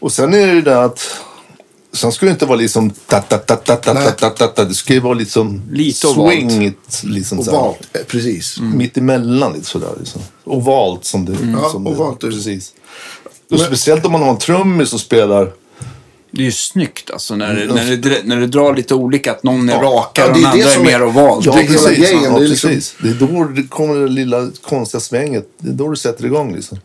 [0.00, 1.00] Och sen är det ju det att...
[1.92, 2.90] Sen ska det inte vara liksom...
[2.90, 4.04] Ta, ta, ta, ta, ta, Nej.
[4.06, 4.64] ta, ta, ta, ta.
[4.64, 6.32] Det ska ju vara liksom Lite ovalt.
[6.32, 7.02] swingigt.
[7.04, 7.38] Liksom.
[7.40, 8.60] Ovalt, eh, precis.
[8.60, 9.92] Mitt emellan lite sådär.
[9.98, 10.22] Liksom.
[10.44, 12.72] Ovalt som det, Ja, som det ovalt är- Precis.
[13.50, 15.52] Och speciellt om man har en trummis som spelar...
[16.30, 19.32] Det är ju snyggt alltså när det, när det, dr- när det drar lite olika.
[19.32, 21.46] Att någon är rakare Ja, och det är den andra är mer ovalt.
[21.46, 21.98] Ja, det är hela precis.
[21.98, 22.22] grejen.
[22.22, 22.80] Ja, Det är liksom-.
[23.02, 25.48] Det är då det kommer det lilla konstiga svänget.
[25.58, 26.78] Det är då du sätter igång liksom.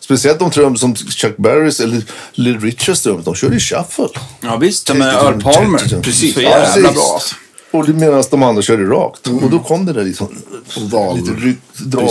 [0.00, 2.02] Speciellt de trum som Chuck Berrys eller
[2.32, 3.22] Little Richards trum.
[3.24, 4.08] De kör ju shuffle.
[4.40, 6.00] Ja visst, med Earl Palmer.
[6.02, 6.34] Precis.
[6.34, 7.20] Så jävla bra.
[7.70, 9.26] Och medan de andra körde rakt.
[9.26, 10.28] Och då kom det där liksom.
[10.76, 11.16] Oval.
[11.16, 11.58] Lite ryck,
[11.96, 12.10] och.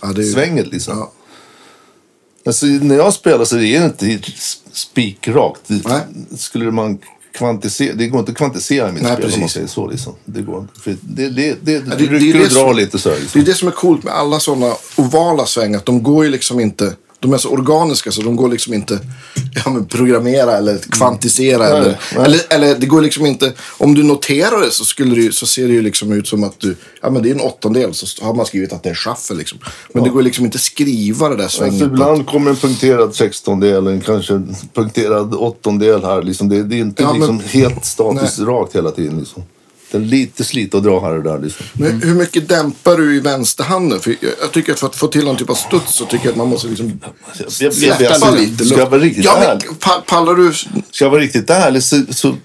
[0.00, 0.98] Ja, det är, Svänget liksom.
[0.98, 1.12] Ja.
[2.46, 4.30] Alltså, när jag spelar så är det inte
[4.78, 5.60] spikrakt.
[5.66, 6.06] Det-.
[6.38, 6.98] Skulle man
[7.34, 9.52] kvantisera, det går inte att kvantisera i mitt Nej, spel om man precis.
[9.54, 9.90] säger så.
[9.90, 10.14] Liksom.
[10.24, 10.80] Det går inte.
[10.80, 13.16] För det, det, det, det- det det det drar som- lite så här.
[13.16, 13.40] det Liksom.
[13.40, 15.78] är det som är coolt med alla sådana ovala svängar.
[15.78, 18.98] Att de går ju liksom inte De är så organiska så de går liksom inte
[19.64, 21.58] ja, men programmera eller kvantisera.
[21.58, 22.24] Nej, eller, nej.
[22.24, 23.52] eller, eller det går liksom inte.
[23.78, 26.60] Om du noterar det så, skulle det, så ser det ju liksom ut som att
[26.60, 29.36] du, ja men det är en åttondel så har man skrivit att det är shuffle
[29.36, 29.58] liksom.
[29.92, 31.82] Men det går liksom inte skriva det där Alltså, svänget.
[31.82, 34.42] ett- ibland kommer en punkterad sextondel, en kanske
[34.74, 36.22] punkterad åttondel här.
[36.22, 36.48] Liksom.
[36.48, 39.18] Det, det är inte Ja, men- liksom helt statiskt rakt hela tiden.
[39.18, 39.42] Liksom.
[39.90, 41.38] Det är lite slit och dra här och där.
[41.38, 41.66] Liksom.
[41.72, 44.00] Men hur mycket dämpar du i vänsterhanden?
[44.00, 46.30] För jag, tycker att för att få till någon typ av studs så tycker jag
[46.30, 47.00] att man måste liksom
[47.60, 48.64] Jag, släppa lite.
[48.64, 49.66] Ska jag vara riktigt ja, ärlig?
[49.68, 50.52] men, pa- pallar du?
[50.90, 52.02] Ska jag vara riktigt ärlig så...
[52.10, 52.36] så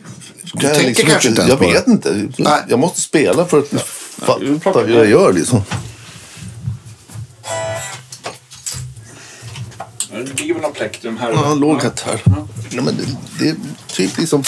[0.59, 2.29] kan jag tänker kanske inte Jag vet inte.
[2.37, 2.61] Nej.
[2.69, 3.77] Jag måste spela för att du
[4.25, 5.61] plockar fatta hur jag gör liksom.
[10.11, 11.31] Det ligger väl någon plektrum här.
[11.31, 12.21] Ja, låg katt här.
[12.71, 13.03] Nej, men det,
[13.39, 13.55] det är
[13.87, 14.43] typ liksom...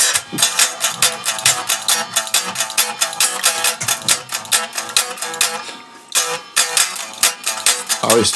[8.10, 8.36] Ja, visst.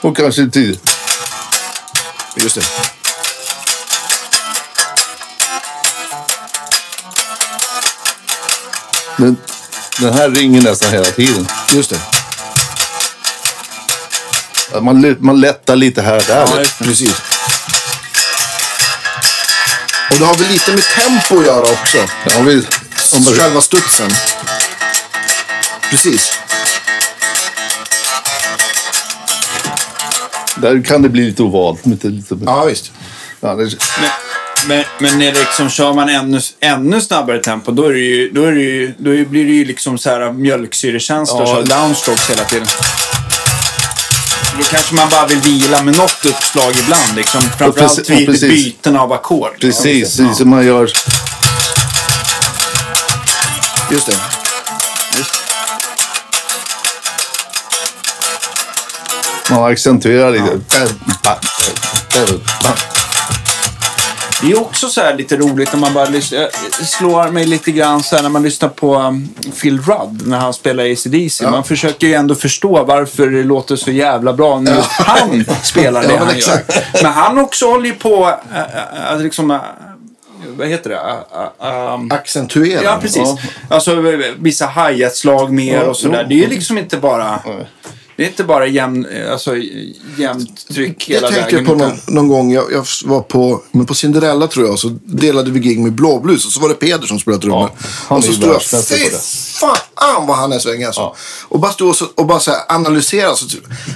[0.00, 0.78] Och kanske tio.
[2.36, 2.62] Just det.
[9.16, 9.36] Men
[9.98, 11.48] den här ringer nästan hela tiden.
[11.74, 12.00] Just det.
[14.80, 16.46] Man, man lättar lite här och där.
[16.62, 17.10] Ja, Precis.
[20.10, 21.98] Och det har väl lite med tempo att göra också.
[22.24, 22.66] Ja, vi,
[23.36, 24.10] Själva studsen.
[25.92, 26.32] Precis.
[30.56, 31.86] där kan det bli lite ovalt.
[31.86, 32.92] Lite, lite, Ja, visst.
[33.40, 33.70] ja, det,
[34.68, 38.44] Men, men, men liksom, kör man ännu, ännu snabbare tempo då, är det ju, då,
[38.44, 41.62] är det ju, då blir det ju liksom så här mjölksyrekänslor, Ja.
[41.76, 42.68] downstrokes hela tiden.
[44.58, 47.16] Då kanske man bara vill vila med något uppslag ibland.
[47.16, 47.40] Liksom.
[47.42, 48.48] Framförallt ja, vid precis.
[48.50, 49.60] byten av ackord.
[49.60, 50.24] precis, Ja.
[50.24, 50.90] precis som man gör.
[53.90, 54.41] Just det.
[59.52, 60.60] Man accentuerar lite.
[64.42, 66.40] Det är också så här lite roligt när man bara lyssnar.
[66.40, 69.28] Jag slår mig lite grann så här när man lyssnar på um,
[69.62, 71.50] Phil Rudd när han spelar ACDC.
[71.50, 76.02] Man försöker ju ändå förstå varför det låter så jävla bra när just han spelar
[76.06, 76.74] det Ja, men han exakt.
[76.74, 77.02] gör.
[77.02, 79.50] Men han också håller ju på äh, äh, att liksom...
[79.50, 79.60] Äh,
[80.56, 81.00] vad heter det?
[81.66, 82.82] Ähm, Accentuera.
[82.82, 83.16] Ja, precis.
[83.16, 83.38] Ja.
[83.68, 84.02] Alltså
[84.38, 86.26] vissa hi-hat-slag mer Ja, och sådär.
[86.28, 87.40] Det är ju liksom inte bara...
[87.46, 87.66] Nej.
[88.16, 89.56] Det är inte bara jämn, alltså,
[90.18, 91.66] jämnt tryck hela Jag tänkte vägen.
[91.66, 94.88] på utan- någon, någon gång, jag, jag var på, men på Cinderella tror jag, så
[95.04, 97.70] delade vi gig med Blåblus och så var det Peder som spelade trummor.
[97.72, 99.20] Ja, han och så stod jag, fy på det."
[100.02, 101.00] fan vad han är svängig alltså.
[101.00, 101.16] Ja.
[101.48, 103.46] Och bara stod och, så, och bara så här analysera, så,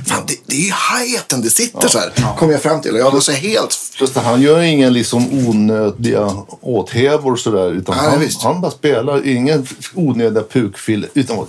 [0.07, 2.13] fan det, det är ju hi-haten, det sitter så här.
[2.39, 2.93] Kom jag fram till.
[2.93, 7.73] Och jag var så helt, Just det, han gör inga liksom onödiga åthävor sådär.
[7.73, 11.07] Utan Nej, han, han bara spelar ingen onödiga pukfil.
[11.15, 11.47] Utan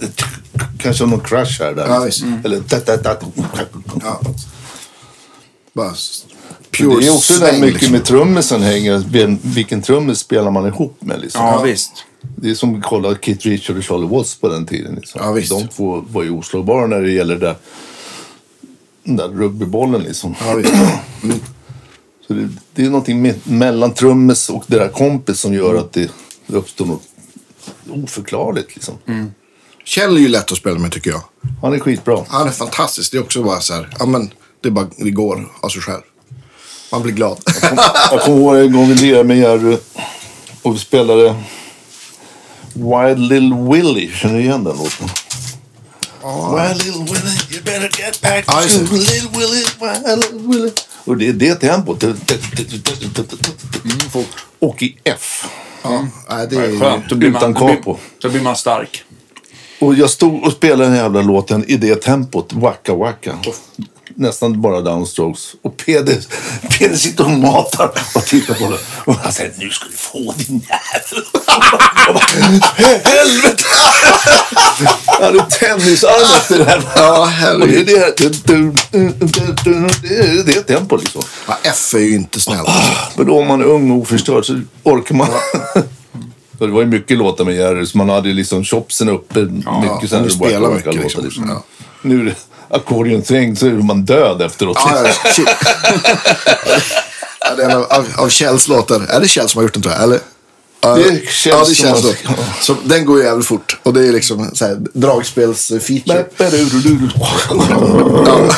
[0.80, 1.88] kanske någon crash här där.
[1.88, 2.24] Ja, visst.
[2.24, 2.40] Mm.
[2.46, 3.24] Eller tat, tat, tat.
[4.04, 4.22] ja.
[5.74, 6.26] Bara s-
[6.72, 7.92] Det pure är också sväng, mycket liksom.
[7.92, 9.04] med trummisen hänger.
[9.56, 11.42] Vilken trummis spelar man ihop med liksom.
[11.46, 11.92] Ja, visst.
[12.36, 14.96] Det är som att kolla Kit Richard och Charlie Watts på den tiden.
[14.96, 15.22] Liksom.
[15.24, 15.50] Ja, visst.
[15.50, 17.56] De två var ju oslagbara när det gäller det där,
[19.04, 20.36] den där rugbybollen liksom.
[20.46, 20.74] Ja, visst.
[22.28, 26.12] Så det, det är någonting med, mellan trummis och där kompis som gör att det
[26.48, 27.04] uppstår något
[27.90, 28.76] oförklarligt.
[28.76, 28.94] Liksom.
[29.88, 31.22] Kjell är ju lätt att spela med tycker jag.
[31.62, 32.26] Han är skitbra.
[32.30, 33.12] Han är fantastisk.
[33.12, 34.32] Det är också bara så här, ja men
[34.62, 36.02] det, är bara, det går av sig själv.
[36.92, 37.38] Man blir glad.
[38.12, 39.78] Jag kommer ihåg en gång vi lirade med Jerry
[40.62, 41.36] och vi spelade
[42.74, 44.12] Wild Little Willie.
[44.16, 45.10] Känner du igen den låten?
[46.56, 48.98] Wild Little Willie, you better get back Ja, to det.
[48.98, 50.74] Little Willie, Wild Little Willie.
[51.06, 52.04] Och det är det tempot.
[54.60, 55.46] Och i F.
[55.84, 57.10] ja, nej, det är, Skönt.
[57.10, 57.98] Då blir, man, Utan då, blir, capo.
[58.22, 59.04] då blir man stark.
[59.80, 62.54] Och jag stod och spelade den jävla låten i det tempot.
[62.54, 63.38] Wacka wacka.
[64.16, 65.54] Nästan bara downstrokes.
[65.62, 66.18] Och Peder,
[66.80, 68.78] Peder sitter och matar och tittar på det.
[69.06, 71.24] Och han säger nu ska du få din jävel.
[73.04, 73.64] Helvete!
[75.20, 76.82] Jag hade tennisarm efter det här.
[76.96, 77.86] Ja, Och herregud.
[77.86, 78.14] det är
[80.44, 81.22] det, det, är tempo liksom.
[81.48, 82.70] Ja, F är ju inte snällt.
[83.16, 85.28] Men då om man är ung och oförstörd så orkar man.
[86.58, 90.10] Så det var ju mycket låtar med Jerry, så man hade liksom chopsen uppe mycket
[90.10, 90.24] sen.
[90.24, 91.50] du orkar mycket, låta, liksom.
[91.50, 91.64] Ja.
[92.02, 92.36] Nu är det
[92.70, 94.78] ackordionsväng så är man död efteråt.
[94.86, 95.14] Ja, ja,
[97.40, 99.02] ja, det är av, av, av Kjells låtar.
[99.10, 100.04] Är det Kjell som har gjort den tror jag?
[100.04, 100.20] Eller?
[100.82, 102.16] Ja, Det Kjell ja, det har- låt.
[102.62, 103.80] Så den går ju jävligt fort.
[103.84, 106.26] Och det är liksom så här, dragspelsfeature.
[108.26, 108.50] Ja.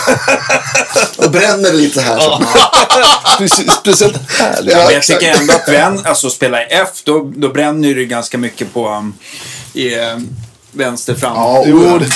[1.17, 2.19] Och bränner lite här.
[2.19, 2.43] Så.
[3.81, 4.75] Speciellt härligt.
[4.75, 8.73] Men jag tycker ändå att vän, alltså spela F, då, då bränner det ganska mycket
[8.73, 9.13] på um,
[9.73, 9.89] i,
[10.71, 11.35] vänster fram.
[11.35, 12.07] Ja, Jo, oh, det,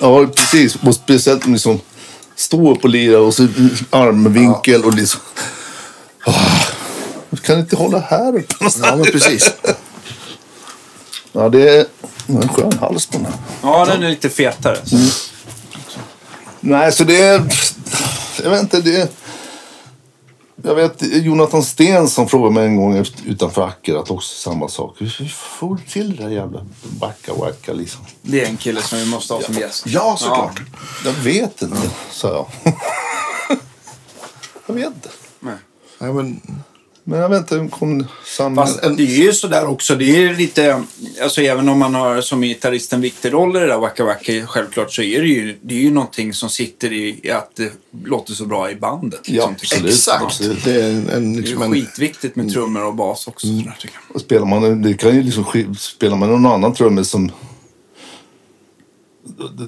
[0.00, 0.76] Ja, precis.
[0.82, 1.80] Och speciellt om liksom
[2.36, 3.46] stå upp och lira och så
[3.90, 5.20] armvinkel och liksom...
[6.24, 6.32] Du
[7.48, 9.52] kan inte hålla här uppe Ja, men precis.
[11.32, 11.86] Ja, det är
[12.26, 13.34] det är en skön hals på den här.
[13.62, 14.76] Ja, den är lite fetare.
[14.84, 14.96] Så.
[16.60, 17.42] Nej, så det är...
[18.42, 19.08] Jag vet inte, det är...
[20.62, 24.68] Jag vet Jonathan Sten som frågade mig en gång efter- utanför Acker att också samma
[24.68, 24.96] sak.
[24.98, 26.66] Hur får du till det där jävla
[27.00, 28.00] wacka liksom?
[28.22, 29.84] Det är en kille som vi måste ha som gäst.
[29.86, 30.60] Ja, såklart.
[31.04, 31.76] Jag vet inte,
[32.10, 32.74] sa jag.
[34.66, 35.08] jag vet inte.
[35.40, 35.54] Nej.
[35.98, 36.40] Nej, men,
[37.08, 38.66] Men jag vet inte, kom samma...
[38.66, 39.94] Fast det är ju sådär också.
[39.94, 40.82] Det är lite,
[41.22, 44.46] alltså även om man har som gitarrist en viktig roll i det där Wacka Wacka,
[44.46, 47.72] självklart så är det ju, det är ju någonting som sitter i, att det
[48.04, 49.20] låter så bra i bandet.
[49.24, 49.50] Ja, Liksom, jag.
[49.50, 49.92] absolut.
[49.92, 50.24] exakt.
[50.24, 50.64] absolut.
[50.64, 53.46] Det är en, en, Det är liksom skitviktigt med trummor och bas också.
[53.46, 54.16] Sådär, tycker jag.
[54.16, 55.44] Och Spelar man, det kan ju liksom,
[55.78, 57.30] spelar man någon annan trummis som...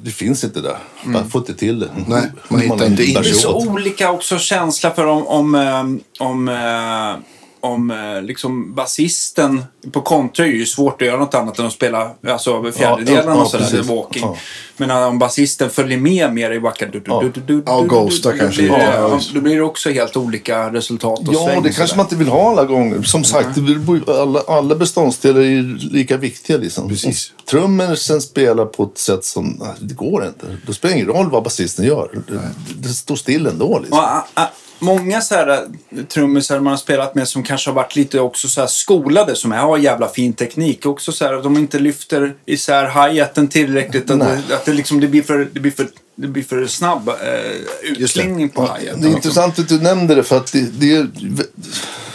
[0.03, 0.79] Det, finns inte där.
[1.05, 1.91] Man får inte till det.
[2.09, 3.15] Nej, man hittar är inte in.
[3.15, 9.65] Det är så olika också känsla för om, om, om, eh, om eh, liksom basisten
[9.93, 13.25] på kontra är ju svårt att göra något annat än att spela alltså, över fjärdedelen
[13.27, 13.87] Ja, ja, och sådär, precis.
[13.91, 14.23] walking.
[14.23, 14.37] Ja.
[14.77, 16.59] Men om basisten följer med mer i
[16.93, 17.21] du, Ja.
[17.23, 18.63] du, du, du, Ja, du, Ghosta kanske.
[18.63, 21.63] Då blir, det, Ja, ja, då blir det också helt olika resultat och Ja, sväng
[21.63, 21.97] det kanske sådär.
[21.97, 23.03] man inte vill ha alla gånger.
[23.03, 26.57] Som sagt, ju- alla, alla beståndsdelar är lika viktiga.
[26.57, 26.89] Liksom.
[26.89, 27.33] Precis.
[27.39, 29.63] Och Trummor sen spelar på ett sätt som...
[29.81, 30.47] Det går inte.
[30.67, 32.23] Det spelar ingen roll vad basisten gör.
[32.29, 32.41] Det,
[32.89, 33.79] det står still ändå.
[33.79, 33.99] Liksom.
[33.99, 34.47] Och, ah, ah,
[34.81, 38.49] många så här eh, trummisar man har spelat med som kanske har varit lite också
[38.49, 40.87] så här skolade som har jävla fin teknik.
[40.87, 44.11] Också så här att de inte lyfter isär hi-haten tillräckligt.
[44.11, 47.09] Att, det, att det, liksom, det, blir för, det, blir för, det blir för snabb
[47.09, 49.01] eh, utklingning på Ja, hi-haten.
[49.01, 49.17] det är också.
[49.17, 51.07] intressant att du nämnde det för att det, det är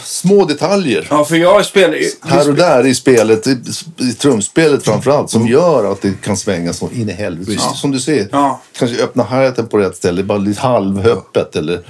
[0.02, 1.06] små detaljer.
[1.10, 1.98] Ja, för jag spelar...
[2.28, 3.58] Här och där i spelet, i,
[3.98, 7.62] i trumspelet framförallt, som gör att det kan svänga så in i helvete.
[7.74, 8.60] Som du ser, Ja.
[8.78, 11.56] kanske öppna hi-haten på rätt ställe, bara lite halvöppet.
[11.56, 11.80] Eller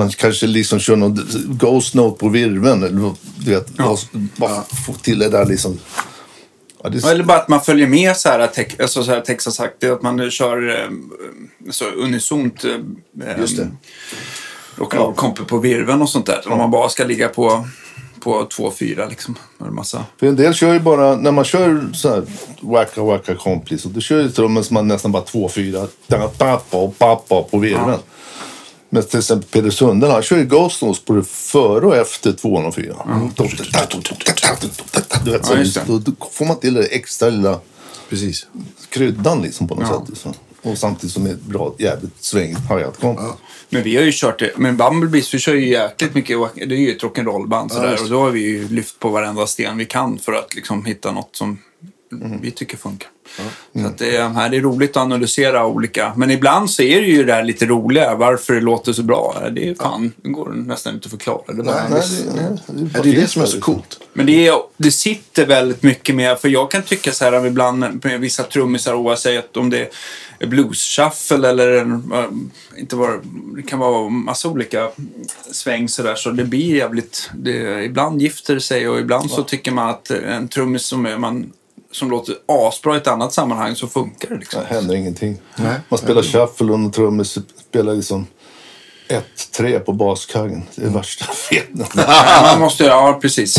[0.00, 2.82] man kanske liksom kör någon ghost note på virveln.
[2.82, 3.96] Eller, du vet, bara,
[4.36, 5.78] bara få till det där liksom.
[6.82, 9.20] Ja, det är, Eller bara att man följer med så här, te- alltså så här
[9.20, 10.90] Texas sagt, det är att man kör eh,
[11.70, 13.68] så unisont eh, Just det.
[14.76, 16.52] rock'n'roll kompe på virveln och sånt där.
[16.52, 17.68] Om man bara ska ligga på,
[18.20, 19.34] på 2-4 liksom.
[19.66, 20.04] En massa.
[20.20, 22.22] För en del kör ju bara, när man kör så här
[22.60, 26.76] wacka wacka komplis, och då kör ju trummen som man nästan bara 2-4, da, pappa
[26.76, 27.98] och pappa på virveln.
[28.90, 33.30] Men till exempel Peder Sundell, han kör ju Ghost både före och efter 204.
[35.24, 35.98] Du vet, så Ja, just det.
[35.98, 37.60] då, får man till det extra lilla
[38.08, 38.46] precis.
[38.88, 40.06] kryddan liksom på något Ja.
[40.06, 40.18] sätt.
[40.18, 40.34] Så.
[40.70, 43.18] Och samtidigt som ett bra, jävligt svängigt hi-hat-komp.
[43.68, 44.52] Men vi har ju kört det.
[44.56, 46.38] Men Bumblebees, vi kör ju jäkligt mycket.
[46.54, 47.90] Det är ju ett rock'n'roll-band sådär.
[47.90, 50.84] just och då har vi ju lyft på varenda sten vi kan för att liksom
[50.84, 51.58] hitta något som
[52.40, 53.08] vi tycker funkar.
[53.74, 56.12] Så att det, är, här, det är roligt att analysera olika.
[56.16, 58.14] Men ibland så är det ju det här lite roliga.
[58.14, 59.48] Varför det låter så bra.
[59.52, 61.42] Det är fan, det går nästan inte att förklara.
[61.46, 64.00] Det Nej, Nej, det, nej, det, Ja, det är det som är så coolt.
[64.12, 68.04] Men det, är, det sitter väldigt mycket med, för jag kan tycka så här ibland
[68.04, 69.90] med vissa trummisar, oavsett om det
[70.38, 73.20] är blues shuffle eller en, äh, inte var,
[73.56, 74.90] det kan vara massa olika
[75.52, 79.42] sväng så där, så det blir jävligt, det, ibland gifter det sig och ibland så
[79.42, 81.52] tycker man att en trummis som, är, man,
[81.92, 84.62] som låter asbra i ett annat sammanhang så funkar det liksom.
[84.62, 85.38] det händer ingenting.
[85.56, 85.80] Nej.
[85.88, 87.38] Man spelar shuffle och trummis
[87.68, 88.26] spelar liksom
[89.52, 90.62] 1-3 på baskaggen.
[90.74, 91.94] Det är det värsta jag vet.
[92.42, 93.56] Man måste, ja precis.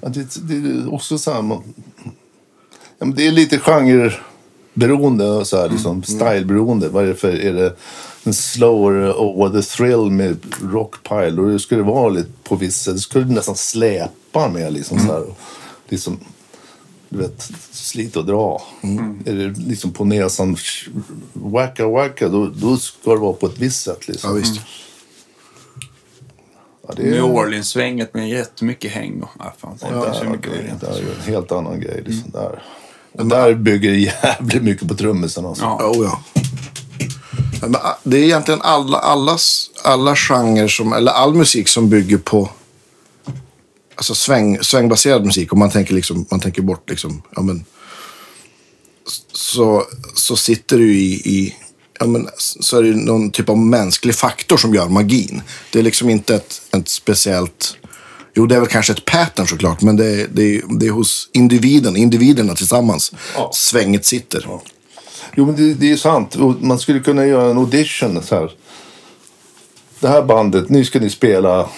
[0.00, 1.74] Ja, det, det är också så här, man,
[2.98, 6.88] ja, men det är lite genreberoende och så här, liksom, styleberoende.
[6.88, 7.74] Varför är det en
[8.32, 10.38] slower over the thrill med
[10.72, 11.42] rockpile?
[11.42, 15.20] Och det skulle vara lite på vissa, det skulle nästan släpa med liksom så här.
[15.20, 15.38] och
[15.88, 16.18] Liksom,
[17.08, 18.62] du vet, slita och dra.
[19.26, 20.56] Är det liksom på näsan,
[21.32, 24.08] wacka wacka, då, då ska det vara på ett visst sätt.
[24.08, 24.30] Liksom.
[24.30, 24.60] Ja, visst.
[26.88, 30.52] Ja, det New Orleans-svänget med jättemycket häng och, ah, fan, det Ja, ju ja, mycket
[30.52, 32.02] det, det är ju en helt annan grej.
[32.06, 32.62] Liksom, där.
[33.12, 35.46] Och där bygger det jävligt mycket på trummisen.
[35.46, 35.64] Alltså.
[35.64, 35.90] Ja.
[35.90, 36.42] Oh, ja.
[37.62, 42.50] Ah, det är egentligen alla, allas, alla genrer, som, eller all musik som bygger på
[43.94, 45.52] alltså sväng, svängbaserad musik.
[45.52, 47.64] Om man tänker, liksom, man tänker bort liksom, ja, men,
[49.32, 51.56] så, så sitter du i, i
[51.98, 55.42] ja, men, så är det någon typ av mänsklig faktor som gör magin.
[55.72, 57.76] Det är liksom inte ett, ett speciellt...
[58.34, 60.90] Jo, det är väl kanske ett pattern såklart, men det är, det är, det är
[60.90, 63.12] hos individen, individerna tillsammans.
[63.34, 63.50] Ja.
[63.54, 64.60] Svänget sitter.
[65.34, 66.34] Jo, men det, det är sant.
[66.34, 68.22] Och man skulle kunna göra en audition.
[68.22, 68.52] Så här.
[70.00, 71.68] Det här bandet, nu ska ni spela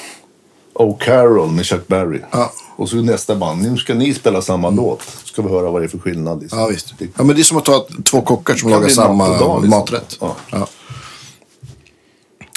[0.75, 2.21] O'Carroll med Chuck Berry.
[2.31, 2.53] Ja.
[2.77, 5.03] Och så nästa band, nu ska ni spela samma låt.
[5.25, 6.41] Ska vi höra vad det är för skillnad.
[6.41, 6.59] Liksom.
[6.59, 6.95] Ja, visst.
[6.99, 9.79] Ja, men det är som att ta två kockar som lagar samma dagen, liksom.
[9.81, 10.17] maträtt.
[10.21, 10.37] Ja.
[10.51, 10.67] Ja.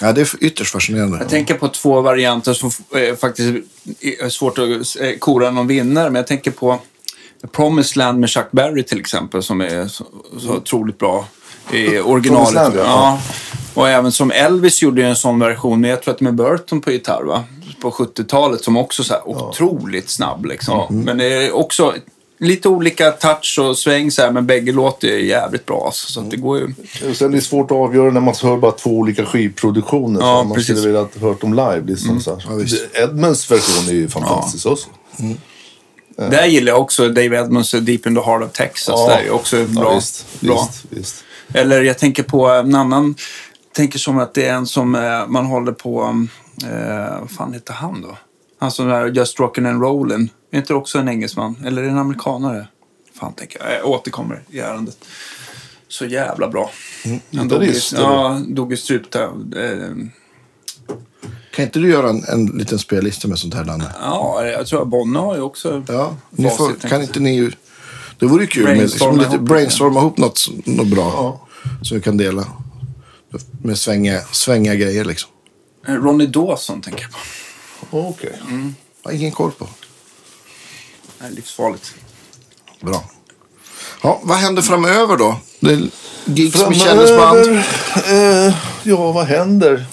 [0.01, 1.17] ja, det är ytterst fascinerande.
[1.17, 3.65] Jag tänker på två varianter som eh, faktiskt
[4.01, 4.67] är svårt att
[5.01, 6.09] eh, kora någon vinnare.
[6.09, 6.79] Men jag tänker på
[7.51, 10.05] Promised Land med Chuck Berry till exempel som är så,
[10.39, 11.25] så otroligt bra
[11.71, 12.53] i originalet.
[12.53, 12.81] Land, ja.
[12.83, 13.19] ja.
[13.73, 16.91] Och även som Elvis gjorde en sån version med, jag tror att med Burton på
[16.91, 17.43] gitarr va?
[17.81, 21.03] På 70-talet som också så här otroligt snabb liksom.
[21.05, 21.93] Men det är också
[22.37, 25.83] lite olika touch och sväng så här, men bägge låter ju jävligt bra.
[25.85, 26.73] Alltså, så att det går ju...
[27.09, 30.19] Och sen är det svårt att avgöra när man hör bara två olika skivproduktioner.
[30.19, 30.77] Ja, så man precis.
[30.77, 31.83] skulle vilja ha hört dem live.
[31.85, 32.45] Liksom, så här.
[32.49, 33.03] Ja.
[33.03, 34.89] Edmunds version är ju fantastisk också.
[36.15, 38.95] Där gillar jag också Dave Edmunds Deep in the Heart of Texas.
[38.97, 39.07] Ja.
[39.07, 39.83] Det är också bra.
[39.83, 40.67] Ja, visst, bra.
[40.69, 41.23] visst, visst.
[41.53, 43.15] Eller jag tänker på en annan.
[43.75, 46.27] tänker som att det är en som eh, man håller på...
[46.63, 48.17] Eh, vad fan heter han då?
[48.59, 50.29] Han som är Just Rockin' and Rollin'.
[50.51, 51.63] Är inte också en engelsman?
[51.65, 52.67] Eller är det en amerikanare?
[53.19, 53.79] Fan, tänker jag.
[53.79, 54.97] Jag återkommer i ärendet.
[55.87, 56.71] Så jävla bra.
[57.05, 57.19] Mm.
[57.35, 59.53] Han dog i, ja, dog i struptag.
[59.57, 59.89] Eh,
[61.55, 63.93] Kan inte du göra en, en liten spellista med sånt här, Danne?
[64.01, 65.83] ja, jag tror att Bonne har ju också...
[65.87, 67.51] Ja, ni facit, får, tänkte kan inte ni ju...
[68.19, 71.39] Det vore ju kul med liksom Brainstorma lite, ihop brainstorma ihop något, något bra.
[71.81, 72.47] Som vi kan dela.
[73.61, 75.29] Med svänga, svänga grejer liksom.
[75.87, 77.11] Eh, Ronny Dawson tänker jag
[77.89, 78.07] på.
[78.07, 78.41] Okej.
[79.03, 79.67] Jag har ingen koll på.
[81.19, 81.95] Det är livsfarligt.
[82.81, 83.03] Bra.
[84.01, 85.39] Ja, vad händer framöver då?
[85.59, 85.89] Det är
[86.25, 87.45] gigs med kändisband.
[87.45, 89.85] Framöver, eh, ja, vad händer?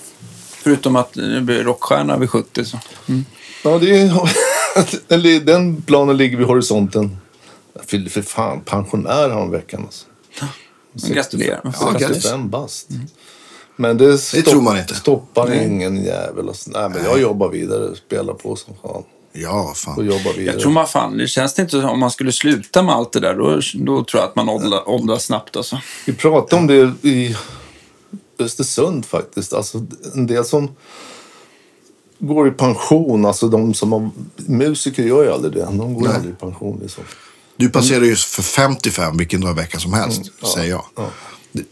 [0.62, 2.64] Förutom att det blir rockstjärna vid 70.
[2.64, 2.78] Så.
[3.64, 7.16] Ja, det är, den planen ligger vid horisonten.
[7.74, 9.82] Jag fyllde för fan pensionär häromveckan.
[9.84, 10.06] Alltså.
[11.14, 11.60] Gratulerar.
[11.64, 12.32] Ja, 65 grattis.
[12.50, 12.88] bast.
[13.76, 14.94] Men det, stopp, tror man inte.
[14.94, 16.48] stoppar ingen jävel.
[16.48, 16.70] Alltså.
[16.70, 17.96] Nej, men jag jobbar vidare.
[17.96, 19.02] Spelar på som fan.
[19.32, 20.06] Ja, Och fan.
[20.06, 20.54] jobbar vidare.
[20.54, 23.12] Jag tror man fan, det känns det inte som om man skulle sluta med allt
[23.12, 25.80] det där, då, då tror jag att man åldrar, åldras snabbt alltså.
[26.06, 27.36] Vi pratade om det i
[28.40, 29.52] Östersund faktiskt.
[29.52, 30.68] Alltså, en del som
[32.18, 34.10] går i pension, alltså de som har...
[34.36, 35.64] Musiker gör ju aldrig det.
[35.64, 36.16] De går Nej.
[36.16, 36.78] aldrig i pension.
[36.82, 37.04] Liksom.
[37.56, 40.84] Du passerar ju för 55 vilken dag i veckan som helst, Mm, säger jag.
[40.96, 41.02] Det,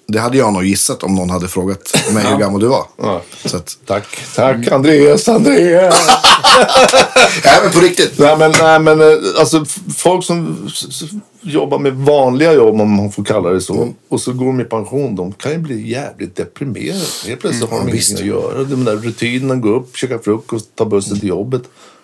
[0.06, 2.84] det hade jag nog gissat om någon hade frågat mig hur gammal du var.
[2.96, 3.22] Ja.
[3.44, 4.04] Så att, Tack.
[4.34, 5.94] Tack Andreas, Andreas!
[7.44, 8.18] nej, men på riktigt.
[8.18, 9.06] nej, men, nej, men eh,
[9.38, 9.64] alltså
[9.96, 10.68] folk som
[11.40, 13.94] jobbar med vanliga jobb, om man får kalla det så, Mm.
[14.08, 17.00] och så går de i pension, de kan ju bli jävligt deprimerade.
[17.26, 18.64] Helt plötsligt har de Mm, ja, ingenting att göra.
[18.64, 21.62] De där rutinerna, gå upp, käka frukost, ta bussen till jobbet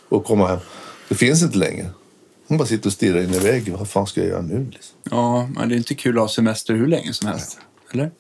[0.08, 0.58] och komma hem.
[1.08, 1.86] Det finns inte längre.
[2.48, 3.76] De bara sitter och stirrar in i väggen.
[3.78, 4.70] Vad fan ska jag göra nu?
[4.70, 4.96] Liksom?
[5.10, 7.58] Ja, men det är inte kul att ha semester hur länge som helst.
[7.92, 8.10] Eller?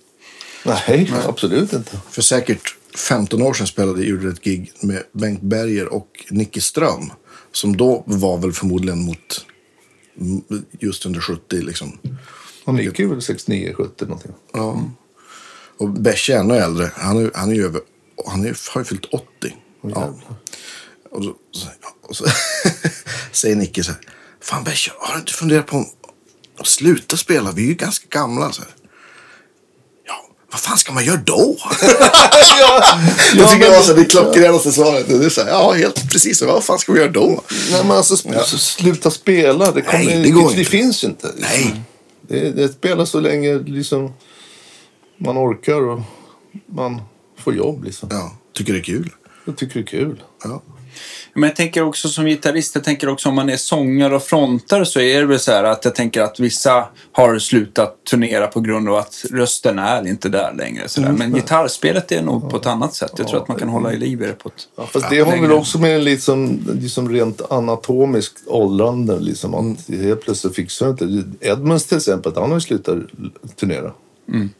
[0.64, 2.00] Nej, absolut inte.
[2.10, 2.76] För säkert
[3.08, 7.10] 15 år sedan spelade gjorde ett gig med Bengt Berger och Nicke Ström.
[7.52, 9.46] Som då var väl förmodligen mot
[10.70, 11.98] just under 70 liksom.
[12.64, 14.32] Han gick ju väl 69, 70 någonting.
[14.52, 14.82] Ja.
[15.78, 16.90] Och Besche är ännu äldre.
[16.94, 17.80] Han, är, han, är ju över,
[18.26, 19.24] han är, har ju fyllt 80.
[19.82, 20.14] Ja.
[21.10, 21.68] Och, så, så,
[22.08, 22.24] och så
[23.32, 24.00] säger Nicke så här.
[24.40, 25.86] Fan Besche, har du inte funderat på
[26.58, 27.52] att sluta spela?
[27.52, 28.52] Vi är ju ganska gamla.
[28.52, 28.70] Så här.
[30.06, 31.56] Ja, vad fan ska man göra då?
[31.80, 35.08] det tycker jag var så här, det klockrenaste svaret.
[35.08, 36.42] Det är så här, ja, helt precis.
[36.42, 37.42] Vad fan ska vi göra då?
[37.70, 39.70] Nej, men alltså sp- så sluta spela.
[39.72, 40.70] Det, kommer, Nej, det går det, inte.
[40.70, 41.32] finns ju inte.
[41.36, 41.80] Nej.
[42.28, 44.12] Det, det spelar så länge liksom,
[45.18, 46.00] man orkar och
[46.66, 47.00] man
[47.38, 47.84] får jobb.
[47.84, 48.08] Liksom.
[48.12, 49.10] Ja, tycker det är kul.
[49.44, 50.22] Jag tycker det är kul.
[50.44, 50.62] Ja.
[51.34, 54.86] Men jag tänker också som gitarrist, jag tänker också om man är sångare och frontare
[54.86, 58.60] så är det väl så här att jag tänker att vissa har slutat turnera på
[58.60, 60.88] grund av att rösten är inte där längre.
[60.88, 61.08] Så där.
[61.08, 61.18] Mm.
[61.18, 63.12] Men gitarrspelet är nog på ett annat sätt.
[63.16, 64.68] Jag tror att man kan hålla i liv i det på ett...
[64.76, 69.20] Ja, fast det har väl också med en liksom, liksom rent anatomiskt åldrande.
[69.20, 71.24] Liksom, att helt plötsligt fixar inte.
[71.40, 72.98] Edmunds till exempel, han har ju slutat
[73.56, 73.92] turnera.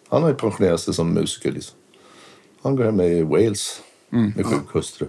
[0.09, 1.53] Han har ju pensionerat sig som musiker.
[1.53, 1.77] Liksom.
[2.63, 3.81] Han går hem i Wales
[4.11, 5.07] med sjuk hustru.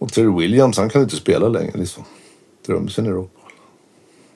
[0.00, 0.04] Ja.
[0.06, 1.78] Och Terry Williams, han kan inte spela längre.
[1.78, 2.04] Liksom.
[2.66, 3.52] Trummisen i Rockwool.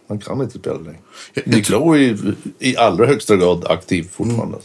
[0.08, 0.98] Han kan inte spela längre.
[1.44, 2.34] Nick Lowe är i-
[2.70, 4.58] i allra högsta grad aktiv fortfarande.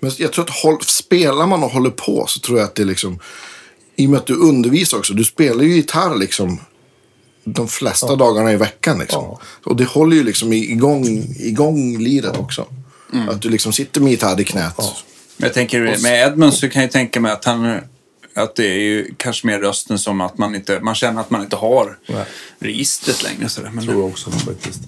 [0.00, 2.82] Men jag tror att håll, spelar man och håller på så tror jag att det
[2.82, 3.18] är liksom...
[3.96, 5.14] I och med att du undervisar också.
[5.14, 6.58] Du spelar ju gitarr liksom
[7.44, 8.98] de flesta dagarna i veckan.
[8.98, 9.24] Liksom.
[9.24, 9.40] Ja.
[9.64, 11.06] Och det håller ju liksom igång,
[11.38, 12.66] igång liret också.
[13.28, 14.74] Att du liksom sitter med gitarr i knät.
[15.36, 17.76] Men jag tänker med Edmund så kan jag tänka mig att han...
[18.34, 20.80] Att det är ju kanske mer rösten som att man inte...
[20.80, 22.24] Man känner att man inte har Nej.
[22.58, 23.48] registret längre.
[23.48, 23.70] Så där.
[23.70, 24.80] Men tror jag också faktiskt.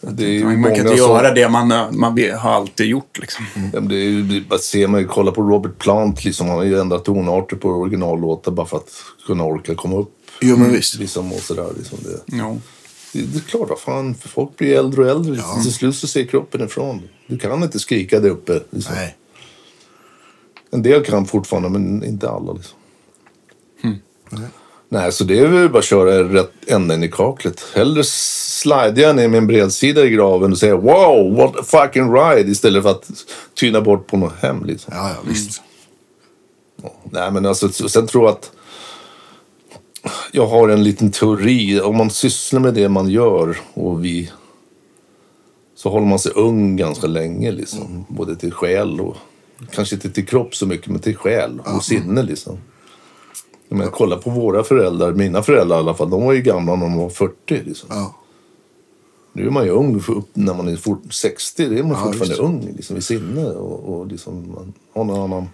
[0.00, 1.68] Det är ju Man kan inte som- göra det man,
[1.98, 3.18] man har alltid gjort.
[3.18, 3.44] Liksom.
[3.54, 6.56] Ja, men Det är ju, det ser man ju, kolla på Robert Plant, liksom, han
[6.56, 8.90] har ju ändrat tonarter på originallåtar bara för att
[9.26, 10.12] kunna orka komma upp.
[10.40, 10.94] Jo, men visst.
[10.98, 12.36] Liksom, och sådär, liksom det.
[12.36, 12.60] Jo.
[13.12, 15.32] Det, det är klart, vad fan, för folk blir äldre och äldre.
[15.34, 15.62] Liksom.
[15.62, 17.02] Till slut så ser kroppen ifrån.
[17.26, 18.60] Du kan inte skrika där uppe.
[18.70, 18.94] Liksom.
[18.94, 19.16] Nej.
[20.72, 22.52] En del kan fortfarande, men inte alla.
[22.52, 22.78] Liksom.
[24.92, 27.64] Nej, så det är väl bara att köra rätt änden i kaklet.
[27.74, 32.14] Hellre slidar jag ner med en bredsida i graven och säger wow, what a fucking
[32.14, 33.10] ride istället för att
[33.54, 34.64] tyna bort på något hem.
[34.64, 34.94] Liksom.
[34.96, 35.62] Ja, ja, visst.
[37.04, 38.50] Nej, men alltså, sen tror jag att
[40.32, 41.80] jag har en liten teori.
[41.80, 44.30] Om man sysslar med det man gör och vi
[45.74, 47.50] så håller man sig ung ganska länge.
[47.50, 48.04] Liksom.
[48.08, 49.16] Både till själ och
[49.70, 52.22] kanske inte till kropp så mycket, men till själ och sinne.
[52.22, 52.58] Liksom.
[53.68, 56.10] Men kolla på våra föräldrar, mina föräldrar i alla fall.
[56.10, 57.34] De var ju gamla när de var 40.
[57.64, 57.88] Liksom.
[57.92, 58.16] Ja.
[59.32, 61.68] Nu är man ju ung för upp när man är fort, 60.
[61.68, 63.44] Det är man Ja, fortfarande ung liksom, i sinne.
[63.46, 65.48] Och, och liksom, man har någon annan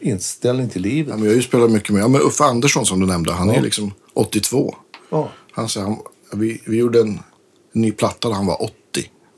[0.00, 1.08] inställning till livet.
[1.08, 3.32] Ja, men jag har ju spelat mycket med ja, men Uffe Andersson som du nämnde.
[3.32, 4.74] Han är liksom 82.
[5.10, 5.28] Ja.
[5.52, 5.96] Han, sa, han,
[6.32, 7.18] vi, vi gjorde en,
[7.72, 8.74] ny platta där han var 80.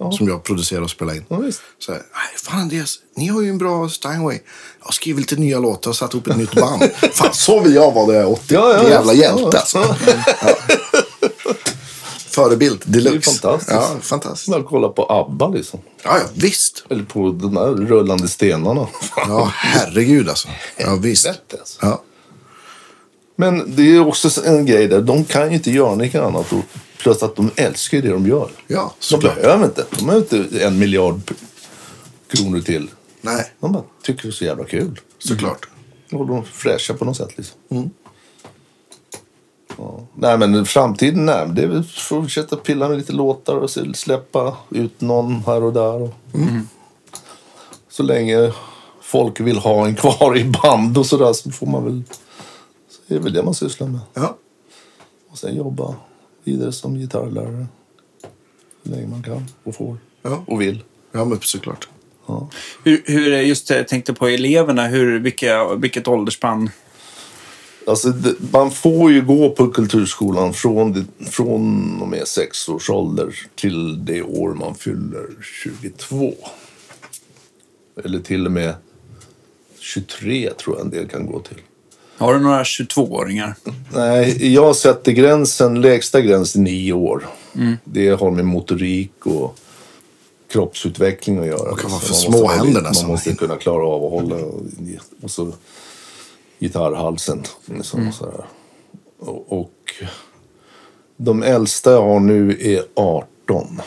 [0.05, 0.13] Ja.
[0.13, 1.25] Som jag producerade och spelade in.
[1.29, 1.61] Ja, visst.
[1.79, 4.39] Så här, "Nej, fan Andreas, ni har ju en bra Steinway.
[4.85, 6.83] Jag skrivit lite nya låtar och satt ihop ett nytt band.
[7.13, 8.43] fan, så vill jag vara när jag är 80.
[8.55, 9.97] Ja, ja, jävla hjälte alltså.
[12.29, 13.31] Förebild deluxe.
[13.31, 13.71] Det är fantastiskt.
[13.73, 14.51] Ja, fantastiskt.
[14.51, 15.81] Bara kolla på ABBA liksom.
[16.03, 16.85] Ja, ja, visst.
[16.91, 18.87] Eller på de där rullande stenarna.
[19.17, 20.49] Ja, herregud alltså.
[20.77, 21.27] Ja, visst.
[21.27, 21.79] Helvete, alltså.
[21.83, 22.03] Ja.
[23.37, 25.01] Men det är också en grej där.
[25.01, 26.53] De kan ju inte göra något annat.
[26.53, 26.65] Och
[26.99, 28.51] plus att de älskar det de gör.
[28.67, 29.85] Ja, de behöver inte.
[29.91, 31.21] De behöver inte en miljard
[32.29, 32.89] kronor till.
[33.21, 35.01] Nej, De bara tycker det är så jävla kul.
[35.19, 35.69] såklart.
[36.13, 37.91] Och de fräscha på något sätt liksom.
[39.79, 40.01] Ja.
[40.15, 45.01] Nej men framtiden, nej, det är väl fortsätta pilla med lite låtar och släppa ut
[45.01, 46.03] någon här och där.
[46.03, 46.15] Och,
[47.91, 48.53] Så länge
[49.03, 52.03] folk vill ha en kvar i band och sådär så får man väl...
[53.13, 54.01] Så är det väl det man sysslar med.
[54.15, 54.39] Ja.
[55.29, 55.95] Och sen jobba
[56.45, 57.67] vidare som gitarrlärare.
[58.83, 60.45] Så länge man kan och får Ja.
[60.47, 60.85] och vill.
[61.13, 61.89] ja, men såklart.
[62.27, 62.49] Ja.
[62.85, 66.71] Hur, hur, just det, tänkte på eleverna, hur, vilka, vilket åldersspann?
[67.87, 72.91] Alltså, det, man får ju gå på kulturskolan från, det, från och med sex års
[72.91, 76.35] ålder till det år man fyller 22.
[78.05, 78.75] Eller till och med
[79.79, 81.59] 23 tror jag en del kan gå till.
[82.23, 83.55] Har du några 22-åringar?
[83.93, 87.27] Nej, jag sätter gränsen, lägsta gränsen nio år.
[87.85, 89.59] Det har med motorik och
[90.49, 91.73] kroppsutveckling att göra.
[91.73, 94.37] Och kan vara för Man små händerna Man måste kunna klara av att hålla
[95.23, 95.53] och så
[96.59, 97.43] gitarrhalsen.
[97.65, 98.45] Liksom, och, sådär.
[99.19, 99.73] Och, och
[101.17, 103.81] de äldsta jag har nu är 18.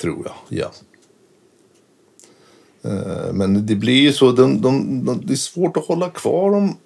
[0.00, 0.70] Tror jag, ja.
[2.86, 6.50] Eh, Men det blir ju så, de, de, de, det är svårt att hålla kvar
[6.50, 6.76] dem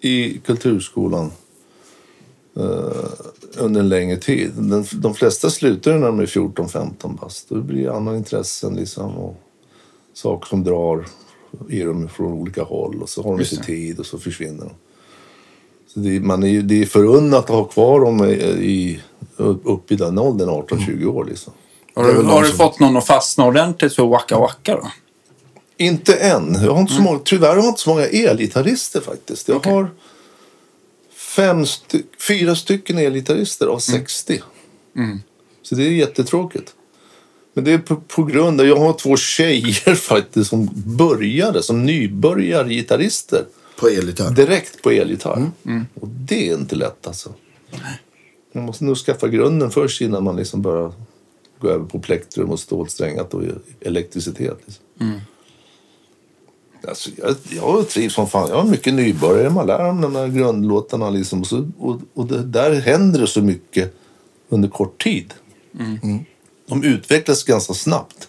[0.00, 1.30] i kulturskolan
[2.56, 3.08] eh,
[3.58, 4.50] under en längre tid.
[4.56, 7.48] Den, de flesta slutar när de är 14-15 bast.
[7.48, 9.36] Då blir det andra intressen liksom och
[10.14, 11.06] saker som drar
[11.68, 14.70] i dem från olika håll och så har de inte tid och så försvinner de.
[15.86, 19.00] Så det, man är, ju- det är förunnat att ha kvar dem i, i,
[19.64, 21.52] upp i den åldern, 18-20 år liksom.
[22.02, 24.90] Har du, har du som- fått någon att fastna ordentligt för Waka Waka då?
[25.76, 26.54] Inte än.
[26.62, 29.48] Jag har inte så många, tyvärr har jag inte så många elgitarrister faktiskt.
[29.48, 29.72] Jag Okej.
[29.72, 29.90] har
[31.36, 34.42] fem sty- fyra stycken elgitarrister av 60.
[35.62, 36.74] Så det är jättetråkigt.
[37.54, 41.86] Men det är på, på grund av jag har två tjejer faktiskt som började som
[41.86, 43.44] nybörjargitarrister
[43.80, 44.30] På elgitarr.
[44.30, 45.50] direkt på elgitarr.
[46.00, 47.32] Och det är inte lätt alltså.
[48.52, 50.92] Man måste nog skaffa grunden först innan man liksom börjar
[51.60, 53.42] gå över på plektrum och stålsträngat och
[53.80, 54.58] elektricitet.
[54.66, 54.84] Liksom.
[56.88, 58.48] Alltså, jag, jag trivs som fan.
[58.48, 59.50] Jag har mycket nybörjare.
[59.50, 61.10] Man lär dem de här grundlåtarna.
[61.10, 61.44] Liksom.
[61.44, 63.94] Så, och och det, där händer det så mycket
[64.48, 65.34] under kort tid.
[65.78, 66.24] Mm.
[66.68, 68.28] De utvecklas ganska snabbt.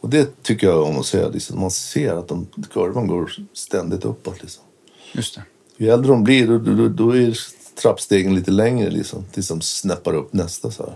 [0.00, 1.28] Och det tycker jag om att säga.
[1.28, 1.60] Liksom.
[1.60, 4.42] Man ser att de, kurvan går ständigt uppåt.
[4.42, 4.64] Liksom.
[5.12, 5.42] Just det.
[5.76, 7.36] Ju äldre de blir, då, då, då är
[7.82, 10.70] trappstegen lite längre liksom, tills de snäppar upp nästa.
[10.70, 10.94] Så här.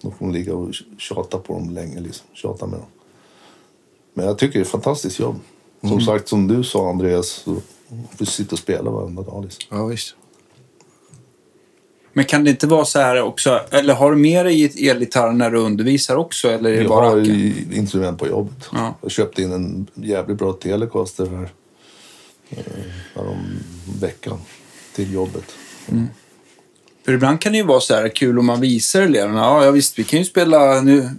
[0.00, 2.00] Då får man ligga och tjata på dem länge.
[2.00, 2.26] Liksom.
[2.32, 2.88] Tjata med dem.
[4.14, 5.36] Men jag tycker det är ett fantastiskt jobb.
[5.80, 7.56] Som sagt, som du sa Andreas, så
[8.16, 9.44] får sitta och spela varenda dag.
[9.44, 9.64] Liksom.
[9.78, 10.14] Ja, visst.
[12.12, 15.50] Men kan det inte vara så här också, eller har du med dig elgitarr när
[15.50, 16.48] du undervisar också?
[16.48, 17.30] Eller är det Jag bara har Acke?
[17.30, 18.68] i- instrument på jobbet.
[18.72, 18.94] Ja.
[19.02, 21.50] Jag köpte in en jävligt bra Telecaster här,
[22.50, 22.58] eh,
[23.14, 23.58] härom
[24.00, 24.38] veckan
[24.94, 25.44] till jobbet.
[27.08, 29.40] För ibland kan det ju vara så här kul om man visar eleverna.
[29.40, 31.10] Ja, ja visst, vi kan ju spela nu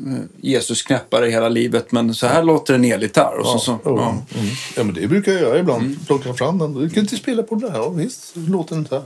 [0.41, 3.37] Jesus knäppare hela livet, men så här låter en elgitarr.
[3.39, 4.09] Och så, så, Ja, ja.
[4.09, 4.49] mm.
[4.75, 6.07] ja, men det brukar jag göra ibland.
[6.07, 6.73] Plocka fram den.
[6.73, 7.79] Du kan inte spela på den här.
[7.79, 9.03] Ja, visst, låter den så här.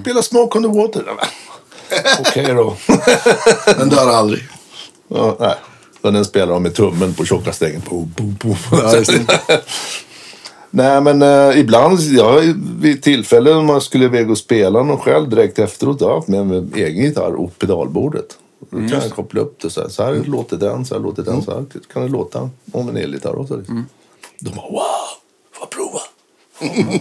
[0.00, 1.04] Spela Smoke on the Water.
[1.06, 1.26] Ja.
[2.20, 2.76] Okej då.
[3.78, 4.42] Den dör aldrig.
[5.08, 5.54] Ja, nej.
[6.02, 7.82] Men den spelar de med tummen på tjocka strängen.
[7.88, 8.56] Boom, boom, boom.
[10.74, 12.40] Ja, nej, men eh, ibland, ja,
[12.80, 16.16] vid tillfällen när man skulle iväg och spela någon själv direkt efteråt, då har jag
[16.16, 18.38] haft med mig egen gitarr och pedalbordet.
[18.70, 19.88] Då kan jag koppla upp det så här.
[19.88, 22.96] Så här låter den, så här låter den, så här kan det låta om en
[22.96, 23.56] elgitarr också.
[23.56, 23.86] Liksom.
[24.38, 24.82] De bara wow,
[25.52, 26.00] får prova?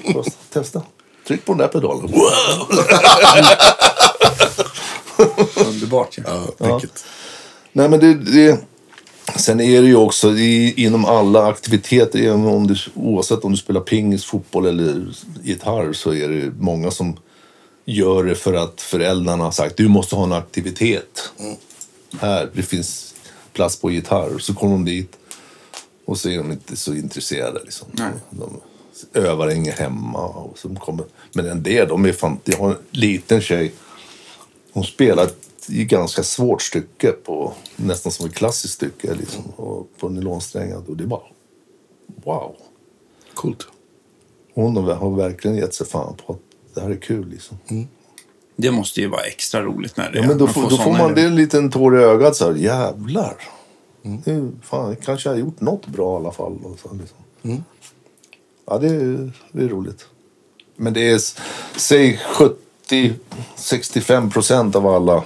[0.14, 0.24] Ja,
[0.54, 0.82] Testa.
[1.28, 2.02] Tryck på den där pedalen.
[2.02, 2.68] Wow!
[5.68, 6.24] Underbart ju.
[6.26, 7.06] Ja, vilket.
[7.74, 8.60] Nej, men det, det,
[9.36, 13.58] sen är det ju också i, inom alla aktiviteter, även om du, oavsett om du
[13.58, 17.18] spelar pingis, fotboll eller gitarr, så är det många som
[17.86, 21.32] gör det för att föräldrarna har sagt du måste ha en aktivitet.
[22.20, 23.16] Här, det finns
[23.54, 24.40] plats på gitarr.
[24.40, 25.18] Så kommer de dit
[26.06, 27.60] och så är de inte så intresserade.
[27.64, 27.88] Liksom.
[27.92, 28.12] Nej.
[28.30, 28.62] De
[29.14, 30.28] övar inget hemma.
[30.28, 33.74] Och så kommer, men en del, de är fan, jag har en liten tjej
[34.74, 35.30] hon spelar
[35.70, 40.82] ett ganska svårt stycke, på, nästan som ett klassiskt stycke, liksom, och på nylonsträngar.
[40.88, 41.22] Och det är bara
[42.24, 42.56] wow.
[43.34, 43.68] Coolt.
[44.54, 46.40] Hon har har verkligen gett sig fan på att
[46.74, 47.30] det här är kul.
[47.30, 47.58] Liksom.
[48.56, 50.92] Det måste ju vara extra roligt när det Ja, men då, man får, då får
[50.92, 52.36] man det en liten tår i ögat.
[52.36, 53.36] Så här, Jävlar!
[54.02, 56.60] Nu, fan, kanske jag har gjort något bra i alla fall.
[56.64, 57.18] Och så, liksom.
[58.66, 60.06] Ja, det är, det är roligt.
[60.76, 61.22] Men det är,
[61.80, 62.20] säg
[62.88, 65.24] 70-65 procent av alla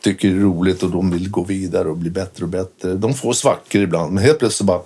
[0.00, 2.94] tycker det är roligt och de vill gå vidare och bli bättre och bättre.
[2.94, 4.82] De får svackor ibland, men helt plötsligt bara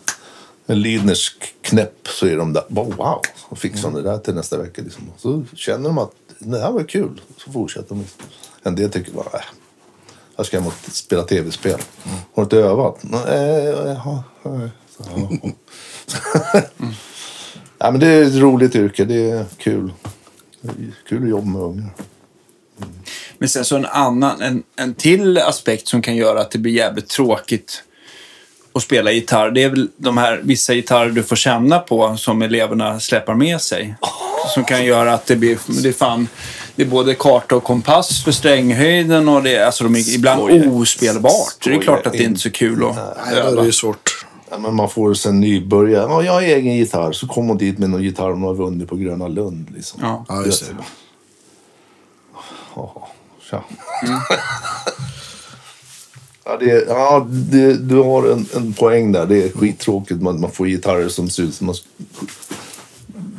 [0.66, 2.64] en Lidners knäpp så är de där.
[2.68, 4.02] Bara, wow, och fixar mm.
[4.02, 4.82] det där till nästa vecka.
[4.82, 5.02] Liksom.
[5.16, 7.20] Så känner de att det här var kul.
[7.44, 7.98] Så fortsätter de.
[7.98, 8.22] Liksom.
[8.62, 9.44] En del tycker bara, äh,
[10.36, 11.80] här ska jag och spela tv-spel.
[12.04, 12.18] Mm.
[12.34, 12.98] Har du inte övat?
[13.02, 14.22] Nej, jaha.
[14.42, 15.28] ja.
[17.78, 19.04] Nej, men det är ett roligt yrke.
[19.04, 19.92] Det är kul.
[20.60, 21.90] Det är kul att jobba med ungar.
[23.38, 26.72] Men sen så en annan, en, en till aspekt som kan göra att det blir
[26.72, 27.82] jävligt tråkigt
[28.74, 29.50] att spela gitarr.
[29.50, 33.60] Det är väl de här vissa gitarrer du får känna på som eleverna släpar med
[33.60, 33.94] sig.
[34.54, 36.28] Som kan göra att det blir, det är fan,
[36.76, 40.40] det är både karta och kompass för stränghöjden och det är, alltså de är ibland
[40.40, 40.70] Skoja.
[40.70, 41.64] ospelbart.
[41.64, 43.60] Det är klart att det är inte så kul att Nej, är öva.
[43.60, 44.26] det ju svårt.
[44.50, 46.06] Ja, men man får sen nybörjare.
[46.10, 47.12] Ja, jag har egen gitarr.
[47.12, 49.70] Så kommer hon dit med någon gitarr hon har vunnit på Gröna Lund.
[49.76, 50.00] Liksom.
[50.02, 50.24] Ja.
[50.28, 50.74] Ja, just det.
[52.76, 53.08] Ja,
[53.50, 53.64] tja.
[56.44, 59.26] ja, det, ja det, du har en, en poäng där.
[59.26, 60.22] Det är skittråkigt.
[60.22, 61.74] Man, man får gitarrer som ser ut som en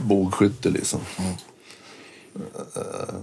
[0.07, 0.99] bågskytte liksom.
[2.75, 3.15] Eh,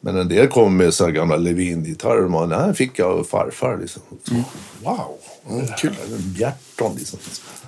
[0.00, 2.28] Men en del kommer med så här gamla Levin-gitarrer.
[2.28, 3.78] Man, den här fick jag av farfar.
[3.80, 4.02] Liksom.
[4.24, 4.34] Så,
[4.82, 5.18] Wow!
[5.50, 5.94] Mm, kul.
[6.18, 7.18] Bjärton liksom.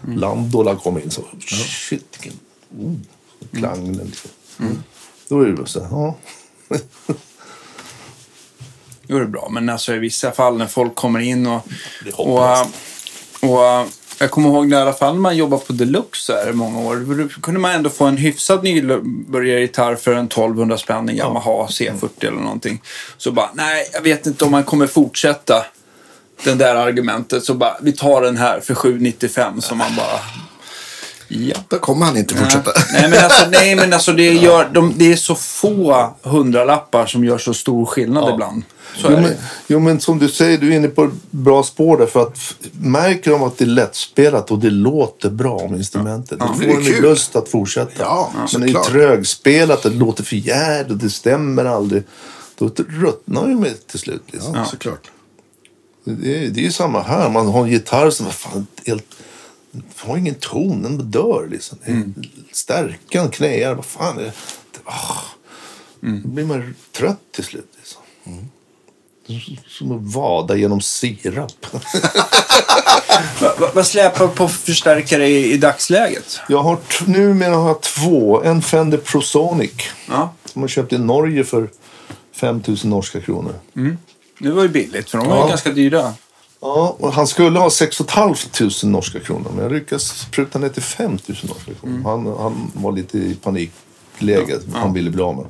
[0.06, 1.22] Landola kom in så.
[1.88, 2.40] Shit, vilken
[2.78, 2.94] oh,
[3.58, 4.30] klang den liksom.
[5.28, 6.14] Då är det så här,
[9.06, 9.14] ja.
[9.14, 9.48] Då är det bra.
[9.50, 11.66] Men alltså i vissa fall när folk kommer in och...
[12.04, 12.68] Det och, hoppas.
[13.40, 13.86] och äh,
[14.18, 16.80] jag kommer ihåg när i alla fall när man jobbade på Deluxe här i många
[16.80, 16.96] år.
[16.96, 22.08] Då kunde man ändå få en hyfsad nybörjargitarr för en 1200 spänn, en Yamaha C40
[22.20, 22.82] eller någonting.
[23.16, 25.66] Så bara, nej, jag vet inte om man kommer fortsätta
[26.44, 27.44] den där argumentet.
[27.44, 30.20] Så bara, vi tar den här för 795 som man bara...
[31.34, 31.56] Ja.
[31.68, 32.70] Då kommer han inte fortsätta.
[32.92, 37.24] Nej, men alltså, nej, men alltså det, gör, de, det är så få hundralappar som
[37.24, 38.62] gör så stor skillnad ibland.
[38.96, 39.32] Så Jo är men,
[39.66, 42.06] jo men som du säger, du är inne på bra spår där.
[42.06, 46.38] För att märker de att det är lättspelat och det låter bra om instrumentet.
[46.38, 47.92] Då det får är de lust att fortsätta.
[47.98, 52.02] Ja, Men när det är trögspelat, det låter för jävligt, det stämmer aldrig.
[52.58, 54.22] Då ruttnar ju med till slut.
[54.26, 54.54] Liksom.
[54.54, 55.10] Ja, såklart.
[56.04, 57.30] Det, är, det är ju samma här.
[57.30, 59.04] Man har en gitarr som fan, helt,
[59.98, 61.78] har ingen ton, den dör liksom.
[61.84, 62.14] Mm.
[62.52, 64.32] Stärkan knäar, vad fan är det?
[64.72, 65.16] det ah.
[66.00, 67.72] Då blir man trött till slut.
[67.76, 68.00] Liksom.
[69.68, 71.66] Som att vada genom sirap.
[73.40, 76.40] Va- va- Vad släpar på förstärkare i, i dagsläget?
[76.48, 78.42] jag har numera har jag två.
[78.42, 79.72] En Fender Prosonic.
[80.08, 80.34] Ja.
[80.44, 81.70] Som jag köpte i Norge för
[82.36, 83.54] 5 000 norska kronor.
[84.38, 85.48] Det var ju billigt, för de var ju Ja.
[85.48, 86.14] ganska dyra.
[86.64, 88.36] Ja, och han skulle ha 6 500
[88.82, 89.50] norska kronor.
[89.54, 92.02] Men jag lyckades pruta ner till 5 000 norska kronor.
[92.04, 94.58] Han, han var lite i panikläge.
[94.74, 95.46] Han ville bli av med.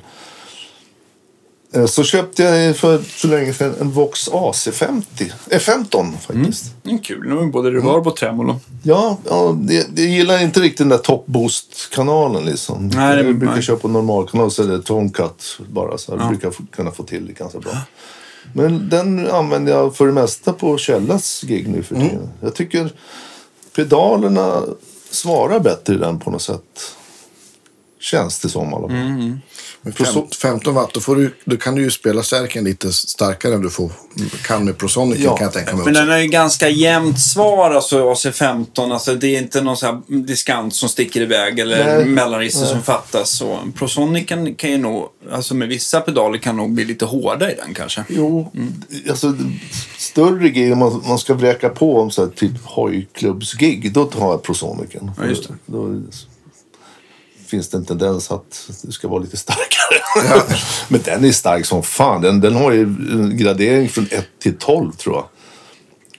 [1.81, 5.31] Eh, Så köpte jag för så länge sedan en Vox AC50.
[5.49, 6.65] Eh, 15 faktiskt.
[6.85, 7.27] Mm, kul.
[7.27, 8.59] Nu både reverb och tremolo.
[8.83, 12.87] Ja, ja det, det gillar inte riktigt den där top boost-kanalen liksom.
[12.87, 13.63] Nej, jag brukar nej.
[13.63, 15.97] köra på normalkanal så är det toncut bara.
[15.97, 17.71] Så jag brukar få, kunna få till det ganska bra.
[18.53, 22.29] Men den använder jag för det mesta på Källas gig nu för tiden.
[22.41, 22.93] Jag tycker
[23.75, 24.63] pedalerna
[25.09, 26.95] svarar bättre i den på något sätt.
[28.05, 29.39] Känns det som i alla fall.
[29.81, 33.53] Med fem, 15 watt, då, får du, då kan du ju spela stärken lite starkare
[33.53, 33.91] än du får,
[34.47, 36.01] kan med Prosonic Ja, kan jag tänka mig Men också.
[36.01, 38.93] den har ju ganska jämnt svar, alltså AC15.
[38.93, 43.29] Alltså, det är inte någon här diskant som sticker iväg eller mellanregister som fattas.
[43.29, 47.51] Så Prosonic kan, kan ju nog, alltså med vissa pedaler kan nog bli lite hårda
[47.51, 48.03] i den kanske.
[48.09, 48.51] Jo,
[49.09, 49.33] alltså
[49.97, 54.31] större gig, om man, man ska vräka på om så här, typ hojklubbsgig, då tar
[54.31, 55.11] jag Prosonicen.
[55.17, 55.53] Ja, just det.
[55.65, 56.11] Då, då
[57.47, 60.41] finns det en tendens att det ska vara lite starkare.
[60.87, 62.21] Men den är stark som fan.
[62.21, 65.25] Den, den har ju en gradering från 1 till 12 tror jag.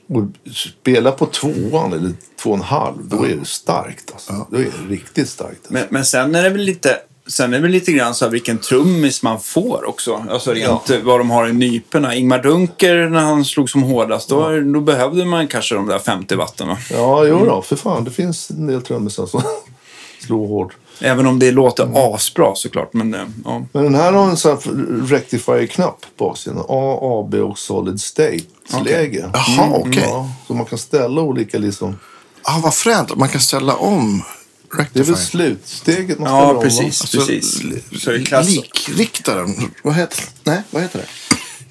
[0.08, 0.24] Och
[0.54, 2.12] spela på tvåan eller
[2.42, 4.12] två och en halv, då är det starkt.
[4.12, 4.46] Alltså.
[4.50, 5.56] Då är det riktigt starkt.
[5.56, 5.72] Alltså.
[5.72, 6.98] Men, men sen är det väl lite
[7.28, 10.26] Sen är det väl lite grann så här vilken trummis man får också.
[10.30, 12.14] Alltså rent eh, vad de har i nyporna.
[12.14, 16.34] Ingmar Dunker när han slog som hårdast, då, då behövde man kanske de där 50
[16.34, 16.78] watten va?
[16.90, 18.04] Ja, jo då, för fan.
[18.04, 19.42] Det finns en del trummisar som
[20.20, 20.76] slår hårt.
[21.00, 22.92] Även om det låter asbra såklart.
[22.92, 23.66] Men eh, ja.
[23.72, 26.64] Men den här har en sån här rectifier-knapp på baksidan.
[26.68, 29.30] A, AB och solid state-läge.
[29.32, 30.02] Jaha, okej.
[30.06, 31.98] Ja, så man kan ställa olika liksom.
[32.42, 33.16] Ah, vad fränt.
[33.16, 34.22] Man kan ställa om
[34.70, 35.04] Det är rectifier.
[35.04, 36.62] väl slutsteget man ställer ja om, va?
[36.62, 37.00] precis.
[37.00, 37.62] Alltså, precis.
[38.02, 38.48] Så är det klass...
[38.48, 39.72] Likriktaren.
[39.82, 41.25] Vad heter, nej, vad heter det?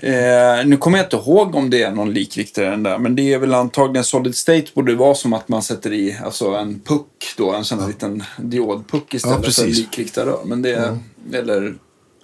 [0.05, 3.33] Eh, nu kommer jag inte ihåg om det är någon likriktare än där, men det
[3.33, 7.33] är väl antagligen Solid State borde vara som att man sätter i alltså en puck
[7.37, 10.39] då, en sån här liten diodpuck istället för en likriktarrör.
[10.45, 10.97] Men det är,
[11.33, 11.75] eller,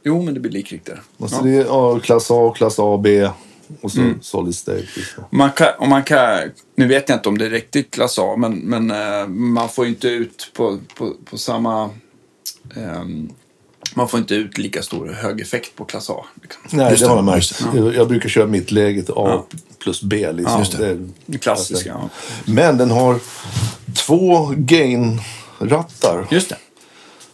[0.03, 0.99] jo men det blir likriktare.
[1.19, 1.43] Alltså Ja.
[1.43, 3.29] det är ja, klass A, klass A, B
[3.81, 4.87] och så solid state.
[4.95, 5.23] Liksom.
[5.29, 6.39] Man kan, och man kan,
[6.75, 9.87] nu vet jag inte om det är riktigt klass A, men, men eh, man får
[9.87, 11.89] inte ut på, på, på samma...
[12.75, 13.29] ehm,
[13.95, 16.25] man får inte ut lika stor hög effekt på klass A.
[16.41, 16.61] liksom.
[16.69, 17.63] Nej, Just det har jag märkt.
[17.75, 19.43] Jag, jag brukar köra mittläget A
[19.79, 20.31] plus B.
[20.31, 20.53] Liksom.
[20.53, 20.87] Ja, just det.
[20.87, 21.89] är- Det klassiska.
[21.89, 22.09] Ja.
[22.45, 23.19] Men den har
[23.95, 26.27] två gain-rattar.
[26.31, 26.57] Just det.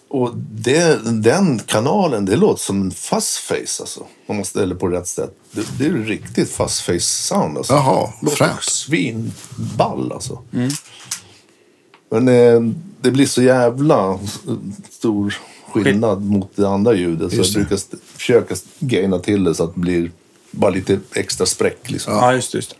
[0.09, 4.05] Och det, den kanalen, det låter som en fast face alltså.
[4.27, 5.31] Om man ställer på rätt sätt.
[5.51, 7.73] Det, det är riktigt fast face sound alltså.
[7.73, 8.63] Jaha, fränt.
[8.63, 10.41] svinball alltså.
[12.09, 12.61] Men eh,
[13.01, 14.19] det blir så jävla
[14.91, 15.35] stor
[15.83, 17.31] skillnad mot det andra ljudet.
[17.31, 17.79] Så jag brukar
[18.17, 20.11] försöka gaina till det så att det blir
[20.51, 22.13] bara lite extra spräck liksom.
[22.13, 22.57] Ja, just det.
[22.57, 22.77] Just det.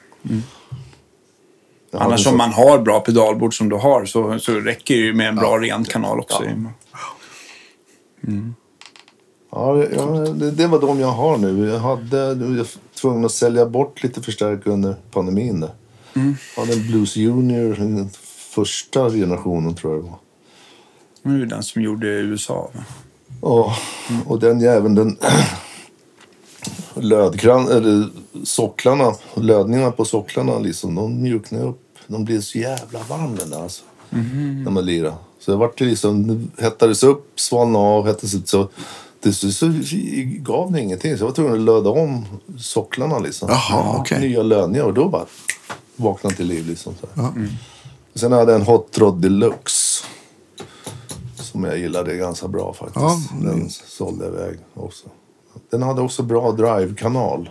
[1.92, 4.96] Jag hade Annars så- om man har bra pedalbord som du har så, så räcker
[4.96, 6.44] det ju med en bra ren kanal också.
[9.52, 11.68] Ja, det- ja det, det var de jag har nu.
[11.70, 12.68] Jag hade, jag var
[13.02, 15.60] tvungen att sälja bort lite förstärkare under pandemin.
[15.60, 15.70] Där.
[16.56, 18.10] Jag hade en Blues Junior, den
[18.56, 20.20] första generationen tror jag det var.
[21.28, 22.70] Den som gjorde i USA.
[22.74, 22.84] Va?
[23.42, 23.76] Ja,
[24.26, 25.18] och den jäveln, den
[26.94, 28.10] lödkran, eller
[28.44, 31.84] socklarna, lödningarna på socklarna liksom, de mjuknar upp.
[32.08, 33.84] De blir så jävla varm den där alltså.
[34.64, 35.16] När man lirar.
[35.40, 38.50] Så det vart liksom, det hettades upp, svalnade av, hettades upp.
[38.50, 38.70] Så
[39.20, 39.66] till slut så
[40.54, 41.18] gav det ingenting.
[41.18, 42.26] Så jag var tvungen att löda om
[42.60, 43.50] socklarna liksom.
[43.52, 44.20] Jaha, okej.
[44.20, 45.26] Nya lödningar och då bara
[45.96, 46.94] vaknade till liv liksom.
[47.02, 47.32] Så här.
[48.16, 50.04] Sen hade jag en Hot Rod Deluxe.
[51.58, 52.96] Som jag gillade ganska bra faktiskt.
[52.96, 55.08] Ja, Den sålde jag iväg också.
[55.72, 57.50] Den hade också bra drive-kanal.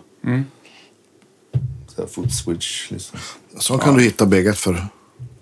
[1.89, 3.19] Så här foot switch liksom.
[3.59, 4.87] Så kan du hitta bägget för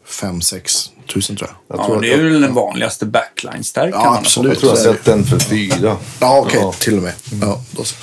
[0.07, 1.77] 5-6 tusen tror jag.
[1.79, 4.05] Jag Ja, tror det är väl den vanligaste backline-stärkaren.
[4.05, 4.53] Ja, absolut.
[4.53, 5.97] jag tror jag är sett den för fyra.
[6.21, 6.61] Ja, okej.
[6.61, 6.73] Ja.
[6.73, 7.15] Till och med.
[7.43, 7.97] Ja, då så.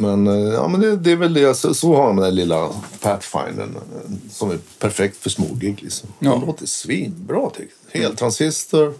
[0.00, 1.54] Men, eh, ja, men det, det är väl det.
[1.54, 2.68] Så, så har man den lilla
[3.00, 5.82] Pathfindern eh, som är perfekt för smågig.
[5.82, 6.08] Liksom.
[6.18, 6.30] Ja.
[6.30, 7.50] Den låter svinbra.
[7.92, 8.94] Heltransistor.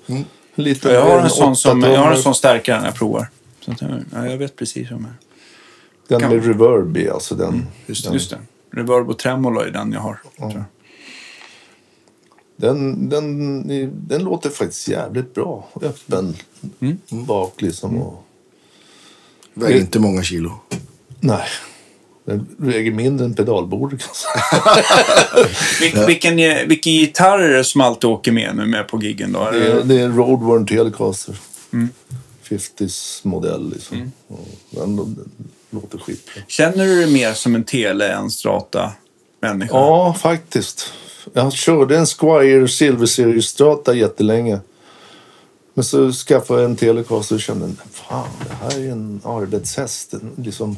[0.54, 3.28] Lite Jag har, en sån som, jag har en sån stärkare när jag provar.
[3.60, 3.80] Så att,
[4.12, 5.14] ja, jag vet precis hur de är.
[6.08, 7.66] Den kan- med reverb i, alltså den.
[7.86, 8.38] Just den, Just det.
[8.72, 10.20] Reverb och tremolo är den jag har.
[10.38, 10.64] tror jag.
[12.56, 13.68] Den, den,
[14.08, 15.68] den låter faktiskt jävligt bra.
[15.82, 16.34] Öppen
[16.80, 16.98] Mm.
[17.10, 17.96] bak liksom.
[18.02, 18.24] Och,
[19.54, 20.60] Väger inte många kilo.
[21.20, 21.48] Nej.
[22.24, 24.02] Den väger mindre än pedalbordet.
[25.80, 29.32] Vil, vilken, eh, vilken gitarr är det som alltid åker med nu med på giggen
[29.32, 29.50] då?
[29.50, 31.36] Det är, det, är en Roadworn Telecaster.
[31.72, 31.88] Mm.
[32.48, 34.12] 50s modell liksom.
[34.28, 35.30] Och Den, den
[35.70, 36.42] låter skitbra.
[36.48, 39.76] känner du dig mer som en Tele än Strata-människa?
[39.76, 40.92] Ja, faktiskt.
[41.32, 44.60] Jag körde en Squire Silver Series Strata jättelänge.
[45.80, 50.14] Men så skaffade jag en Telecaster och kände, fan det här är en arbetshäst.
[50.36, 50.76] Liksom.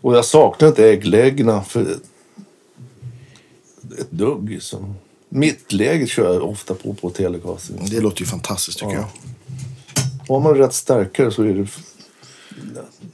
[0.00, 1.82] Och jag saknar inte ägglägena för
[3.98, 4.50] ett dugg.
[4.50, 4.94] Liksom.
[5.28, 7.74] Mittläget kör jag ofta på på Telecaster.
[7.90, 9.08] Det låter ju fantastiskt tycker Ja.
[10.28, 10.34] jag.
[10.34, 11.68] Har man rätt stärkare så är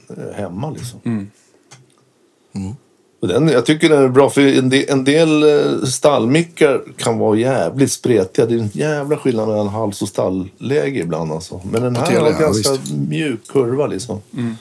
[0.07, 0.99] det hemma liksom.
[1.05, 1.29] Mm.
[3.19, 7.17] Och den, jag tycker den är bra för en del, en del eh, stallmickar kan
[7.17, 8.45] vara jävligt spretiga.
[8.45, 11.61] Det är en jävla skillnad mellan hals och stallläge ibland alltså.
[11.71, 12.93] Men den här har ja, ganska visst.
[12.93, 14.21] mjuk kurva liksom.
[14.33, 14.55] Mm.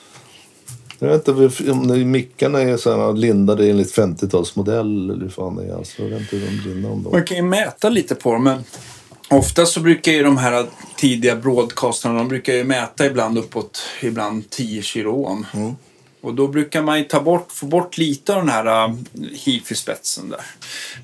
[0.99, 5.65] Jag vet inte om mickarna är så här lindade enligt 50-talsmodell eller hur fan det
[5.65, 5.77] är.
[5.77, 7.13] Alltså, jag vet inte hur de lindar om dem.
[7.13, 8.65] Man kan ju mäta lite på dem, men
[9.29, 10.67] ofta så brukar ju de här
[10.97, 15.77] tidiga broadcasterna, de brukar ju mäta ibland uppåt, ibland 10 kilo ohm.
[16.21, 18.95] Och då brukar man ju ta bort, få bort lite av den här äh,
[19.33, 20.41] hifi-spetsen där.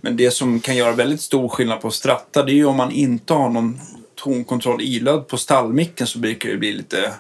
[0.01, 2.93] Men det som kan göra väldigt stor skillnad på stratta, det är ju om man
[2.93, 3.81] inte har någon
[4.15, 7.13] tonkontroll ilöd på stallmicken så brukar det bli lite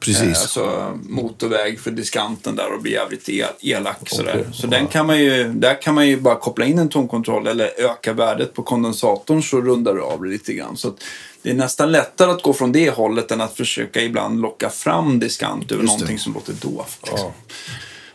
[0.00, 0.40] Precis.
[0.40, 4.08] alltså, motorväg för diskanten där och bli jävligt el, elak.
[4.08, 4.36] Sådär.
[4.40, 4.46] Okej.
[4.52, 7.70] Så den kan man ju, där kan man ju bara koppla in en tonkontroll eller
[7.80, 10.76] öka värdet på kondensatorn så rundar du av det lite grann.
[10.76, 10.94] Så
[11.42, 15.18] det är nästan lättare att gå från det hållet än att försöka ibland locka fram
[15.18, 16.98] diskant över Just någonting som låter dovt.
[17.02, 17.18] Liksom.
[17.18, 17.32] Ja.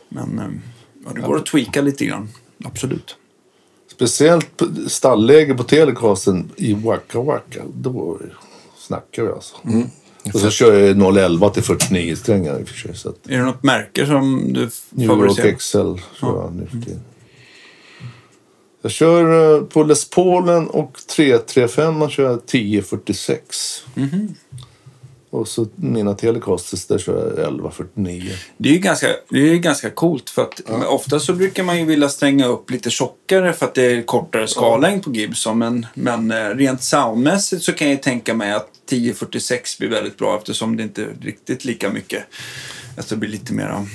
[0.09, 0.45] Men eh,
[1.05, 2.29] ja, det går att tweaka lite grann.
[2.63, 3.15] Absolut.
[3.91, 7.61] Speciellt på stallläge på Telecasten i Waka Waka.
[7.73, 8.19] Då
[8.77, 9.55] snackar vi alltså.
[9.65, 9.89] Mm.
[10.34, 12.95] Och så kör jag 011 till 49 strängar i och för sig.
[12.95, 15.56] Så att Är det något märke som du New Rock favoriserar?
[15.56, 17.03] XL kör jag nu för tiden.
[18.81, 23.84] Jag kör eh, på Les Paulen och 335 kör jag 1046.
[23.95, 24.35] Mhm.
[25.30, 28.31] Och så mina Telecasters där kör jag 1149.
[28.57, 31.85] Det är ju ganska, det är ganska coolt för att ofta så brukar man ju
[31.85, 35.60] vilja stränga upp lite tjockare för att det är kortare skallängd på Gibson.
[35.60, 40.18] Men, men eh, rent soundmässigt så kan jag ju tänka mig att 1046 blir väldigt
[40.18, 42.23] bra eftersom det inte är riktigt lika mycket.
[42.97, 43.88] Att det blir lite mera...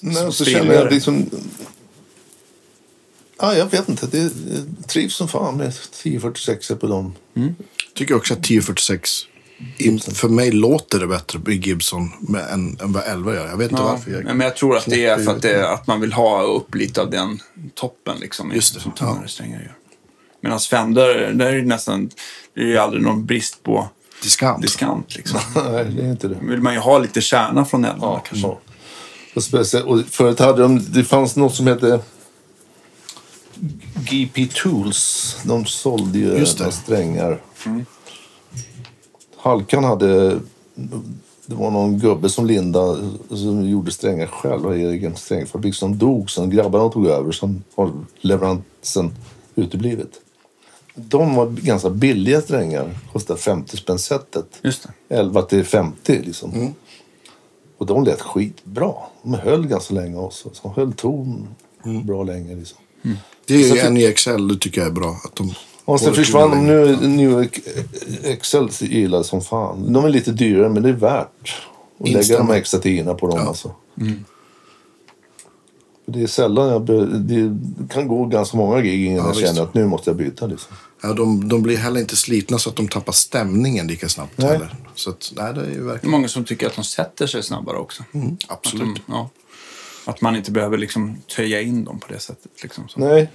[0.00, 0.64] Men så Stiligare.
[0.64, 1.30] känner jag liksom...
[3.38, 4.06] Ja, jag vet inte.
[4.06, 4.30] Det
[4.88, 7.14] trivs som fan med 1046 på dem.
[7.94, 9.26] Tycker också att 1046
[9.76, 13.46] in, för mig låter det bättre i Gibson med, än, än vad 11 gör.
[13.46, 14.10] Jag vet inte Ja, varför.
[14.10, 16.74] Jag, men jag tror att det är för att, det, att man vill ha upp
[16.74, 17.38] lite av den
[17.74, 18.18] toppen.
[18.20, 19.06] Liksom, Just det, Som ja.
[19.06, 19.74] tunnare strängar gör.
[20.40, 22.10] Medan Fender, där är det nästan...
[22.54, 23.88] Det är ju aldrig någon brist på
[24.24, 24.62] diskant.
[24.62, 25.16] diskant.
[25.16, 25.40] Liksom.
[25.72, 26.36] Nej, det är inte det.
[26.42, 28.46] vill man ju ha lite kärna från eldarna Ja, kanske.
[28.46, 28.58] ja.
[29.36, 32.00] Och, speciellt, och förut hade de, det fanns något som hette
[34.10, 35.36] GP Tools.
[35.44, 36.72] De sålde ju Just det.
[36.72, 37.40] strängar.
[39.36, 40.38] Halkan hade,
[41.46, 46.30] det var någon gubbe som lindade, som gjorde strängar själv, har egen strängfabrik som dog.
[46.30, 49.14] Sen grabbarna tog över, sen har leveransen
[49.54, 50.20] uteblivit.
[50.94, 54.46] De var ganska billiga strängar, kostade 50 spänn setet.
[54.62, 55.14] Just det.
[55.16, 56.74] 11 till 50 liksom.
[57.78, 58.92] Och de lät skitbra.
[59.22, 60.50] De höll ganska länge också.
[60.52, 61.48] Så de höll ton
[62.04, 62.78] bra länge liksom.
[63.46, 65.20] Det är en i Excel, det tycker jag är bra.
[65.24, 65.54] Att de
[65.84, 66.96] Och sen försvann de nu.
[67.08, 67.48] New
[68.24, 69.92] Excel gillar som fan.
[69.92, 71.56] De är lite dyrare men det är värt
[72.00, 73.48] att lägga de här extra tiorna på dem Ja.
[73.48, 73.74] alltså.
[73.96, 74.04] För
[76.06, 76.86] Det är sällan jag...
[77.20, 77.58] Det
[77.90, 80.76] kan gå ganska många gig innan Ja, jag känner att nu måste jag byta liksom.
[81.02, 84.48] Ja, de, de blir heller inte slitna så att de tappar stämningen lika snabbt Nej.
[84.48, 84.76] heller.
[84.94, 86.10] Så att, nej, det är ju Det är verkligen...
[86.10, 88.02] många som tycker att de sätter sig snabbare också.
[88.12, 88.96] Att, Absolut.
[89.06, 89.30] de, ja.
[90.04, 92.62] att man inte behöver liksom töja in dem på det sättet.
[92.62, 93.00] Liksom, så.
[93.00, 93.30] Nej.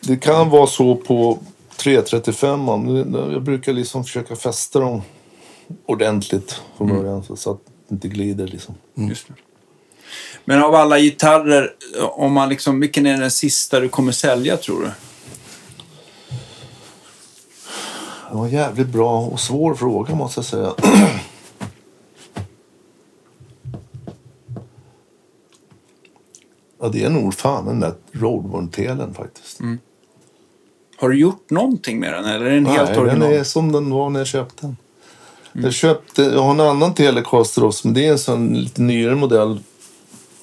[0.00, 1.38] Det kan vara så på
[1.76, 2.96] 335 man.
[3.32, 5.02] Jag brukar liksom försöka fästa dem
[5.86, 8.74] ordentligt från början så- så att det inte glider liksom.
[8.94, 9.34] Just det.
[10.44, 14.80] Men av alla gitarrer, om man liksom, vilken är den sista du kommer sälja tror
[14.80, 14.90] du?
[18.30, 20.74] Det var en jävligt bra och svår fråga måste jag säga.
[26.80, 29.60] Ja, det är nog fan den där Roadburn-telen faktiskt.
[31.00, 33.32] Har du gjort någonting med den eller är den helt Nej, den original?
[33.32, 34.76] är som den var när jag köpte den.
[35.64, 39.14] Jag, köpte, jag har en annan Telecaster också, men det är en sån lite nyare
[39.14, 39.60] modell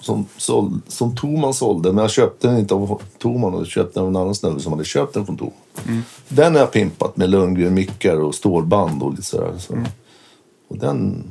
[0.06, 1.94] som, såld, som Toman sålde.
[1.94, 4.72] Men jag köpte den inte av Toman och köpte den av en annan snubbe som
[4.72, 5.54] hade köpt den från Toman.
[6.28, 9.54] Den har jag pimpat med Lundgren-mickar och stålband och lite sådär.
[9.58, 9.78] Så.
[10.68, 11.24] Och den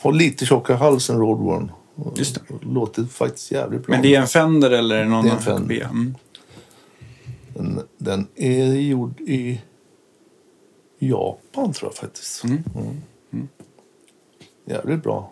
[0.00, 1.20] har lite tjockare hals än.
[1.20, 1.62] Och
[2.14, 2.40] Just det.
[2.60, 3.94] Låter faktiskt jävligt bra.
[3.94, 5.80] Men det är en Fender eller någon Det är en Fender.
[5.80, 6.14] Mm.
[7.54, 9.60] Den, den är gjord i
[10.98, 12.44] Japan tror jag faktiskt.
[12.44, 12.62] Mm.
[13.32, 13.48] Mm.
[14.64, 15.30] Jävligt bra.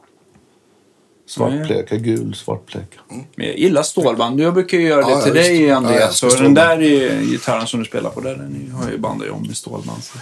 [1.37, 3.01] Ja, Svartpleka, gul svartpleka.
[3.37, 4.41] Men jag gillar stålband.
[4.41, 6.03] Jag brukar ju göra det Ja, ja, till dig, Ja, jag Andreas.
[6.23, 8.99] älskar så den där är, gitarren som du spelar på, där, den har jag ju
[8.99, 10.05] bandat om med stålband.
[10.05, 10.19] Så.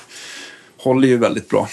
[0.77, 1.69] håller ju väldigt bra.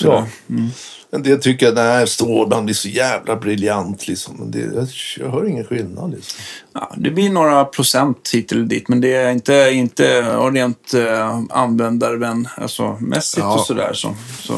[0.00, 0.26] Ja.
[0.46, 0.68] där.
[1.12, 4.36] En del tycker att nej, stålband blir så jävla briljant liksom.
[4.38, 4.88] Men det, jag,
[5.18, 6.40] jag hör ingen skillnad liksom.
[6.72, 11.40] Ja, det blir några procent hit eller dit, men det är inte, inte rent uh,
[11.50, 13.54] användarvän, alltså mässigt Ja.
[13.54, 14.54] och sådär så, så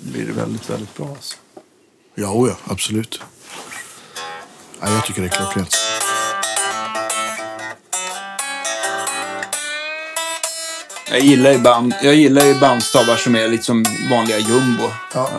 [0.00, 1.08] blir det väldigt, väldigt bra.
[1.08, 1.36] Alltså.
[2.14, 3.20] Ja, ja, absolut.
[4.80, 5.76] Ja, jag tycker det är klockrent.
[11.10, 14.90] Jag gillar ju, band, jag gillar ju bandstavar som är lite som vanliga jumbo.
[15.14, 15.30] Ja.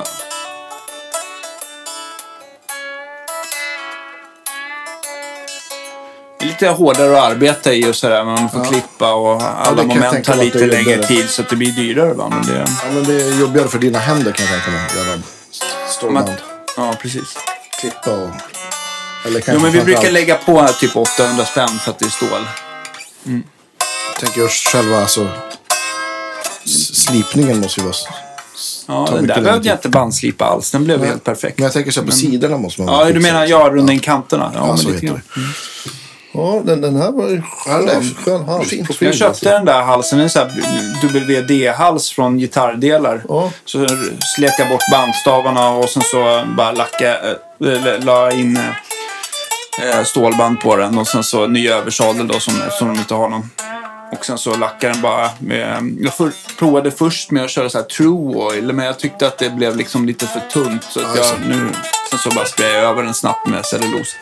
[6.40, 8.24] Det är lite hårdare att arbeta i och sådär.
[8.24, 8.66] Man får Ja.
[8.70, 11.30] klippa och alla kan jag moment tänka tar mig att lite det är längre tid
[11.30, 12.14] så att det blir dyrare.
[12.14, 12.30] Va?
[12.30, 14.82] Men det, Ja, men det är jobbigare för dina händer kan jag tänka mig.
[16.02, 16.30] Göra man,
[16.78, 17.38] ja, precis.
[17.80, 18.30] Klippa och...
[19.26, 22.46] Jo, men vi brukar lägga på typ 800 spänn för att det är stål.
[24.20, 25.28] tänker jag själva alltså...
[26.94, 27.96] Slipningen måste ju vara...
[28.88, 30.72] Ja, den där behövde jag inte bandslipa alls.
[30.72, 31.58] Den blev helt perfekt.
[31.58, 34.00] Men jag tänker så här, på sidorna måste man Ja, du menar ja, runt in
[34.00, 34.52] kanterna?
[34.54, 35.22] Ja, Ja, men så lite grann.
[35.36, 35.42] det.
[36.34, 38.70] Ja, den, den här var ju Ja, den är skön, skön hals.
[38.70, 38.86] fin.
[38.86, 40.50] profil, Jag köpte den där halsen, en sån
[41.02, 43.24] WD-hals från gitarrdelar.
[43.30, 43.52] Ja.
[43.66, 43.88] Så
[44.36, 48.60] slet jag bort bandstavarna och sen så bara lacka, äh, la in
[49.80, 53.30] äh, stålband på den och sen så ny översadel då som, eftersom de inte har
[53.30, 53.50] någon.
[54.12, 55.98] Och sen så lackade den bara med...
[56.00, 59.38] Jag för, provade först med att köra så här true oil men jag tyckte att
[59.38, 60.84] det blev liksom lite för tunt.
[60.84, 61.70] Så att Ja, jag, nu,
[62.10, 64.16] sen så bara sprayade jag över den snabbt med cellulos.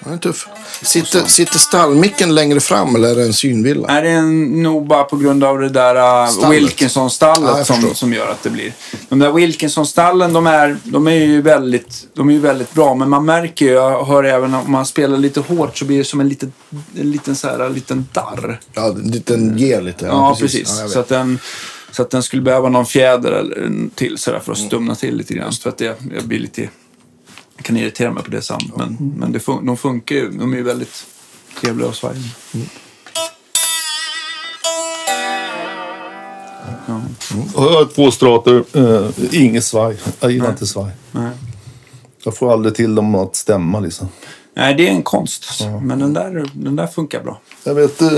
[0.00, 0.48] Den är tuff.
[0.82, 3.86] Sitter, sitter stallmicken längre fram eller är det en synvilla?
[3.88, 4.22] Nej, det är
[4.62, 6.50] nog bara på grund av det där uh, Stallet.
[6.58, 8.72] Wilkinson-stallet Ja, som, som gör att det blir.
[9.08, 12.94] De där Wilkinson-stallen, de är, de är ju väldigt, de är ju väldigt bra.
[12.94, 16.04] Men man märker ju, jag hör även om man spelar lite hårt så blir det
[16.04, 16.52] som en liten,
[17.00, 18.60] en liten, så här, en liten darr.
[18.72, 20.06] Ja, en liten ger lite.
[20.06, 20.68] Ja, precis.
[20.68, 20.92] Ja, jag vet.
[20.92, 21.38] så, att den,
[21.90, 24.94] så att den skulle behöva någon fjäder eller en till så där, för att stumna
[24.94, 25.52] till lite grann.
[25.52, 26.68] För att det, jag blir lite...
[27.56, 28.76] Jag kan irritera mig på det samt.
[28.76, 30.30] Men, men det fun, de funkar ju.
[30.30, 31.06] De är ju väldigt
[31.60, 32.24] trevliga och svajiga.
[36.86, 37.00] Ja.
[37.54, 39.98] Och jag har två strator, eh, inget svaj.
[40.20, 40.90] Jag gillar inte svaj.
[41.12, 41.30] Nej.
[42.24, 44.08] Jag får aldrig till dem att stämma liksom.
[44.54, 45.44] Nej, det är en konst.
[45.82, 47.40] Men den där, den där funkar bra.
[47.64, 48.08] Jag vet, eh,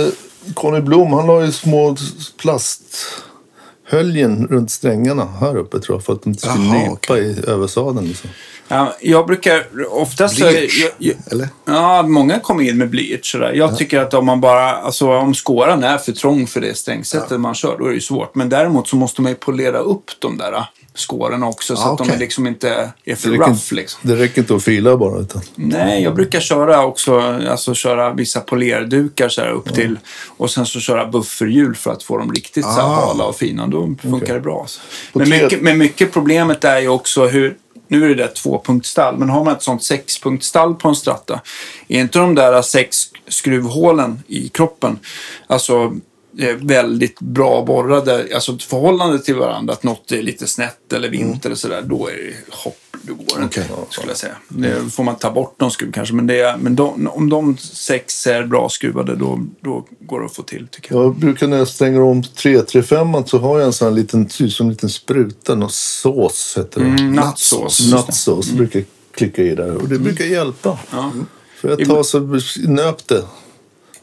[0.55, 1.97] Conny Blom, han la ju små
[2.37, 6.05] plasthöljen runt strängarna här uppe tror jag.
[6.05, 8.31] För att de inte skulle nypa i översadeln liksom.
[8.69, 10.37] Ja, jag brukar oftast...
[10.37, 10.85] Blyerts,
[11.31, 11.49] eller?
[11.65, 13.37] Ja, många kommer in med blyerts.
[13.55, 14.71] Jag tycker att om man bara...
[14.77, 18.01] Alltså om skåran är för trång för det strängsättet man kör, då är det ju
[18.01, 18.35] svårt.
[18.35, 20.65] Men däremot så måste man ju polera upp de där
[20.95, 22.19] skåren också så Ja, att de okej.
[22.19, 23.75] liksom inte är Det för räcker, rough.
[23.75, 24.01] Liksom.
[24.03, 25.21] det räcker inte att fila bara.
[25.21, 25.43] Utan.
[25.55, 27.21] Nej, jag brukar köra också,
[27.51, 29.99] alltså köra vissa polerdukar så här upp till
[30.37, 33.07] och sen så köra bufferhjul för att få dem riktigt så här Ah.
[33.07, 33.67] hala och fina.
[33.67, 34.35] Då funkar Okej.
[34.35, 34.61] det bra.
[34.61, 34.81] Alltså.
[35.13, 37.57] Men, mycket, men mycket problemet är ju också hur,
[37.89, 41.41] nu är det där tvåpunktsstall, men har man ett sånt sexpunktsstall på en stratta,
[41.89, 42.97] är inte de där sex
[43.29, 44.99] skruvhålen i kroppen,
[45.47, 45.97] alltså
[46.39, 51.47] eh, väldigt bra borrade, alltså förhållande till varandra, att något är lite snett eller vint
[51.47, 53.87] eller sådär, då är det hopp, då går det inte, Okej.
[53.91, 54.37] skulle jag säga.
[54.49, 57.57] Det får man ta bort någon skruv kanske, men, det är, men de, om de
[57.59, 61.05] sex är bra skruvade, då, då går det att få till tycker jag.
[61.05, 64.67] Jag brukar när jag stänger om 335 så har jag en sån här liten, som
[64.67, 66.87] en liten spruta, någon sås heter det.
[66.87, 67.93] Mm, nattsås.
[67.93, 70.79] Nattsås brukar jag klicka i där och det brukar hjälpa.
[70.91, 71.13] Ja.
[71.57, 72.21] För ett tag så
[72.57, 73.25] nöp det.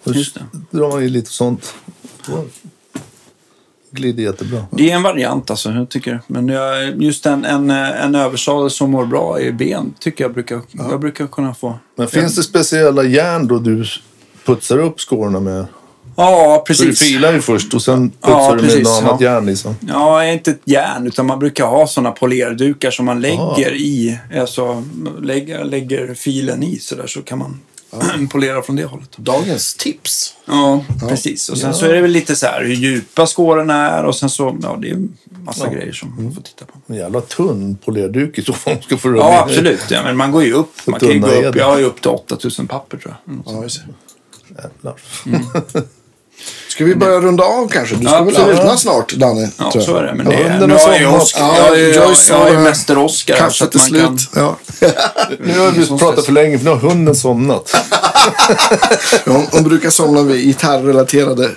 [0.04, 0.42] Det.
[0.72, 1.74] drar man i lite sånt.
[3.96, 4.66] Glider jättebra.
[4.72, 6.22] Det är en variant alltså, jag tycker.
[6.28, 10.62] Men jag, just en, en, en översadel som mår bra i ben tycker jag brukar,
[10.72, 11.80] jag brukar kunna få.
[11.96, 13.86] Men finns det speciella järn då du
[14.46, 15.66] putsar upp skårorna med?
[16.18, 17.00] Ja, Så du precis.
[17.00, 19.32] filar ju först och sen putsar Ja, du med precis, något annat ja.
[19.32, 19.76] järn liksom.
[19.88, 24.20] Ja, inte ett järn, utan man brukar ha sådana polerdukar som man lägger i.
[24.40, 24.84] Alltså,
[25.22, 27.60] lägger, lägger filen i sådär så kan man
[28.32, 29.18] polera från det hållet.
[29.18, 30.34] Dagens tips.
[30.46, 31.50] Ja, precis.
[31.50, 34.30] Och sen så är det väl lite så här hur djupa skåren är och sen
[34.30, 35.08] så, ja, det är
[35.46, 36.80] massa grejer som man får titta på.
[36.88, 38.82] En jävla tunn polerduk i så fall.
[38.82, 39.92] Ska få rum Ja, absolut.
[39.92, 40.72] Ja, men man går ju upp.
[40.88, 41.56] Man kan gå upp.
[41.56, 43.40] Jag har ju upp till 8000 papper tror jag.
[43.46, 43.82] Ja, just
[44.48, 44.62] det.
[44.62, 44.96] Jävlar.
[46.76, 47.96] Ska vi börja runda av kanske?
[47.96, 48.60] Du ska Ja, väl absolut.
[48.60, 49.50] öppna snart, Danne?
[49.58, 49.84] Ja, tror jag.
[49.84, 50.14] så är det.
[50.16, 51.22] Men det är, nu ju somnat.
[51.22, 53.34] Oscar, Ja, jag, är jag, jag är ju har- mäster Oscar.
[53.36, 54.32] så Kaffet att är man slut.
[54.34, 54.58] kan- Ja.
[55.40, 57.76] Nu har vi pratat för länge för nu har hunden somnat.
[59.26, 61.52] Hon, hon brukar somna vid gitarrrelaterade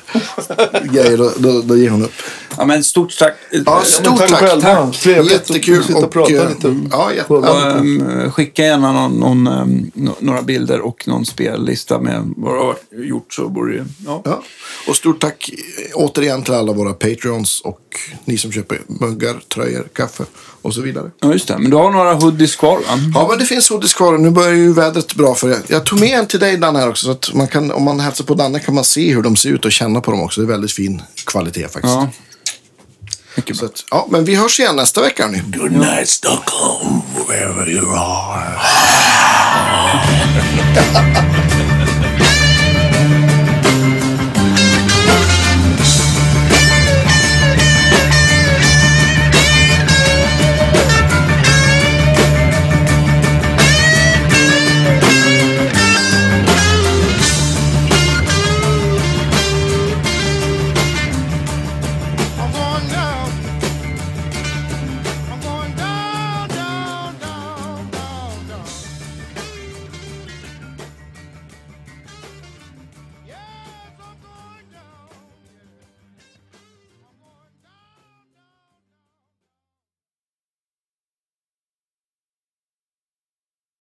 [0.93, 1.17] grejer.
[1.17, 2.13] Då, då, då ger hon upp.
[2.57, 3.35] Ja, men stort tack.
[3.67, 4.39] Ja, stort tack tack.
[4.41, 4.93] själva.
[4.93, 5.85] Trevligt att Jättekul.
[5.85, 6.77] sitta och prata eh, lite.
[6.91, 12.33] Ja, jätte, ja, Ehm, skicka gärna någon, någon, ehm, några bilder och någon spellista med
[12.37, 13.85] vad du har gjort så borde det...
[14.07, 14.23] Ja.
[14.25, 14.43] ja.
[14.89, 17.81] Och stort tack eh, återigen till alla våra Patreons och
[18.25, 20.25] ni som köper muggar, tröjor, kaffe
[20.63, 21.11] och så vidare.
[21.21, 21.59] ja, just det.
[21.59, 22.99] Men du har några hoodies kvar va?
[23.15, 24.19] Ja, men det finns hoodies kvar.
[24.19, 25.61] Nu börjar ju vädret bra för det.
[25.69, 27.05] Jag tog med en till dig, Danne, här också.
[27.05, 29.51] Så att man kan, om man hälsar på Danne kan man se hur de ser
[29.51, 30.41] ut och känna på dem också.
[30.41, 31.95] Det är väldigt fin kvalitet faktiskt.
[31.95, 32.11] Ja.
[33.55, 35.23] Så att, ja, men vi hörs igen nästa vecka.
[35.23, 35.43] Hörni.
[35.57, 38.59] Good night Stockholm, wherever you are.